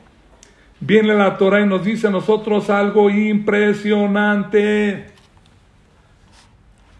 Viene 0.79 1.13
la 1.13 1.37
Torah 1.37 1.59
y 1.59 1.65
nos 1.65 1.83
dice 1.83 2.07
a 2.07 2.09
nosotros 2.09 2.69
algo 2.69 3.09
impresionante. 3.09 5.07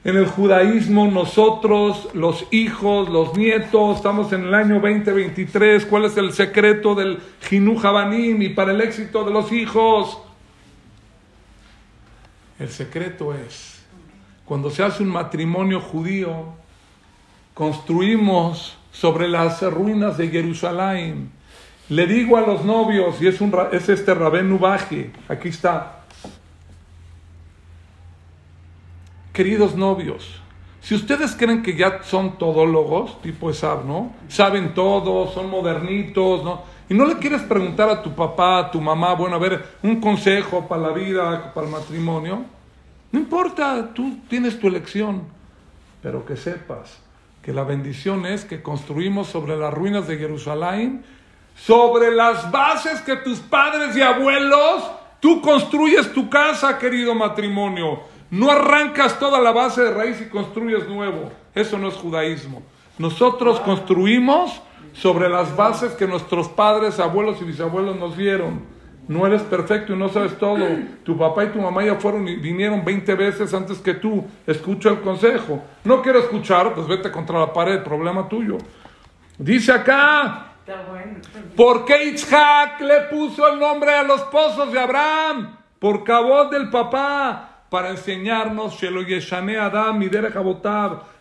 En 0.03 0.17
el 0.17 0.25
judaísmo 0.25 1.07
nosotros, 1.07 2.09
los 2.13 2.45
hijos, 2.51 3.07
los 3.07 3.37
nietos, 3.37 3.95
estamos 3.95 4.33
en 4.33 4.43
el 4.43 4.53
año 4.53 4.81
2023. 4.81 5.85
¿Cuál 5.85 6.03
es 6.03 6.17
el 6.17 6.33
secreto 6.33 6.93
del 6.93 7.19
Jinu 7.47 7.79
Habanim 7.79 8.41
y 8.41 8.49
para 8.49 8.73
el 8.73 8.81
éxito 8.81 9.23
de 9.23 9.31
los 9.31 9.53
hijos? 9.53 10.19
El 12.59 12.67
secreto 12.67 13.33
es, 13.33 13.81
cuando 14.43 14.69
se 14.69 14.83
hace 14.83 15.03
un 15.03 15.09
matrimonio 15.09 15.79
judío, 15.79 16.47
construimos 17.53 18.77
sobre 18.95 19.27
las 19.27 19.61
ruinas 19.61 20.17
de 20.17 20.29
Jerusalén 20.29 21.29
le 21.89 22.07
digo 22.07 22.37
a 22.37 22.41
los 22.41 22.63
novios, 22.65 23.21
y 23.21 23.27
es, 23.27 23.41
un, 23.41 23.55
es 23.71 23.89
este 23.89 24.13
Rabén 24.15 24.49
Nubaje, 24.49 25.11
aquí 25.27 25.49
está. 25.49 25.99
Queridos 29.31 29.75
novios, 29.75 30.41
si 30.81 30.95
ustedes 30.95 31.35
creen 31.35 31.61
que 31.61 31.75
ya 31.75 32.01
son 32.03 32.37
todólogos, 32.39 33.21
tipo 33.21 33.51
Esab, 33.51 33.85
¿no? 33.85 34.13
Saben 34.29 34.73
todo, 34.73 35.31
son 35.31 35.49
modernitos, 35.49 36.43
¿no? 36.43 36.63
Y 36.89 36.93
no 36.93 37.05
le 37.05 37.17
quieres 37.17 37.41
preguntar 37.43 37.89
a 37.89 38.01
tu 38.01 38.15
papá, 38.15 38.59
a 38.59 38.71
tu 38.71 38.79
mamá, 38.81 39.13
bueno, 39.13 39.35
a 39.35 39.39
ver, 39.39 39.77
un 39.83 39.99
consejo 39.99 40.67
para 40.67 40.81
la 40.81 40.89
vida, 40.89 41.53
para 41.53 41.67
el 41.67 41.73
matrimonio. 41.73 42.45
No 43.11 43.19
importa, 43.19 43.91
tú 43.93 44.19
tienes 44.27 44.59
tu 44.59 44.67
elección. 44.67 45.23
Pero 46.01 46.25
que 46.25 46.37
sepas 46.37 47.04
que 47.45 47.53
la 47.53 47.63
bendición 47.63 48.25
es 48.25 48.43
que 48.43 48.61
construimos 48.61 49.27
sobre 49.27 49.55
las 49.55 49.73
ruinas 49.73 50.07
de 50.07 50.17
Jerusalén 50.17 51.05
sobre 51.55 52.11
las 52.11 52.51
bases 52.51 53.01
que 53.01 53.15
tus 53.17 53.39
padres 53.39 53.95
y 53.95 54.01
abuelos, 54.01 54.83
tú 55.19 55.41
construyes 55.41 56.11
tu 56.13 56.29
casa, 56.29 56.77
querido 56.77 57.15
matrimonio. 57.15 58.01
No 58.29 58.51
arrancas 58.51 59.17
toda 59.19 59.39
la 59.39 59.51
base 59.51 59.81
de 59.81 59.91
raíz 59.91 60.19
y 60.21 60.25
construyes 60.25 60.87
nuevo. 60.87 61.31
Eso 61.53 61.77
no 61.77 61.87
es 61.87 61.95
judaísmo. 61.95 62.61
Nosotros 62.97 63.59
construimos 63.61 64.61
sobre 64.93 65.29
las 65.29 65.55
bases 65.55 65.93
que 65.93 66.07
nuestros 66.07 66.49
padres, 66.49 66.99
abuelos 66.99 67.41
y 67.41 67.45
bisabuelos 67.45 67.95
nos 67.97 68.17
dieron. 68.17 68.74
No 69.07 69.25
eres 69.27 69.41
perfecto 69.43 69.93
y 69.93 69.97
no 69.97 70.09
sabes 70.09 70.37
todo. 70.37 70.65
Tu 71.03 71.17
papá 71.17 71.45
y 71.45 71.49
tu 71.49 71.61
mamá 71.61 71.83
ya 71.83 71.95
fueron 71.95 72.27
y 72.27 72.35
vinieron 72.37 72.83
20 72.83 73.15
veces 73.15 73.53
antes 73.53 73.79
que 73.79 73.93
tú. 73.93 74.25
Escucha 74.47 74.89
el 74.89 75.01
consejo. 75.01 75.63
No 75.83 76.01
quiero 76.01 76.19
escuchar, 76.19 76.73
pues 76.73 76.87
vete 76.87 77.11
contra 77.11 77.39
la 77.39 77.53
pared, 77.53 77.83
problema 77.83 78.27
tuyo. 78.27 78.57
Dice 79.37 79.71
acá, 79.71 80.55
¿Por 81.55 81.85
qué 81.85 82.05
Isaac 82.05 82.81
le 82.81 83.01
puso 83.01 83.47
el 83.47 83.59
nombre 83.59 83.91
a 83.91 84.03
los 84.03 84.21
pozos 84.23 84.71
de 84.71 84.79
Abraham? 84.79 85.57
Por 85.79 86.03
cabot 86.03 86.51
del 86.51 86.69
papá. 86.69 87.51
Para 87.69 87.89
enseñarnos, 87.89 88.81
Adam 88.81 90.01
y 90.01 90.09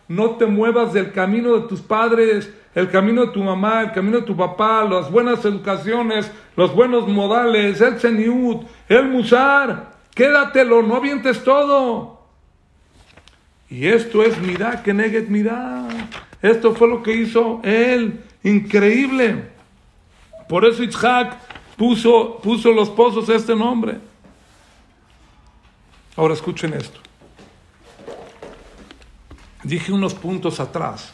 no 0.07 0.29
te 0.31 0.45
muevas 0.45 0.93
del 0.93 1.11
camino 1.11 1.55
de 1.55 1.67
tus 1.67 1.81
padres, 1.81 2.53
el 2.75 2.91
camino 2.91 3.25
de 3.25 3.31
tu 3.31 3.41
mamá, 3.41 3.83
el 3.83 3.91
camino 3.93 4.19
de 4.19 4.25
tu 4.25 4.35
papá, 4.35 4.83
las 4.83 5.09
buenas 5.09 5.43
educaciones, 5.45 6.29
los 6.57 6.75
buenos 6.75 7.07
modales, 7.07 7.79
el 7.79 7.99
seniut, 7.99 8.67
el 8.89 9.07
musar. 9.07 9.95
Quédatelo, 10.13 10.81
no 10.83 10.97
avientes 10.97 11.41
todo. 11.41 12.19
Y 13.69 13.87
esto 13.87 14.23
es 14.23 14.37
mirá 14.39 14.83
que 14.83 14.93
neget 14.93 15.29
mirá. 15.29 15.87
Esto 16.41 16.75
fue 16.75 16.89
lo 16.89 17.01
que 17.01 17.13
hizo 17.13 17.61
él. 17.63 18.21
Increíble. 18.43 19.49
Por 20.49 20.65
eso 20.65 20.83
Isaac 20.83 21.37
puso, 21.77 22.39
puso 22.43 22.71
los 22.71 22.89
pozos 22.89 23.29
este 23.29 23.55
nombre. 23.55 23.99
Ahora 26.17 26.33
escuchen 26.33 26.73
esto. 26.73 26.99
Dije 29.63 29.93
unos 29.93 30.13
puntos 30.13 30.59
atrás 30.59 31.13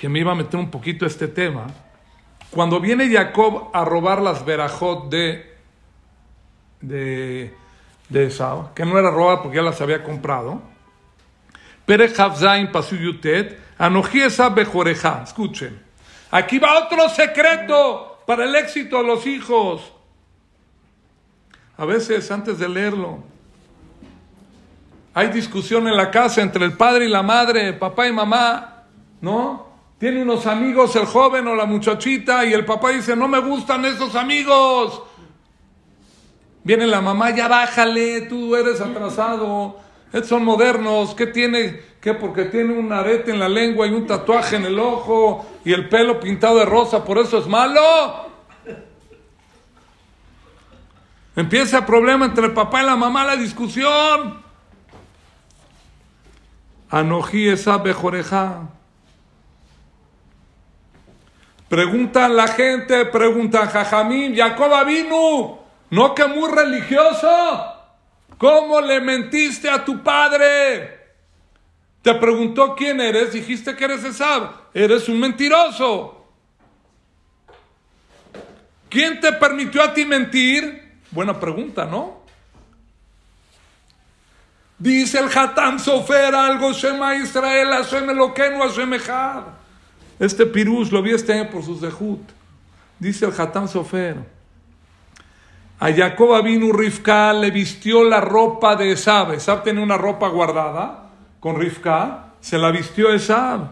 que 0.00 0.08
me 0.08 0.20
iba 0.20 0.32
a 0.32 0.34
meter 0.34 0.58
un 0.58 0.70
poquito 0.70 1.04
este 1.04 1.28
tema. 1.28 1.66
Cuando 2.50 2.80
viene 2.80 3.12
Jacob 3.12 3.68
a 3.74 3.84
robar 3.84 4.22
las 4.22 4.46
verajot 4.46 5.10
de, 5.10 5.54
de, 6.80 7.54
de 8.08 8.24
Esau, 8.24 8.72
que 8.74 8.86
no 8.86 8.98
era 8.98 9.10
robar 9.10 9.42
porque 9.42 9.58
ya 9.58 9.62
las 9.62 9.78
había 9.82 10.02
comprado, 10.02 10.62
Pere 11.84 12.10
Havzain 12.16 12.72
Pasuyutet, 12.72 13.60
Anojiesa 13.76 14.48
Bejoreja. 14.48 15.20
Escuchen. 15.22 15.78
Aquí 16.30 16.58
va 16.58 16.78
otro 16.78 17.06
secreto 17.10 18.22
para 18.26 18.44
el 18.44 18.56
éxito 18.56 18.96
de 18.98 19.04
los 19.04 19.26
hijos. 19.26 19.92
A 21.76 21.84
veces, 21.84 22.30
antes 22.30 22.58
de 22.58 22.70
leerlo, 22.70 23.22
hay 25.12 25.28
discusión 25.28 25.86
en 25.88 25.96
la 25.96 26.10
casa 26.10 26.40
entre 26.40 26.64
el 26.64 26.72
padre 26.72 27.04
y 27.04 27.08
la 27.08 27.22
madre, 27.22 27.74
papá 27.74 28.08
y 28.08 28.12
mamá, 28.12 28.84
¿no? 29.20 29.69
Tiene 30.00 30.22
unos 30.22 30.46
amigos 30.46 30.96
el 30.96 31.04
joven 31.04 31.46
o 31.46 31.54
la 31.54 31.66
muchachita 31.66 32.46
y 32.46 32.54
el 32.54 32.64
papá 32.64 32.88
dice, 32.88 33.14
no 33.14 33.28
me 33.28 33.38
gustan 33.38 33.84
esos 33.84 34.16
amigos. 34.16 35.02
Viene 36.64 36.86
la 36.86 37.02
mamá, 37.02 37.36
ya 37.36 37.48
bájale, 37.48 38.22
tú 38.22 38.56
eres 38.56 38.80
atrasado. 38.80 39.76
Estos 40.06 40.28
son 40.28 40.42
modernos. 40.42 41.14
¿Qué 41.14 41.26
tiene? 41.26 41.82
¿Qué? 42.00 42.14
Porque 42.14 42.46
tiene 42.46 42.78
un 42.78 42.90
arete 42.90 43.30
en 43.30 43.38
la 43.38 43.50
lengua 43.50 43.86
y 43.86 43.92
un 43.92 44.06
tatuaje 44.06 44.56
en 44.56 44.64
el 44.64 44.78
ojo 44.78 45.44
y 45.66 45.74
el 45.74 45.90
pelo 45.90 46.18
pintado 46.18 46.60
de 46.60 46.64
rosa, 46.64 47.04
¿por 47.04 47.18
eso 47.18 47.36
es 47.36 47.46
malo? 47.46 47.82
Empieza 51.36 51.76
el 51.76 51.84
problema 51.84 52.24
entre 52.24 52.46
el 52.46 52.54
papá 52.54 52.82
y 52.82 52.86
la 52.86 52.96
mamá, 52.96 53.26
la 53.26 53.36
discusión. 53.36 54.42
Anojí 56.88 57.50
esa 57.50 57.76
bejoreja. 57.76 58.79
Pregunta 61.70 62.28
la 62.28 62.48
gente, 62.48 63.04
pregunta 63.04 63.68
Jajamín, 63.68 64.34
Jacob 64.34 64.84
vino, 64.84 65.60
no 65.90 66.14
que 66.16 66.26
muy 66.26 66.50
religioso. 66.50 67.28
¿Cómo 68.36 68.80
le 68.80 69.00
mentiste 69.00 69.70
a 69.70 69.84
tu 69.84 70.02
padre? 70.02 70.98
Te 72.02 72.12
preguntó 72.16 72.74
quién 72.74 73.00
eres, 73.00 73.34
dijiste 73.34 73.76
que 73.76 73.84
eres 73.84 74.02
Esab. 74.02 74.50
Eres 74.74 75.08
un 75.08 75.20
mentiroso. 75.20 76.26
¿Quién 78.88 79.20
te 79.20 79.32
permitió 79.34 79.80
a 79.84 79.94
ti 79.94 80.04
mentir? 80.04 80.98
Buena 81.12 81.38
pregunta, 81.38 81.84
¿no? 81.84 82.24
Dice 84.76 85.20
el 85.20 85.28
Hatam 85.32 85.78
Sofer 85.78 86.34
algo, 86.34 86.72
Shema 86.72 87.14
Israel, 87.14 87.68
Hashem 87.68 88.10
Eloquenu, 88.10 88.58
Hashem 88.60 88.94
Echad. 88.94 89.60
Este 90.20 90.44
pirús 90.44 90.92
lo 90.92 91.00
vi 91.00 91.12
este 91.12 91.32
año 91.32 91.50
por 91.50 91.64
sus 91.64 91.80
dejut. 91.80 92.20
Dice 92.98 93.24
el 93.24 93.32
Hatam 93.32 93.66
Sofer. 93.66 94.16
A 95.80 95.90
Jacob 95.90 96.44
vino 96.44 96.70
Rifka 96.74 97.32
le 97.32 97.50
vistió 97.50 98.04
la 98.04 98.20
ropa 98.20 98.76
de 98.76 98.92
Esab. 98.92 99.32
Esab 99.32 99.62
tenía 99.62 99.82
una 99.82 99.96
ropa 99.96 100.28
guardada 100.28 101.08
con 101.40 101.58
Rifka. 101.58 102.34
Se 102.38 102.58
la 102.58 102.70
vistió 102.70 103.10
Esab. 103.10 103.66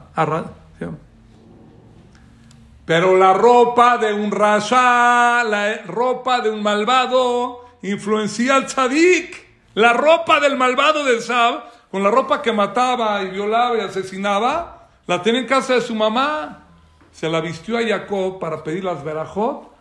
Pero 2.86 3.18
la 3.18 3.34
ropa 3.34 3.98
de 3.98 4.14
un 4.14 4.30
rasha, 4.30 5.44
la 5.44 5.82
ropa 5.84 6.40
de 6.40 6.48
un 6.48 6.62
malvado, 6.62 7.66
influencia 7.82 8.56
al 8.56 8.64
tzadik. 8.64 9.46
La 9.74 9.92
ropa 9.92 10.40
del 10.40 10.56
malvado 10.56 11.04
de 11.04 11.18
Esab, 11.18 11.64
con 11.90 12.02
la 12.02 12.10
ropa 12.10 12.40
que 12.40 12.52
mataba 12.52 13.22
y 13.22 13.28
violaba 13.28 13.76
y 13.76 13.80
asesinaba, 13.80 14.77
la 15.08 15.22
tiene 15.22 15.40
en 15.40 15.46
casa 15.46 15.74
de 15.74 15.80
su 15.80 15.94
mamá. 15.94 16.66
Se 17.10 17.28
la 17.28 17.40
vistió 17.40 17.78
a 17.78 17.82
Jacob 17.82 18.38
para 18.38 18.62
pedir 18.62 18.84
las 18.84 19.02
verajot. 19.02 19.72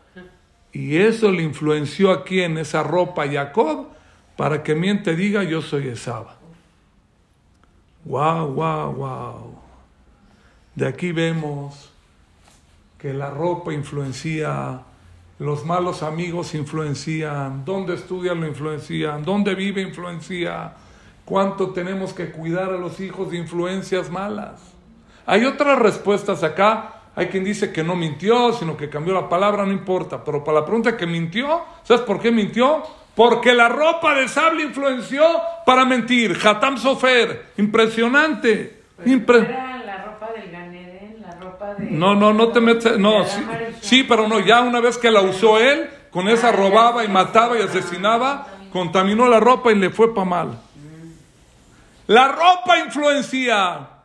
Y 0.71 0.97
eso 0.97 1.31
le 1.31 1.43
influenció 1.43 2.11
aquí 2.11 2.41
en 2.41 2.57
esa 2.57 2.81
ropa 2.81 3.23
a 3.23 3.31
Jacob 3.31 3.87
para 4.37 4.63
que 4.63 4.73
miente 4.73 5.15
diga 5.15 5.43
yo 5.43 5.61
soy 5.61 5.89
Esaba. 5.89 6.37
Wow, 8.05 8.53
wow, 8.53 8.93
wow. 8.93 9.55
De 10.75 10.87
aquí 10.87 11.11
vemos 11.11 11.89
que 12.97 13.13
la 13.13 13.29
ropa 13.29 13.73
influencia, 13.73 14.81
los 15.39 15.65
malos 15.65 16.03
amigos 16.03 16.55
influencian, 16.55 17.65
dónde 17.65 17.95
estudian 17.95 18.39
lo 18.39 18.47
influencian, 18.47 19.25
dónde 19.25 19.55
vive 19.55 19.81
influencia, 19.81 20.73
cuánto 21.25 21.71
tenemos 21.71 22.13
que 22.13 22.31
cuidar 22.31 22.69
a 22.69 22.77
los 22.77 23.01
hijos 23.01 23.31
de 23.31 23.37
influencias 23.37 24.09
malas. 24.09 24.76
Hay 25.27 25.43
otras 25.45 25.77
respuestas 25.77 26.41
acá. 26.41 26.93
Hay 27.15 27.27
quien 27.27 27.43
dice 27.43 27.71
que 27.73 27.83
no 27.83 27.95
mintió, 27.95 28.53
sino 28.53 28.77
que 28.77 28.89
cambió 28.89 29.13
la 29.13 29.27
palabra, 29.27 29.65
no 29.65 29.71
importa. 29.71 30.23
Pero 30.23 30.43
para 30.43 30.61
la 30.61 30.65
pregunta 30.65 30.95
que 30.95 31.05
mintió, 31.05 31.61
¿sabes 31.83 32.01
por 32.03 32.19
qué 32.19 32.31
mintió? 32.31 32.83
Porque 33.13 33.53
la 33.53 33.67
ropa 33.67 34.13
de 34.13 34.27
sable 34.27 34.63
influenció 34.63 35.23
para 35.65 35.83
mentir. 35.83 36.37
Hatam 36.41 36.77
Sofer, 36.77 37.47
impresionante. 37.57 38.83
la 39.85 40.03
ropa 40.05 40.29
del 40.31 41.21
la 41.21 41.35
ropa 41.35 41.73
de... 41.73 41.91
No, 41.91 42.15
no, 42.15 42.33
no 42.33 42.49
te 42.49 42.61
metes. 42.61 42.97
No, 42.97 43.25
sí, 43.25 43.43
sí, 43.81 44.03
pero 44.03 44.27
no, 44.27 44.39
ya 44.39 44.61
una 44.61 44.79
vez 44.79 44.97
que 44.97 45.11
la 45.11 45.21
usó 45.21 45.59
él, 45.59 45.89
con 46.11 46.29
esa 46.29 46.51
robaba 46.51 47.03
y 47.03 47.07
mataba 47.09 47.57
y 47.57 47.63
asesinaba, 47.63 48.47
contaminó 48.71 49.27
la 49.27 49.39
ropa 49.39 49.71
y 49.71 49.75
le 49.75 49.89
fue 49.89 50.13
para 50.13 50.25
mal. 50.25 50.59
La 52.05 52.29
ropa 52.29 52.77
influencia. 52.85 53.96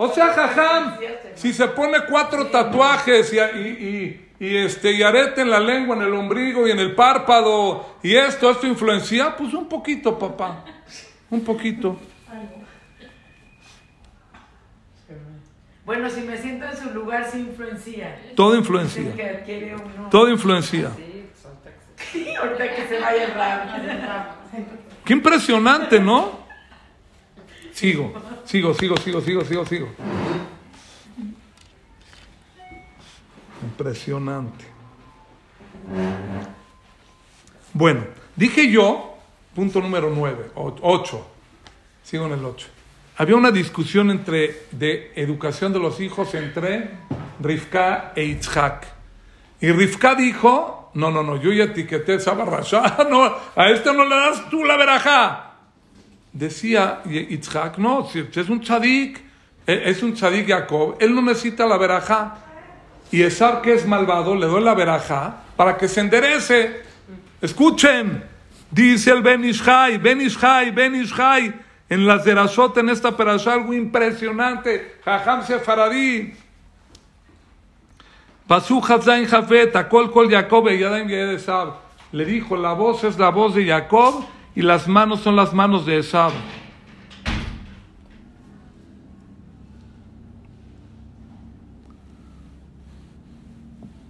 O 0.00 0.08
sea, 0.08 0.28
jajam, 0.28 0.96
si 1.34 1.52
se 1.52 1.66
pone 1.68 1.98
cuatro 2.08 2.46
tatuajes 2.46 3.32
y, 3.32 4.16
este, 4.38 4.92
y 4.92 5.02
arete 5.02 5.40
en 5.40 5.50
la 5.50 5.58
lengua, 5.58 5.96
en 5.96 6.02
el 6.02 6.14
ombligo 6.14 6.68
y 6.68 6.70
en 6.70 6.78
el 6.78 6.94
párpado, 6.94 7.96
y 8.00 8.14
esto, 8.14 8.48
esto 8.48 8.68
influencia, 8.68 9.36
pues 9.36 9.52
un 9.52 9.68
poquito, 9.68 10.16
papá. 10.16 10.64
Un 11.30 11.40
poquito. 11.40 11.98
Bueno, 15.84 16.08
si 16.08 16.20
me 16.20 16.38
siento 16.38 16.66
en 16.66 16.76
su 16.76 16.90
lugar, 16.90 17.28
sí 17.28 17.40
influencia. 17.40 18.20
Todo 18.36 18.54
influencia. 18.54 19.02
Todo 20.10 20.30
influencia. 20.30 20.90
ahorita 22.40 22.74
que 22.76 22.86
se 22.86 23.00
vaya 23.00 24.36
Qué 25.04 25.12
impresionante, 25.12 25.98
¿no? 25.98 26.37
Sigo, 27.78 28.12
sigo, 28.44 28.74
sigo, 28.74 28.96
sigo, 28.96 29.20
sigo, 29.20 29.44
sigo, 29.44 29.64
sigo. 29.64 29.88
Impresionante. 33.62 34.64
Bueno, 37.72 38.00
dije 38.34 38.68
yo, 38.68 39.16
punto 39.54 39.80
número 39.80 40.10
9, 40.10 40.50
8, 40.56 41.26
sigo 42.02 42.26
en 42.26 42.32
el 42.32 42.44
8. 42.44 42.66
Había 43.18 43.36
una 43.36 43.52
discusión 43.52 44.10
entre, 44.10 44.66
de 44.72 45.12
educación 45.14 45.72
de 45.72 45.78
los 45.78 46.00
hijos 46.00 46.34
entre 46.34 46.90
Rifka 47.38 48.12
e 48.16 48.24
Itzhak. 48.24 48.88
Y 49.60 49.70
Rifka 49.70 50.16
dijo, 50.16 50.90
no, 50.94 51.12
no, 51.12 51.22
no, 51.22 51.36
yo 51.40 51.52
ya 51.52 51.62
etiqueté 51.62 52.14
esa 52.16 52.34
barrasha, 52.34 53.04
no, 53.08 53.22
a 53.54 53.70
este 53.70 53.92
no 53.92 54.04
le 54.04 54.16
das 54.16 54.50
tú 54.50 54.64
la 54.64 54.76
verajá. 54.76 55.47
Decía 56.32 57.02
Yitzhak, 57.04 57.78
no, 57.78 58.08
es 58.12 58.48
un 58.48 58.60
tzadik, 58.60 59.20
e, 59.66 59.90
es 59.90 60.02
un 60.02 60.12
tzadik 60.14 60.48
Jacob, 60.48 60.96
él 61.00 61.14
no 61.14 61.22
necesita 61.22 61.66
la 61.66 61.76
veraja. 61.76 62.38
Y 63.10 63.22
Esar, 63.22 63.62
que 63.62 63.72
es 63.72 63.86
malvado, 63.86 64.34
le 64.34 64.46
doy 64.46 64.62
la 64.62 64.74
veraja 64.74 65.42
para 65.56 65.76
que 65.76 65.88
se 65.88 66.00
enderece. 66.00 66.82
Escuchen, 67.40 68.22
dice 68.70 69.10
el 69.10 69.22
Ben 69.22 69.44
Ishai, 69.44 69.96
Ben 69.96 70.20
Ishai, 70.20 70.70
Ben 70.72 70.94
Ishai, 70.94 71.54
en 71.88 72.06
las 72.06 72.24
de 72.24 72.32
en 72.32 72.88
esta 72.90 73.16
perasha, 73.16 73.54
algo 73.54 73.72
impresionante. 73.72 75.00
Jajam 75.04 75.42
Sefaradí. 75.46 76.34
Pasú 78.46 78.82
Hazain 78.82 79.26
Jafet, 79.26 79.74
Akol 79.74 80.10
Kol 80.10 80.30
Jacob, 80.30 80.68
Yadam 80.68 81.08
Le 82.12 82.24
dijo, 82.24 82.56
la 82.56 82.72
voz 82.72 83.04
es 83.04 83.18
la 83.18 83.30
voz 83.30 83.54
de 83.54 83.66
Jacob 83.66 84.24
y 84.58 84.62
las 84.62 84.88
manos 84.88 85.20
son 85.20 85.36
las 85.36 85.54
manos 85.54 85.86
de 85.86 86.00
Esab. 86.00 86.32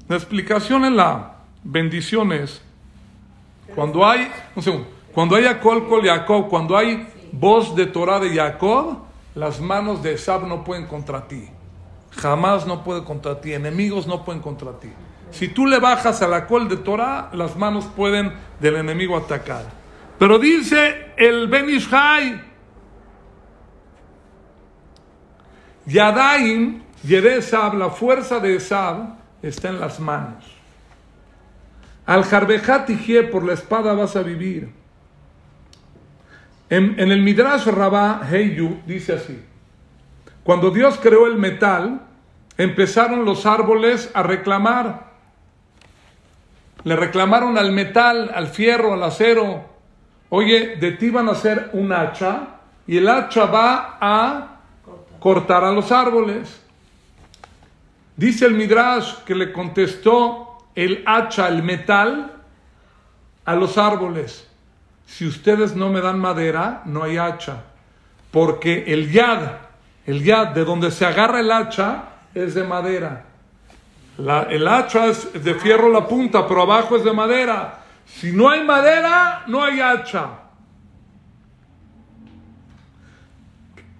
La 0.08 0.16
explicación 0.16 0.86
en 0.86 0.96
la 0.96 1.34
bendición 1.62 2.32
es 2.32 2.62
cuando 3.74 4.08
hay, 4.08 4.30
cuando 5.12 5.36
hay 5.36 5.44
Akol 5.44 5.86
Kol 5.86 6.06
Jacob, 6.06 6.48
cuando 6.48 6.78
hay 6.78 7.06
voz 7.30 7.76
de 7.76 7.84
Torah 7.84 8.18
de 8.18 8.34
Jacob, 8.34 9.00
las 9.34 9.60
manos 9.60 10.02
de 10.02 10.14
Esab 10.14 10.46
no 10.46 10.64
pueden 10.64 10.86
contra 10.86 11.28
ti. 11.28 11.46
Jamás 12.12 12.66
no 12.66 12.82
puede 12.84 13.04
contra 13.04 13.38
ti. 13.38 13.52
Enemigos 13.52 14.06
no 14.06 14.24
pueden 14.24 14.40
contra 14.40 14.72
ti. 14.80 14.88
Si 15.30 15.48
tú 15.48 15.66
le 15.66 15.78
bajas 15.78 16.22
a 16.22 16.26
la 16.26 16.46
col 16.46 16.70
de 16.70 16.78
Torah, 16.78 17.28
las 17.34 17.54
manos 17.54 17.84
pueden 17.84 18.32
del 18.60 18.76
enemigo 18.76 19.14
atacar. 19.14 19.77
Pero 20.18 20.38
dice 20.38 21.12
el 21.16 21.46
Ben 21.46 21.70
Ishai, 21.70 22.40
Yadaim, 25.86 26.82
Yeresab, 27.04 27.74
la 27.74 27.90
fuerza 27.90 28.40
de 28.40 28.56
Esab 28.56 29.16
está 29.42 29.68
en 29.68 29.80
las 29.80 30.00
manos. 30.00 30.44
Al 32.04 32.24
Jarbejat 32.24 32.90
por 33.30 33.44
la 33.44 33.54
espada 33.54 33.94
vas 33.94 34.16
a 34.16 34.22
vivir. 34.22 34.70
En, 36.70 36.98
en 36.98 37.12
el 37.12 37.22
Midrash 37.22 37.66
Rabá 37.66 38.20
Heyu 38.30 38.82
dice 38.86 39.14
así: 39.14 39.42
Cuando 40.42 40.70
Dios 40.70 40.98
creó 41.00 41.26
el 41.26 41.38
metal, 41.38 42.02
empezaron 42.58 43.24
los 43.24 43.46
árboles 43.46 44.10
a 44.14 44.22
reclamar. 44.22 45.08
Le 46.84 46.96
reclamaron 46.96 47.56
al 47.56 47.72
metal, 47.72 48.30
al 48.34 48.48
fierro, 48.48 48.94
al 48.94 49.02
acero, 49.02 49.77
Oye, 50.30 50.76
de 50.76 50.92
ti 50.92 51.10
van 51.10 51.28
a 51.28 51.32
hacer 51.32 51.70
un 51.72 51.92
hacha 51.92 52.60
y 52.86 52.98
el 52.98 53.08
hacha 53.08 53.46
va 53.46 53.98
a 54.00 54.58
cortar 55.18 55.64
a 55.64 55.72
los 55.72 55.90
árboles. 55.90 56.62
Dice 58.16 58.46
el 58.46 58.54
Midrash 58.54 59.14
que 59.24 59.34
le 59.34 59.52
contestó 59.52 60.58
el 60.74 61.02
hacha, 61.06 61.48
el 61.48 61.62
metal, 61.62 62.32
a 63.44 63.54
los 63.54 63.78
árboles. 63.78 64.46
si 65.06 65.26
ustedes 65.26 65.74
no 65.74 65.88
me 65.88 66.02
dan 66.02 66.18
madera, 66.18 66.82
no 66.84 67.02
hay 67.02 67.16
hacha. 67.16 67.64
Porque 68.30 68.84
el 68.88 69.10
yad, 69.10 69.40
el 70.04 70.22
yad 70.22 70.48
de 70.48 70.64
donde 70.64 70.90
se 70.90 71.06
agarra 71.06 71.40
el 71.40 71.50
hacha, 71.50 72.02
es 72.34 72.54
de 72.54 72.64
madera. 72.64 73.24
el 74.50 74.68
hacha 74.68 75.06
es 75.06 75.42
de 75.42 75.54
fierro 75.54 75.88
la 75.88 76.06
punta, 76.06 76.46
pero 76.46 76.62
abajo 76.62 76.96
es 76.96 77.04
de 77.04 77.12
madera. 77.12 77.78
Si 78.14 78.32
no 78.32 78.50
hay 78.50 78.64
madera, 78.64 79.44
no 79.46 79.62
hay 79.62 79.80
hacha. 79.80 80.30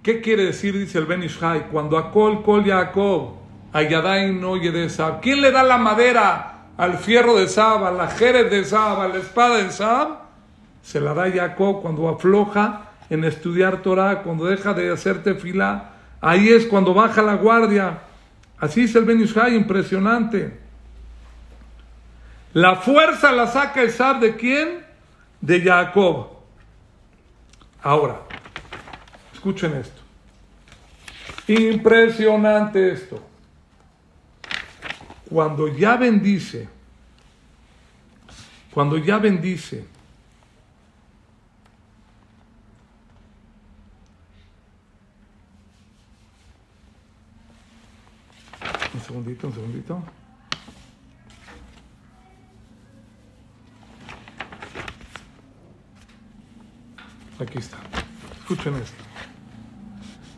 ¿Qué 0.03 0.21
quiere 0.21 0.47
decir? 0.47 0.77
Dice 0.77 0.99
el 0.99 1.07
Ben 1.07 1.23
Ishai, 1.23 1.69
cuando 1.69 1.99
Akol, 1.99 2.43
Kol 2.43 2.65
Yaakov, 2.65 3.35
Ayadain 3.73 4.41
no 4.41 4.57
de 4.57 4.89
Sab. 4.89 5.21
¿Quién 5.21 5.43
le 5.43 5.53
da 5.53 5.63
la 5.63 5.77
madera 5.77 6.65
al 6.77 6.99
fierro 6.99 7.37
de 7.37 7.47
Sab, 7.47 7.85
a 7.85 7.91
la 7.91 8.09
jerez 8.09 8.51
de 8.51 8.65
Sab, 8.65 9.01
a 9.01 9.09
la 9.09 9.19
espada 9.19 9.59
de 9.59 9.71
Sab? 9.71 10.21
Se 10.83 11.01
la 11.01 11.13
da 11.13 11.31
Jacob 11.31 11.83
cuando 11.83 12.09
afloja 12.09 12.93
en 13.11 13.25
estudiar 13.25 13.83
Torah, 13.83 14.23
cuando 14.23 14.47
deja 14.47 14.73
de 14.73 14.91
hacerte 14.91 15.35
fila. 15.35 15.91
Ahí 16.21 16.49
es 16.49 16.67
cuando 16.67 16.95
baja 16.95 17.21
la 17.23 17.35
guardia. 17.35 17.99
Así 18.59 18.85
es 18.85 18.95
el 18.95 19.05
Ben 19.05 19.21
Ishai, 19.21 19.55
impresionante. 19.55 20.68
La 22.59 22.75
fuerza 22.75 23.31
la 23.31 23.47
saca 23.47 23.83
el 23.83 23.93
Sab 23.93 24.19
de 24.19 24.35
quién? 24.35 24.85
De 25.41 25.61
Jacob. 25.63 26.39
Ahora, 27.81 28.23
escuchen 29.33 29.77
esto. 29.77 30.03
Impresionante 31.47 32.91
esto. 32.91 33.25
Cuando 35.31 35.69
ya 35.69 35.97
bendice, 35.97 36.69
cuando 38.75 38.99
ya 38.99 39.19
bendice, 39.19 39.87
un 48.95 49.01
segundito, 49.01 49.47
un 49.47 49.55
segundito. 49.55 50.18
Aquí 57.41 57.59
está. 57.59 57.77
Escuchen 58.41 58.75
esto. 58.77 59.05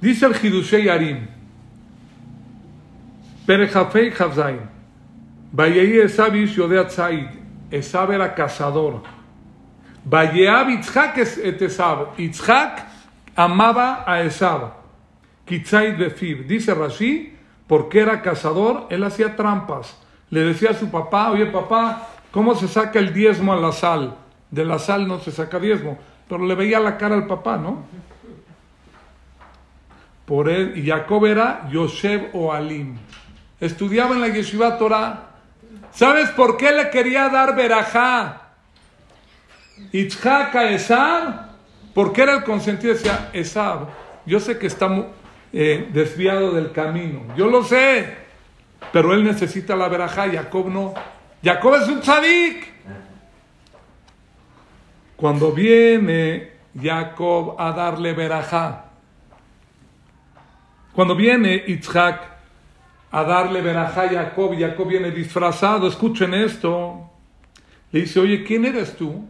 Dice 0.00 0.26
el 0.26 0.34
Hidushei 0.34 0.88
Arim, 0.88 1.26
Perejafei 3.46 4.12
Havzain, 4.12 4.60
Vayei 5.52 6.00
Esab 6.00 6.34
Ish 6.36 6.56
Yodea 6.56 6.86
Tzaid, 6.86 7.28
Esab 7.70 8.10
era 8.10 8.34
cazador. 8.34 9.02
Vayeab 10.04 10.70
Itzhak 10.70 11.18
et 11.18 11.62
Esab, 11.62 12.18
Itzhak 12.18 12.86
amaba 13.36 14.04
a 14.06 14.22
Esab, 14.22 14.72
Kitzaid 15.46 15.98
Lefib. 15.98 16.46
Dice 16.46 16.74
Rashi, 16.74 17.36
porque 17.66 18.00
era 18.00 18.22
cazador, 18.22 18.86
él 18.90 19.04
hacía 19.04 19.36
trampas. 19.36 19.96
Le 20.30 20.40
decía 20.40 20.70
a 20.70 20.74
su 20.74 20.90
papá, 20.90 21.30
oye 21.30 21.46
papá, 21.46 22.08
¿cómo 22.30 22.54
se 22.54 22.68
saca 22.68 22.98
el 22.98 23.12
diezmo 23.12 23.52
a 23.52 23.56
la 23.56 23.72
sal? 23.72 24.16
De 24.50 24.64
la 24.64 24.78
sal 24.78 25.06
no 25.06 25.18
se 25.18 25.30
saca 25.30 25.58
diezmo 25.58 25.98
pero 26.30 26.46
le 26.46 26.54
veía 26.54 26.78
la 26.78 26.96
cara 26.96 27.16
al 27.16 27.26
papá, 27.26 27.56
¿no? 27.56 27.84
Por 30.24 30.48
él, 30.48 30.78
y 30.78 30.86
Jacob 30.86 31.26
era 31.26 31.68
Yosef 31.72 32.32
o 32.32 32.52
Alim. 32.52 32.96
Estudiaba 33.58 34.14
en 34.14 34.20
la 34.20 34.28
Yeshiva 34.28 34.78
Torah. 34.78 35.30
¿Sabes 35.90 36.30
por 36.30 36.56
qué 36.56 36.70
le 36.70 36.88
quería 36.88 37.28
dar 37.30 37.56
verajá? 37.56 38.42
Itzhak 39.90 40.54
a 40.54 40.70
Esab, 40.70 41.34
porque 41.94 42.22
era 42.22 42.34
el 42.36 42.44
consentido, 42.44 42.94
decía, 42.94 43.30
Esab, 43.32 43.88
yo 44.24 44.38
sé 44.38 44.56
que 44.56 44.68
está 44.68 44.88
eh, 45.52 45.88
desviado 45.92 46.52
del 46.52 46.70
camino, 46.70 47.22
yo 47.36 47.48
lo 47.48 47.64
sé, 47.64 48.08
pero 48.92 49.14
él 49.14 49.24
necesita 49.24 49.74
la 49.74 49.88
verajá, 49.88 50.30
Jacob 50.30 50.68
no. 50.68 50.94
Jacob 51.42 51.74
es 51.74 51.88
un 51.88 52.00
tzadik. 52.00 52.69
Cuando 55.20 55.52
viene 55.52 56.50
Jacob 56.80 57.56
a 57.58 57.72
darle 57.72 58.14
verajá, 58.14 58.86
cuando 60.94 61.14
viene 61.14 61.62
Itzhak 61.66 62.22
a 63.10 63.24
darle 63.24 63.60
verajá 63.60 64.04
a 64.04 64.08
Jacob, 64.08 64.58
Jacob 64.58 64.88
viene 64.88 65.10
disfrazado, 65.10 65.88
escuchen 65.88 66.32
esto, 66.32 67.10
le 67.92 68.00
dice, 68.00 68.18
oye, 68.18 68.44
¿quién 68.44 68.64
eres 68.64 68.96
tú? 68.96 69.28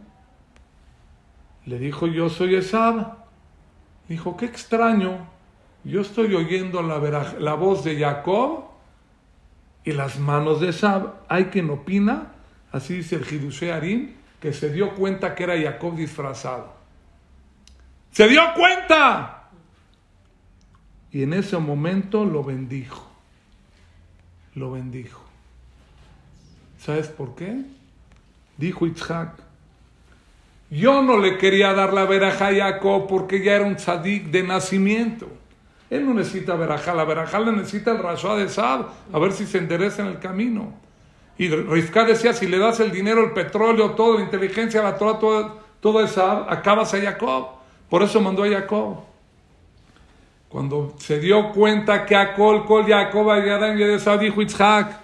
Le 1.65 1.77
dijo, 1.77 2.07
yo 2.07 2.29
soy 2.29 2.55
Esab. 2.55 3.17
Dijo, 4.07 4.37
qué 4.37 4.45
extraño, 4.45 5.27
yo 5.83 5.99
estoy 5.99 6.33
oyendo 6.35 6.81
la, 6.81 6.99
la 7.37 7.53
voz 7.55 7.83
de 7.83 7.99
Jacob 7.99 8.63
y 9.83 9.91
las 9.91 10.17
manos 10.19 10.61
de 10.61 10.69
Esab. 10.69 11.15
Hay 11.27 11.45
quien 11.45 11.69
opina, 11.69 12.31
así 12.71 12.93
dice 12.93 13.17
el 13.17 13.25
Hidushe 13.29 13.73
Arim, 13.73 14.20
que 14.41 14.51
se 14.51 14.71
dio 14.71 14.95
cuenta 14.95 15.35
que 15.35 15.43
era 15.43 15.61
Jacob 15.61 15.95
disfrazado. 15.95 16.73
Se 18.11 18.27
dio 18.27 18.41
cuenta. 18.55 19.43
Y 21.11 21.23
en 21.23 21.33
ese 21.33 21.57
momento 21.57 22.25
lo 22.25 22.43
bendijo. 22.43 23.07
Lo 24.55 24.71
bendijo. 24.71 25.23
¿Sabes 26.79 27.07
por 27.07 27.35
qué? 27.35 27.61
Dijo 28.57 28.87
Itzhak. 28.87 29.33
Yo 30.71 31.01
no 31.03 31.17
le 31.19 31.37
quería 31.37 31.73
dar 31.73 31.93
la 31.93 32.05
veraja 32.05 32.47
a 32.47 32.55
Jacob 32.55 33.07
porque 33.07 33.43
ya 33.43 33.55
era 33.55 33.65
un 33.65 33.75
tzadik 33.75 34.31
de 34.31 34.41
nacimiento. 34.43 35.29
Él 35.89 36.05
no 36.05 36.13
necesita 36.13 36.55
verajá, 36.55 36.93
la 36.93 37.03
verajá 37.03 37.39
le 37.41 37.51
necesita 37.51 37.91
el 37.91 37.99
rasha 37.99 38.35
de 38.37 38.47
Sab, 38.47 38.87
a 39.11 39.19
ver 39.19 39.33
si 39.33 39.45
se 39.45 39.57
endereza 39.57 40.01
en 40.01 40.07
el 40.07 40.19
camino. 40.19 40.73
Y 41.41 41.49
Rifka 41.49 42.05
decía, 42.05 42.33
si 42.33 42.45
le 42.45 42.59
das 42.59 42.79
el 42.81 42.91
dinero, 42.91 43.23
el 43.23 43.31
petróleo, 43.31 43.95
todo, 43.95 44.19
la 44.19 44.25
inteligencia, 44.25 44.83
la 44.83 44.95
Torah, 44.95 45.17
todo, 45.79 46.03
esa, 46.03 46.45
acabas 46.47 46.93
a 46.93 47.01
Jacob. 47.01 47.47
Por 47.89 48.03
eso 48.03 48.21
mandó 48.21 48.43
a 48.43 48.47
Jacob. 48.47 48.97
Cuando 50.49 50.93
se 50.99 51.17
dio 51.19 51.51
cuenta 51.51 52.05
que 52.05 52.15
a 52.15 52.35
Col, 52.35 52.63
Col, 52.67 52.85
Jacob, 52.85 53.31
esa 53.31 54.19
dijo 54.19 54.39
Itzhak, 54.39 55.01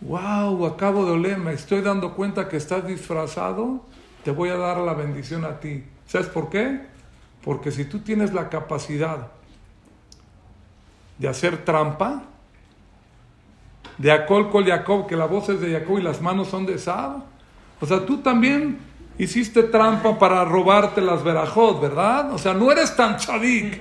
wow, 0.00 0.64
acabo 0.64 1.04
de 1.04 1.10
oler, 1.10 1.36
me 1.36 1.52
estoy 1.52 1.82
dando 1.82 2.14
cuenta 2.14 2.48
que 2.48 2.56
estás 2.56 2.86
disfrazado, 2.86 3.84
te 4.24 4.30
voy 4.30 4.48
a 4.48 4.56
dar 4.56 4.78
la 4.78 4.94
bendición 4.94 5.44
a 5.44 5.60
ti. 5.60 5.84
¿Sabes 6.06 6.28
por 6.28 6.48
qué? 6.48 6.80
Porque 7.44 7.70
si 7.70 7.84
tú 7.84 7.98
tienes 7.98 8.32
la 8.32 8.48
capacidad 8.48 9.32
de 11.18 11.28
hacer 11.28 11.62
trampa, 11.62 12.22
de 13.98 14.12
Acol 14.12 14.50
Col 14.50 14.66
Jacob, 14.66 15.06
que 15.06 15.16
la 15.16 15.26
voz 15.26 15.48
es 15.48 15.60
de 15.60 15.72
Jacob 15.72 15.98
y 15.98 16.02
las 16.02 16.20
manos 16.20 16.48
son 16.48 16.66
de 16.66 16.78
Sab. 16.78 17.22
O 17.80 17.86
sea, 17.86 18.04
tú 18.04 18.18
también 18.18 18.78
hiciste 19.18 19.62
trampa 19.64 20.18
para 20.18 20.44
robarte 20.44 21.00
las 21.00 21.22
verajot, 21.22 21.80
¿verdad? 21.80 22.32
O 22.32 22.38
sea, 22.38 22.54
no 22.54 22.70
eres 22.70 22.94
tan 22.96 23.16
tzadik. 23.16 23.80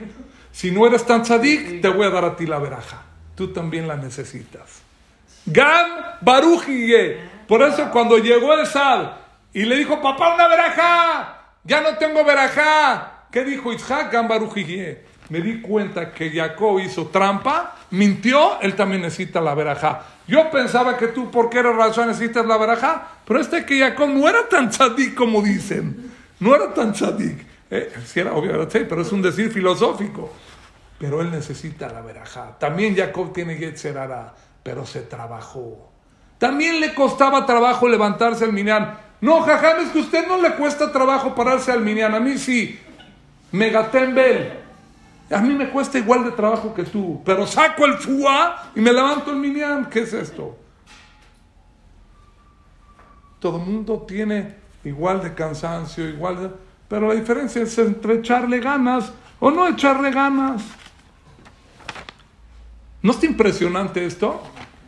Si 0.52 0.72
no 0.72 0.88
eres 0.88 1.06
tan 1.06 1.24
tzadik, 1.24 1.82
te 1.82 1.90
voy 1.90 2.06
a 2.06 2.10
dar 2.10 2.26
a 2.26 2.36
ti 2.36 2.46
la 2.46 2.60
veraja. 2.60 3.04
Tú 3.36 3.50
también 3.50 3.88
la 3.88 3.98
necesitas. 3.98 4.82
Gam 5.46 5.90
Baruchie. 6.22 7.20
Por 7.48 7.62
eso 7.62 7.90
cuando 7.92 8.18
llegó 8.18 8.54
el 8.54 8.66
Sab 8.66 9.14
y 9.54 9.64
le 9.64 9.76
dijo, 9.76 10.02
papá, 10.02 10.34
una 10.34 10.48
veraja, 10.48 11.42
ya 11.64 11.82
no 11.82 11.98
tengo 11.98 12.24
veraja. 12.24 13.26
¿Qué 13.32 13.44
dijo 13.44 13.74
Isaac? 13.74 14.12
Gam 14.12 14.28
Baruchie 14.28 15.15
me 15.30 15.42
di 15.42 15.62
cuenta 15.62 16.12
que 16.12 16.30
Jacob 16.32 16.80
hizo 16.80 17.08
trampa, 17.08 17.76
mintió, 17.92 18.60
él 18.62 18.76
también 18.76 19.02
necesita 19.02 19.42
la 19.42 19.56
verajá. 19.56 20.04
Yo 20.28 20.50
pensaba 20.52 20.98
que 20.98 21.08
tú, 21.08 21.32
por 21.32 21.50
qué 21.50 21.62
razón 21.62 22.08
necesitas 22.08 22.46
la 22.46 22.58
verajá, 22.58 23.08
pero 23.26 23.40
este 23.40 23.66
que 23.66 23.80
Jacob 23.80 24.10
no 24.10 24.28
era 24.28 24.48
tan 24.50 24.70
tzadik 24.70 25.16
como 25.16 25.42
dicen, 25.42 26.12
no 26.40 26.56
era 26.56 26.74
tan 26.74 26.94
tzadik. 26.94 27.46
Eh, 27.70 27.92
sí 28.06 28.20
era 28.20 28.34
obvio, 28.34 28.68
pero 28.70 29.02
es 29.02 29.12
un 29.12 29.22
decir 29.22 29.52
filosófico. 29.52 30.32
Pero 30.98 31.22
él 31.22 31.32
necesita 31.32 31.90
la 31.90 32.02
verajá. 32.02 32.58
También 32.58 32.96
Jacob 32.96 33.34
tiene 33.34 33.58
Yetzerara, 33.58 34.34
pero 34.64 34.86
se 34.86 35.02
trabajó. 35.02 35.92
También 36.38 36.80
le 36.80 36.94
costaba 36.94 37.46
trabajo 37.46 37.88
levantarse 37.88 38.46
al 38.46 38.54
minyan. 38.54 38.98
No, 39.22 39.42
jajam, 39.42 39.80
es 39.82 39.90
que 39.90 40.00
a 40.00 40.02
usted 40.02 40.28
no 40.28 40.42
le 40.42 40.52
cuesta 40.56 40.92
trabajo 40.92 41.36
pararse 41.36 41.72
al 41.72 41.82
minyan. 41.82 42.14
A 42.14 42.20
mí 42.20 42.38
sí. 42.38 42.80
Megatembel. 43.52 44.65
A 45.32 45.40
mí 45.40 45.54
me 45.56 45.70
cuesta 45.70 45.98
igual 45.98 46.24
de 46.24 46.32
trabajo 46.32 46.74
que 46.74 46.84
tú, 46.84 47.22
pero 47.26 47.48
saco 47.48 47.86
el 47.86 47.96
fuá 47.96 48.72
y 48.76 48.82
me 48.82 48.94
levanto 48.94 49.32
el 49.32 49.38
minyan. 49.38 49.90
¿Qué 49.90 50.02
es 50.02 50.14
esto? 50.14 50.56
Todo 53.40 53.58
el 53.58 53.66
mundo 53.66 54.06
tiene 54.08 54.56
igual 54.84 55.22
de 55.22 55.34
cansancio, 55.34 56.08
igual 56.08 56.42
de... 56.42 56.52
Pero 56.88 57.08
la 57.08 57.16
diferencia 57.16 57.64
es 57.64 57.78
entre 57.80 58.16
echarle 58.16 58.60
ganas 58.60 59.12
o 59.40 59.50
no 59.50 59.68
echarle 59.68 60.12
ganas. 60.12 60.64
¿No 63.02 63.12
está 63.12 63.26
impresionante 63.26 64.06
esto? 64.06 64.42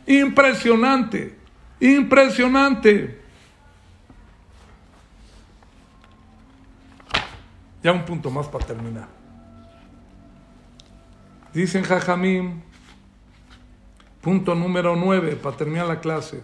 Impresionante, 0.06 1.36
impresionante. 1.80 3.22
Ya 7.82 7.92
un 7.92 8.04
punto 8.04 8.30
más 8.30 8.46
para 8.46 8.64
terminar. 8.64 9.17
Dicen 11.54 11.82
Jajamim, 11.82 12.60
punto 14.20 14.54
número 14.54 14.94
9, 14.94 15.36
para 15.36 15.56
terminar 15.56 15.86
la 15.86 15.98
clase. 15.98 16.42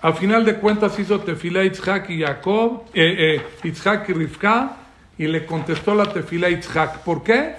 Al 0.00 0.14
final 0.14 0.44
de 0.44 0.56
cuentas 0.56 0.98
hizo 0.98 1.20
tefila 1.20 1.62
Itzhak 1.62 2.08
y 2.10 2.22
Jacob, 2.22 2.84
eh, 2.94 3.36
eh, 3.36 3.68
Itzhak 3.68 4.08
y 4.08 4.12
Rivka, 4.14 4.76
y 5.18 5.26
le 5.26 5.44
contestó 5.44 5.94
la 5.94 6.10
tefila 6.12 6.48
Itzhak. 6.48 7.00
¿Por 7.00 7.22
qué? 7.22 7.56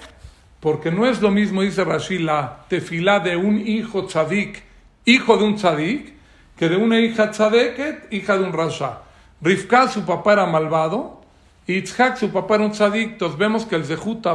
Porque 0.59 0.91
no 0.91 1.05
es 1.05 1.21
lo 1.21 1.29
mismo, 1.29 1.61
dice 1.61 1.83
Rashi, 1.83 2.17
la 2.17 2.65
tefila 2.67 3.19
de 3.19 3.37
un 3.37 3.59
hijo 3.59 4.07
tzadik, 4.07 4.63
hijo 5.05 5.37
de 5.37 5.43
un 5.43 5.55
tzadik, 5.55 6.13
que 6.55 6.69
de 6.69 6.75
una 6.75 6.99
hija 6.99 7.29
tzadeket, 7.29 8.11
hija 8.11 8.35
de 8.35 8.43
un 8.45 8.53
rasha. 8.53 9.01
Rivka, 9.41 9.87
su 9.87 10.03
papá 10.05 10.33
era 10.33 10.47
malvado, 10.47 11.21
y 11.67 11.75
Itzhak, 11.75 12.17
su 12.17 12.31
papá 12.31 12.55
era 12.55 12.65
un 12.65 12.71
tzadik. 12.71 13.11
Entonces 13.11 13.37
vemos 13.37 13.65
que 13.65 13.75
el 13.75 13.85
Zehut 13.85 14.25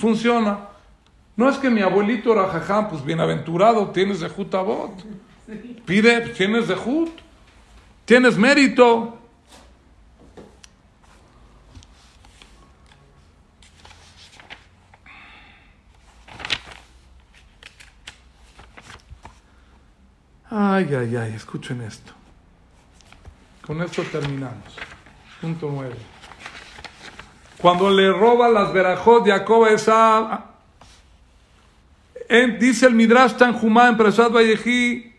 funciona. 0.00 0.68
No 1.36 1.48
es 1.48 1.58
que 1.58 1.70
mi 1.70 1.82
abuelito 1.82 2.32
era 2.32 2.48
jajam, 2.48 2.88
pues 2.88 3.04
bienaventurado, 3.04 3.90
tienes 3.90 4.20
Zehut 4.20 4.54
Abot. 4.54 4.92
Pide, 5.84 6.30
tienes 6.30 6.66
Zehut, 6.66 7.10
tienes 8.04 8.36
mérito. 8.36 9.18
Ay, 20.50 20.92
ay, 20.94 21.16
ay, 21.16 21.32
escuchen 21.34 21.80
esto. 21.82 22.12
Con 23.64 23.80
esto 23.82 24.02
terminamos. 24.02 24.76
Punto 25.40 25.70
9. 25.72 25.94
Cuando 27.60 27.90
le 27.90 28.10
roba 28.12 28.48
las 28.48 28.72
verajot 28.72 29.26
Jacob 29.26 29.64
a 29.64 29.70
esa. 29.70 30.44
dice 32.58 32.86
el 32.86 32.94
Midrash 32.94 33.34
Tanjumá 33.34 33.88
en 33.88 33.96
Presad 33.96 34.30
Vallejí. 34.30 35.12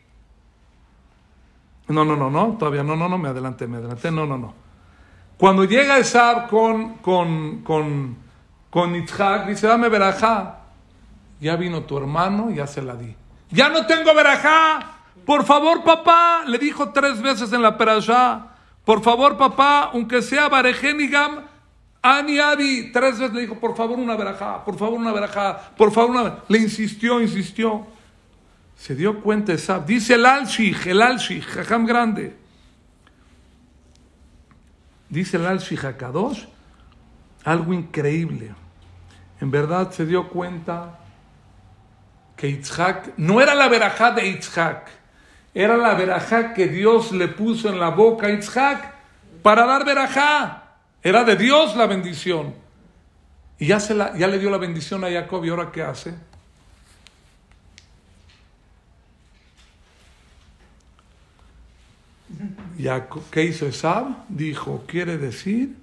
No, 1.87 2.05
no, 2.05 2.15
no, 2.15 2.29
no, 2.29 2.55
todavía 2.57 2.83
no, 2.83 2.95
no, 2.95 3.09
no, 3.09 3.17
me 3.17 3.29
adelanté, 3.29 3.67
me 3.67 3.77
adelanté, 3.77 4.11
no, 4.11 4.25
no, 4.25 4.37
no. 4.37 4.53
Cuando 5.37 5.65
llega 5.65 5.97
Esab 5.97 6.49
con, 6.49 6.95
con, 6.95 7.63
con, 7.63 8.15
con 8.69 8.95
Itzhak, 8.95 9.47
dice, 9.47 9.67
dame 9.67 9.89
verajá. 9.89 10.59
Ya 11.39 11.55
vino 11.55 11.83
tu 11.83 11.97
hermano, 11.97 12.49
ya 12.51 12.65
se 12.65 12.81
la 12.81 12.95
di. 12.95 13.15
Ya 13.49 13.69
no 13.69 13.85
tengo 13.85 14.13
verajá. 14.15 14.79
Por 15.25 15.43
favor, 15.43 15.83
papá, 15.83 16.43
le 16.45 16.57
dijo 16.57 16.89
tres 16.89 17.21
veces 17.21 17.51
en 17.53 17.61
la 17.61 17.77
perashá. 17.77 18.47
Por 18.85 19.01
favor, 19.01 19.37
papá, 19.37 19.91
aunque 19.93 20.21
sea 20.21 20.47
Barejenigam, 20.47 21.50
Ani 22.01 22.39
Abi, 22.39 22.91
tres 22.91 23.19
veces 23.19 23.33
le 23.33 23.41
dijo, 23.41 23.59
por 23.59 23.75
favor, 23.75 23.99
una 23.99 24.15
verajá, 24.15 24.65
por 24.65 24.77
favor, 24.77 24.99
una 24.99 25.11
verajá, 25.11 25.71
por 25.77 25.91
favor, 25.91 26.11
una 26.11 26.39
Le 26.47 26.57
insistió, 26.57 27.21
insistió. 27.21 27.85
Se 28.75 28.95
dio 28.95 29.21
cuenta 29.21 29.53
Esab. 29.53 29.85
Dice 29.85 30.15
el 30.15 30.25
Al-Shich, 30.25 30.87
el 30.87 31.01
Al-Shich, 31.01 31.45
Jajam 31.45 31.85
grande. 31.85 32.35
Dice 35.09 35.37
el 35.37 35.45
Al-Shich 35.45 35.83
Akadosh, 35.83 36.45
algo 37.43 37.73
increíble. 37.73 38.55
En 39.39 39.51
verdad 39.51 39.91
se 39.91 40.05
dio 40.05 40.29
cuenta 40.29 40.99
que 42.35 42.47
Itzhak 42.47 43.17
no 43.17 43.41
era 43.41 43.53
la 43.53 43.67
verajá 43.67 44.11
de 44.11 44.27
Itzhak, 44.27 44.89
era 45.53 45.77
la 45.77 45.93
verajá 45.93 46.53
que 46.53 46.67
Dios 46.67 47.11
le 47.11 47.27
puso 47.27 47.69
en 47.69 47.79
la 47.79 47.89
boca 47.89 48.27
a 48.27 48.31
Itzhak 48.31 48.95
para 49.43 49.67
dar 49.67 49.85
verajá. 49.85 50.60
Era 51.03 51.23
de 51.23 51.35
Dios 51.35 51.75
la 51.75 51.87
bendición. 51.87 52.53
Y 53.57 53.67
ya, 53.67 53.79
se 53.79 53.93
la, 53.93 54.15
ya 54.17 54.27
le 54.27 54.39
dio 54.39 54.49
la 54.49 54.57
bendición 54.57 55.03
a 55.03 55.11
Jacob 55.11 55.43
y 55.45 55.49
ahora 55.49 55.71
¿qué 55.71 55.83
hace? 55.83 56.13
¿Qué 63.29 63.43
hizo 63.43 63.67
Esab? 63.67 64.25
Dijo, 64.27 64.83
quiere 64.87 65.17
decir 65.17 65.75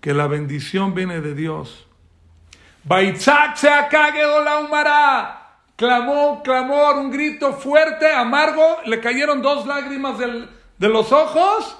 que 0.00 0.14
la 0.14 0.26
bendición 0.26 0.94
viene 0.94 1.20
de 1.20 1.34
Dios. 1.34 1.86
Baitzak 2.84 3.56
se 3.56 3.68
la 3.68 4.58
humara. 4.64 5.36
Clamó, 5.76 6.42
clamor, 6.42 6.96
un 6.96 7.10
grito 7.10 7.52
fuerte, 7.54 8.10
amargo. 8.10 8.78
Le 8.86 9.00
cayeron 9.00 9.42
dos 9.42 9.66
lágrimas 9.66 10.18
de 10.18 10.88
los 10.88 11.12
ojos. 11.12 11.76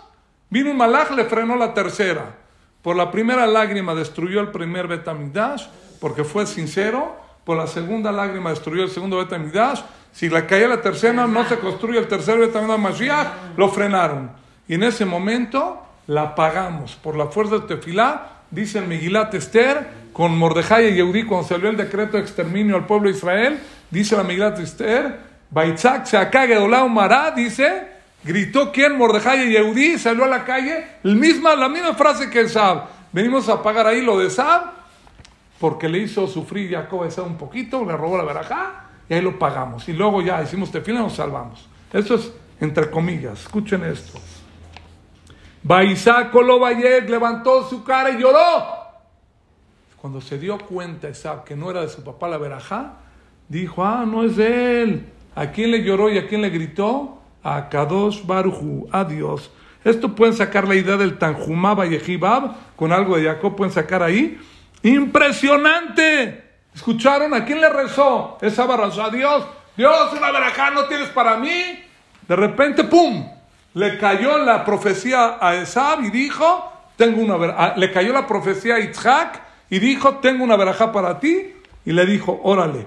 Vino 0.51 0.71
un 0.71 0.77
malaj, 0.77 1.13
le 1.13 1.25
frenó 1.25 1.57
la 1.57 1.73
tercera. 1.73 2.40
Por 2.83 2.97
la 2.97 3.11
primera 3.11 3.47
lágrima 3.47 3.95
destruyó 3.95 4.41
el 4.41 4.49
primer 4.49 4.89
Betamidash, 4.89 5.67
porque 6.01 6.25
fue 6.25 6.47
sincero. 6.47 7.17
Por 7.45 7.57
la 7.57 7.67
segunda 7.67 8.13
lágrima 8.13 8.51
destruyó 8.51 8.85
el 8.85 8.91
segundo 8.91 9.19
Betamidash. 9.19 9.81
Si 10.13 10.29
le 10.29 10.47
caía 10.47 10.69
la 10.69 10.81
tercera, 10.81 11.27
no 11.27 11.45
se 11.49 11.59
construye 11.59 11.99
el 11.99 12.09
tercer 12.09 12.39
Betamidash 12.39 12.79
Mashiach, 12.79 13.29
lo 13.57 13.69
frenaron. 13.69 14.31
Y 14.67 14.75
en 14.75 14.85
ese 14.85 15.05
momento 15.05 15.81
la 16.07 16.35
pagamos 16.35 16.97
por 16.97 17.17
la 17.17 17.27
fuerza 17.27 17.59
de 17.59 17.61
Tefilá, 17.67 18.43
dice 18.51 18.79
el 18.79 18.87
Megilat 18.87 19.35
Esther, 19.35 20.01
con 20.13 20.37
Mordejai 20.37 20.89
y 20.89 20.95
Yehudí, 20.95 21.25
cuando 21.25 21.47
salió 21.47 21.71
el 21.71 21.77
decreto 21.77 22.17
de 22.17 22.23
exterminio 22.23 22.77
al 22.77 22.87
pueblo 22.87 23.09
de 23.09 23.17
Israel, 23.17 23.61
dice 23.91 24.17
la 24.17 24.23
Megilat 24.23 24.59
Esther, 24.59 25.21
Baitzak 25.51 26.07
se 26.07 26.17
acague 26.17 26.59
Mará, 26.89 27.33
dice, 27.33 27.89
gritó 28.23 28.73
quién, 28.73 28.97
Mordejai 28.97 29.57
y 29.57 29.99
salió 29.99 30.25
a 30.25 30.29
la 30.29 30.45
calle, 30.45 30.87
el 31.05 31.17
misma, 31.17 31.57
la 31.57 31.69
misma 31.69 31.95
frase 31.95 32.31
que 32.31 32.49
Sab. 32.49 32.89
Venimos 33.13 33.49
a 33.49 33.63
pagar 33.63 33.87
ahí 33.87 34.03
lo 34.03 34.19
de 34.19 34.31
Sab, 34.31 34.73
porque 35.59 35.89
le 35.89 35.99
hizo 35.99 36.27
sufrir 36.27 36.71
Jacob 36.71 37.03
a 37.05 37.23
un 37.23 37.37
poquito, 37.37 37.85
le 37.85 37.97
robó 37.97 38.17
la 38.17 38.25
verajá, 38.25 38.85
y 39.09 39.15
ahí 39.15 39.23
lo 39.23 39.39
pagamos. 39.39 39.89
Y 39.89 39.93
luego 39.93 40.23
ya 40.23 40.43
hicimos 40.43 40.71
tefila 40.71 41.01
y 41.01 41.03
nos 41.03 41.15
salvamos. 41.15 41.69
Eso 41.93 42.15
es 42.15 42.33
entre 42.61 42.91
comillas, 42.91 43.41
escuchen 43.41 43.83
esto. 43.85 44.19
Baisá 45.63 46.31
Kolobayek 46.31 47.09
levantó 47.09 47.69
su 47.69 47.83
cara 47.83 48.11
y 48.11 48.19
lloró. 48.19 48.81
Cuando 49.97 50.21
se 50.21 50.39
dio 50.39 50.59
cuenta 50.59 51.09
Esab 51.09 51.45
que 51.45 51.57
no 51.57 51.71
era 51.71 51.81
de 51.81 51.89
su 51.89 52.05
papá 52.05 52.29
la 52.29 52.39
verajá, 52.39 52.99
dijo, 53.49 53.85
ah, 53.85 54.05
no 54.07 54.25
es 54.25 54.37
de 54.37 54.83
él. 54.83 55.07
¿A 55.35 55.51
quién 55.51 55.71
le 55.71 55.83
lloró 55.83 56.11
y 56.11 56.19
a 56.19 56.27
quién 56.27 56.43
le 56.43 56.51
gritó? 56.51 57.20
A 57.43 57.69
Kadosh 57.69 58.25
Baruju, 58.25 58.89
a 58.93 59.05
Dios. 59.05 59.51
Esto 59.85 60.15
pueden 60.15 60.35
sacar 60.35 60.69
la 60.69 60.75
idea 60.75 60.97
del 60.97 61.19
Tanjumá 61.19 61.75
Yehibab, 61.87 62.77
con 62.77 62.93
algo 62.93 63.17
de 63.17 63.25
Jacob 63.25 63.57
pueden 63.57 63.73
sacar 63.73 64.03
ahí. 64.03 64.39
¡Impresionante! 64.83 66.45
¿Escucharon? 66.75 67.35
¿A 67.35 67.45
quién 67.45 67.61
le 67.61 67.69
rezó? 67.69 68.39
Esa 68.41 68.67
barraza 68.67 69.07
a 69.07 69.11
Dios. 69.11 69.47
Dios, 69.77 70.13
una 70.13 70.31
verajá 70.31 70.71
no 70.71 70.85
tienes 70.85 71.09
para 71.09 71.37
mí. 71.37 71.83
De 72.29 72.37
repente, 72.37 72.85
¡pum! 72.85 73.27
Le 73.75 73.99
cayó 73.99 74.39
la 74.39 74.65
profecía 74.65 75.39
a 75.41 75.55
Esab 75.57 76.03
y 76.05 76.11
dijo, 76.11 76.73
tengo 76.97 77.23
una 77.23 77.75
le 77.77 77.93
cayó 77.93 78.13
la 78.13 78.27
profecía 78.27 78.75
a 78.75 78.81
Itzhak 78.81 79.41
y 79.71 79.79
dijo, 79.79 80.17
tengo 80.17 80.45
una 80.45 80.57
verajá 80.57 80.93
para 80.93 81.19
ti. 81.19 81.55
Y 81.85 81.93
le 81.93 82.05
dijo, 82.05 82.41
órale. 82.43 82.87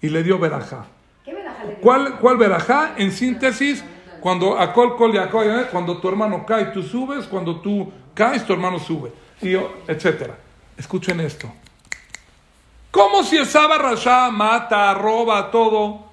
Y 0.00 0.10
le 0.10 0.22
dio 0.22 0.38
verajá. 0.38 0.84
¿Qué 1.24 1.34
verajá 1.34 1.57
le 1.57 1.57
dio? 1.57 1.57
¿Cuál, 1.80 2.18
¿Cuál 2.18 2.36
verajá? 2.36 2.94
En 2.96 3.12
síntesis, 3.12 3.84
cuando 4.20 4.58
a 4.58 4.72
col, 4.72 4.96
y 5.14 5.64
cuando 5.70 5.98
tu 5.98 6.08
hermano 6.08 6.44
cae, 6.46 6.66
tú 6.66 6.82
subes, 6.82 7.26
cuando 7.26 7.60
tú 7.60 7.92
caes, 8.14 8.44
tu 8.44 8.52
hermano 8.52 8.78
sube. 8.78 9.12
Y 9.40 9.54
etcétera. 9.86 10.36
Escuchen 10.76 11.20
esto. 11.20 11.50
¿Cómo 12.90 13.22
si 13.22 13.36
Esab 13.36 13.70
Rasha 13.80 14.30
mata, 14.30 14.92
roba, 14.94 15.50
todo? 15.50 16.08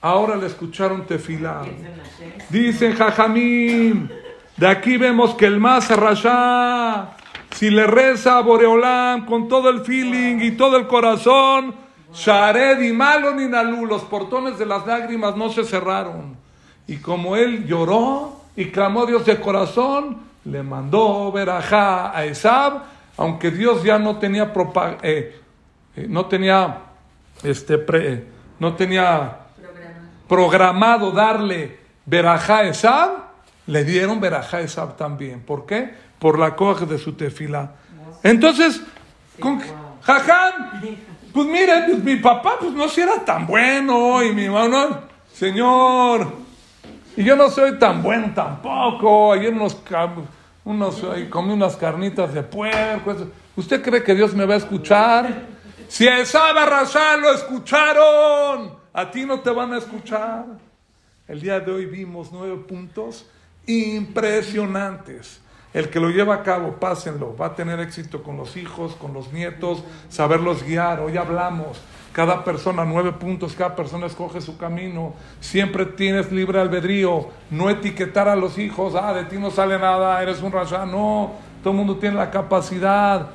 Ahora 0.00 0.36
le 0.36 0.46
escucharon 0.46 1.06
tefilá. 1.06 1.62
Dicen 2.48 2.94
Jajamim. 2.94 4.08
De 4.56 4.66
aquí 4.66 4.96
vemos 4.96 5.34
que 5.34 5.44
el 5.44 5.60
más 5.60 5.90
rasha, 5.90 7.10
si 7.54 7.68
le 7.68 7.86
reza 7.86 8.38
a 8.38 8.40
Boreolam 8.40 9.26
con 9.26 9.48
todo 9.48 9.68
el 9.68 9.80
feeling 9.80 10.40
y 10.40 10.52
todo 10.52 10.78
el 10.78 10.86
corazón, 10.86 11.74
Shared 12.12 12.80
y 12.82 12.92
malo 12.92 13.34
ni 13.34 13.48
los 13.86 14.02
portones 14.02 14.58
de 14.58 14.66
las 14.66 14.86
lágrimas 14.86 15.36
no 15.36 15.50
se 15.50 15.64
cerraron. 15.64 16.36
Y 16.86 16.98
como 16.98 17.36
él 17.36 17.66
lloró 17.66 18.42
y 18.54 18.66
clamó 18.70 19.02
a 19.02 19.06
Dios 19.06 19.26
de 19.26 19.40
corazón, 19.40 20.18
le 20.44 20.62
mandó 20.62 21.32
verajá 21.32 22.16
a 22.16 22.24
Esab, 22.24 22.82
aunque 23.16 23.50
Dios 23.50 23.82
ya 23.82 23.98
no 23.98 24.18
tenía 24.18 24.52
eh, 25.02 25.40
eh, 25.96 26.06
no 26.08 26.26
tenía 26.26 26.78
este 27.42 27.78
pre, 27.78 28.24
no 28.58 28.74
tenía 28.74 29.38
programado 30.28 31.10
darle 31.10 31.78
verajá 32.04 32.62
Esab, 32.62 33.10
le 33.66 33.84
dieron 33.84 34.20
verajá 34.20 34.60
Esab 34.60 34.96
también. 34.96 35.40
¿Por 35.40 35.66
qué? 35.66 35.92
Por 36.18 36.38
la 36.38 36.54
coja 36.54 36.86
de 36.86 36.98
su 36.98 37.14
tefila. 37.14 37.72
Entonces, 38.22 38.80
con, 39.40 39.60
jajam, 40.02 40.80
pues 41.36 41.48
mire, 41.48 41.82
pues 41.86 42.02
mi 42.02 42.16
papá 42.16 42.56
pues 42.58 42.72
no 42.72 42.88
si 42.88 43.02
era 43.02 43.22
tan 43.22 43.46
bueno 43.46 44.22
y 44.22 44.32
mi 44.32 44.48
mamá, 44.48 45.02
señor, 45.34 46.32
y 47.14 47.22
yo 47.22 47.36
no 47.36 47.50
soy 47.50 47.78
tan 47.78 48.02
bueno 48.02 48.32
tampoco. 48.34 49.34
Ayer 49.34 49.54
nos 49.54 49.76
unos, 50.64 51.02
comí 51.28 51.52
unas 51.52 51.76
carnitas 51.76 52.32
de 52.32 52.42
puerco. 52.42 53.14
¿Usted 53.54 53.82
cree 53.82 54.02
que 54.02 54.14
Dios 54.14 54.32
me 54.32 54.46
va 54.46 54.54
a 54.54 54.56
escuchar? 54.56 55.42
Si 55.88 56.08
a 56.08 56.24
Rasha 56.64 57.18
lo 57.18 57.34
escucharon, 57.34 58.72
a 58.94 59.10
ti 59.10 59.26
no 59.26 59.40
te 59.40 59.50
van 59.50 59.74
a 59.74 59.76
escuchar. 59.76 60.46
El 61.28 61.42
día 61.42 61.60
de 61.60 61.70
hoy 61.70 61.84
vimos 61.84 62.30
nueve 62.32 62.56
puntos 62.66 63.26
impresionantes. 63.66 65.42
El 65.74 65.90
que 65.90 66.00
lo 66.00 66.08
lleva 66.10 66.36
a 66.36 66.42
cabo, 66.42 66.76
pásenlo, 66.80 67.36
va 67.36 67.46
a 67.46 67.54
tener 67.54 67.80
éxito 67.80 68.22
con 68.22 68.36
los 68.36 68.56
hijos, 68.56 68.94
con 68.94 69.12
los 69.12 69.32
nietos, 69.32 69.82
saberlos 70.08 70.62
guiar. 70.62 71.00
Hoy 71.00 71.16
hablamos, 71.16 71.80
cada 72.12 72.44
persona, 72.44 72.84
nueve 72.86 73.12
puntos, 73.12 73.54
cada 73.54 73.76
persona 73.76 74.06
escoge 74.06 74.40
su 74.40 74.56
camino. 74.56 75.12
Siempre 75.40 75.84
tienes 75.84 76.32
libre 76.32 76.60
albedrío, 76.60 77.28
no 77.50 77.68
etiquetar 77.68 78.26
a 78.28 78.36
los 78.36 78.56
hijos, 78.56 78.94
ah, 78.94 79.12
de 79.12 79.24
ti 79.24 79.36
no 79.36 79.50
sale 79.50 79.78
nada, 79.78 80.22
eres 80.22 80.40
un 80.40 80.50
rasha. 80.50 80.86
No, 80.86 81.32
todo 81.62 81.72
el 81.72 81.76
mundo 81.76 81.96
tiene 81.96 82.16
la 82.16 82.30
capacidad. 82.30 83.30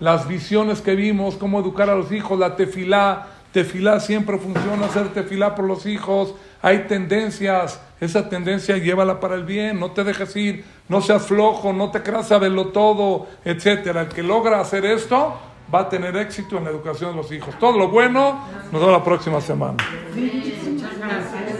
Las 0.00 0.26
visiones 0.26 0.80
que 0.80 0.94
vimos, 0.94 1.36
cómo 1.36 1.60
educar 1.60 1.90
a 1.90 1.94
los 1.94 2.10
hijos, 2.10 2.38
la 2.38 2.56
tefilá, 2.56 3.26
tefilá 3.52 4.00
siempre 4.00 4.38
funciona, 4.38 4.86
hacer 4.86 5.08
tefilá 5.08 5.54
por 5.54 5.66
los 5.66 5.84
hijos. 5.84 6.34
Hay 6.62 6.86
tendencias, 6.86 7.80
esa 8.00 8.28
tendencia 8.28 8.76
llévala 8.78 9.20
para 9.20 9.34
el 9.34 9.44
bien, 9.44 9.78
no 9.78 9.90
te 9.92 10.04
dejes 10.04 10.34
ir, 10.36 10.64
no 10.88 11.00
seas 11.00 11.26
flojo, 11.26 11.72
no 11.72 11.90
te 11.90 12.02
creas 12.02 12.28
saberlo 12.28 12.68
todo, 12.68 13.26
etcétera. 13.44 14.02
El 14.02 14.08
que 14.08 14.22
logra 14.22 14.60
hacer 14.60 14.84
esto 14.84 15.34
va 15.72 15.80
a 15.80 15.88
tener 15.88 16.16
éxito 16.16 16.58
en 16.58 16.64
la 16.64 16.70
educación 16.70 17.10
de 17.10 17.16
los 17.16 17.32
hijos. 17.32 17.58
Todo 17.58 17.78
lo 17.78 17.88
bueno 17.88 18.40
nos 18.72 18.80
da 18.80 18.92
la 18.92 19.04
próxima 19.04 19.40
semana. 19.40 19.76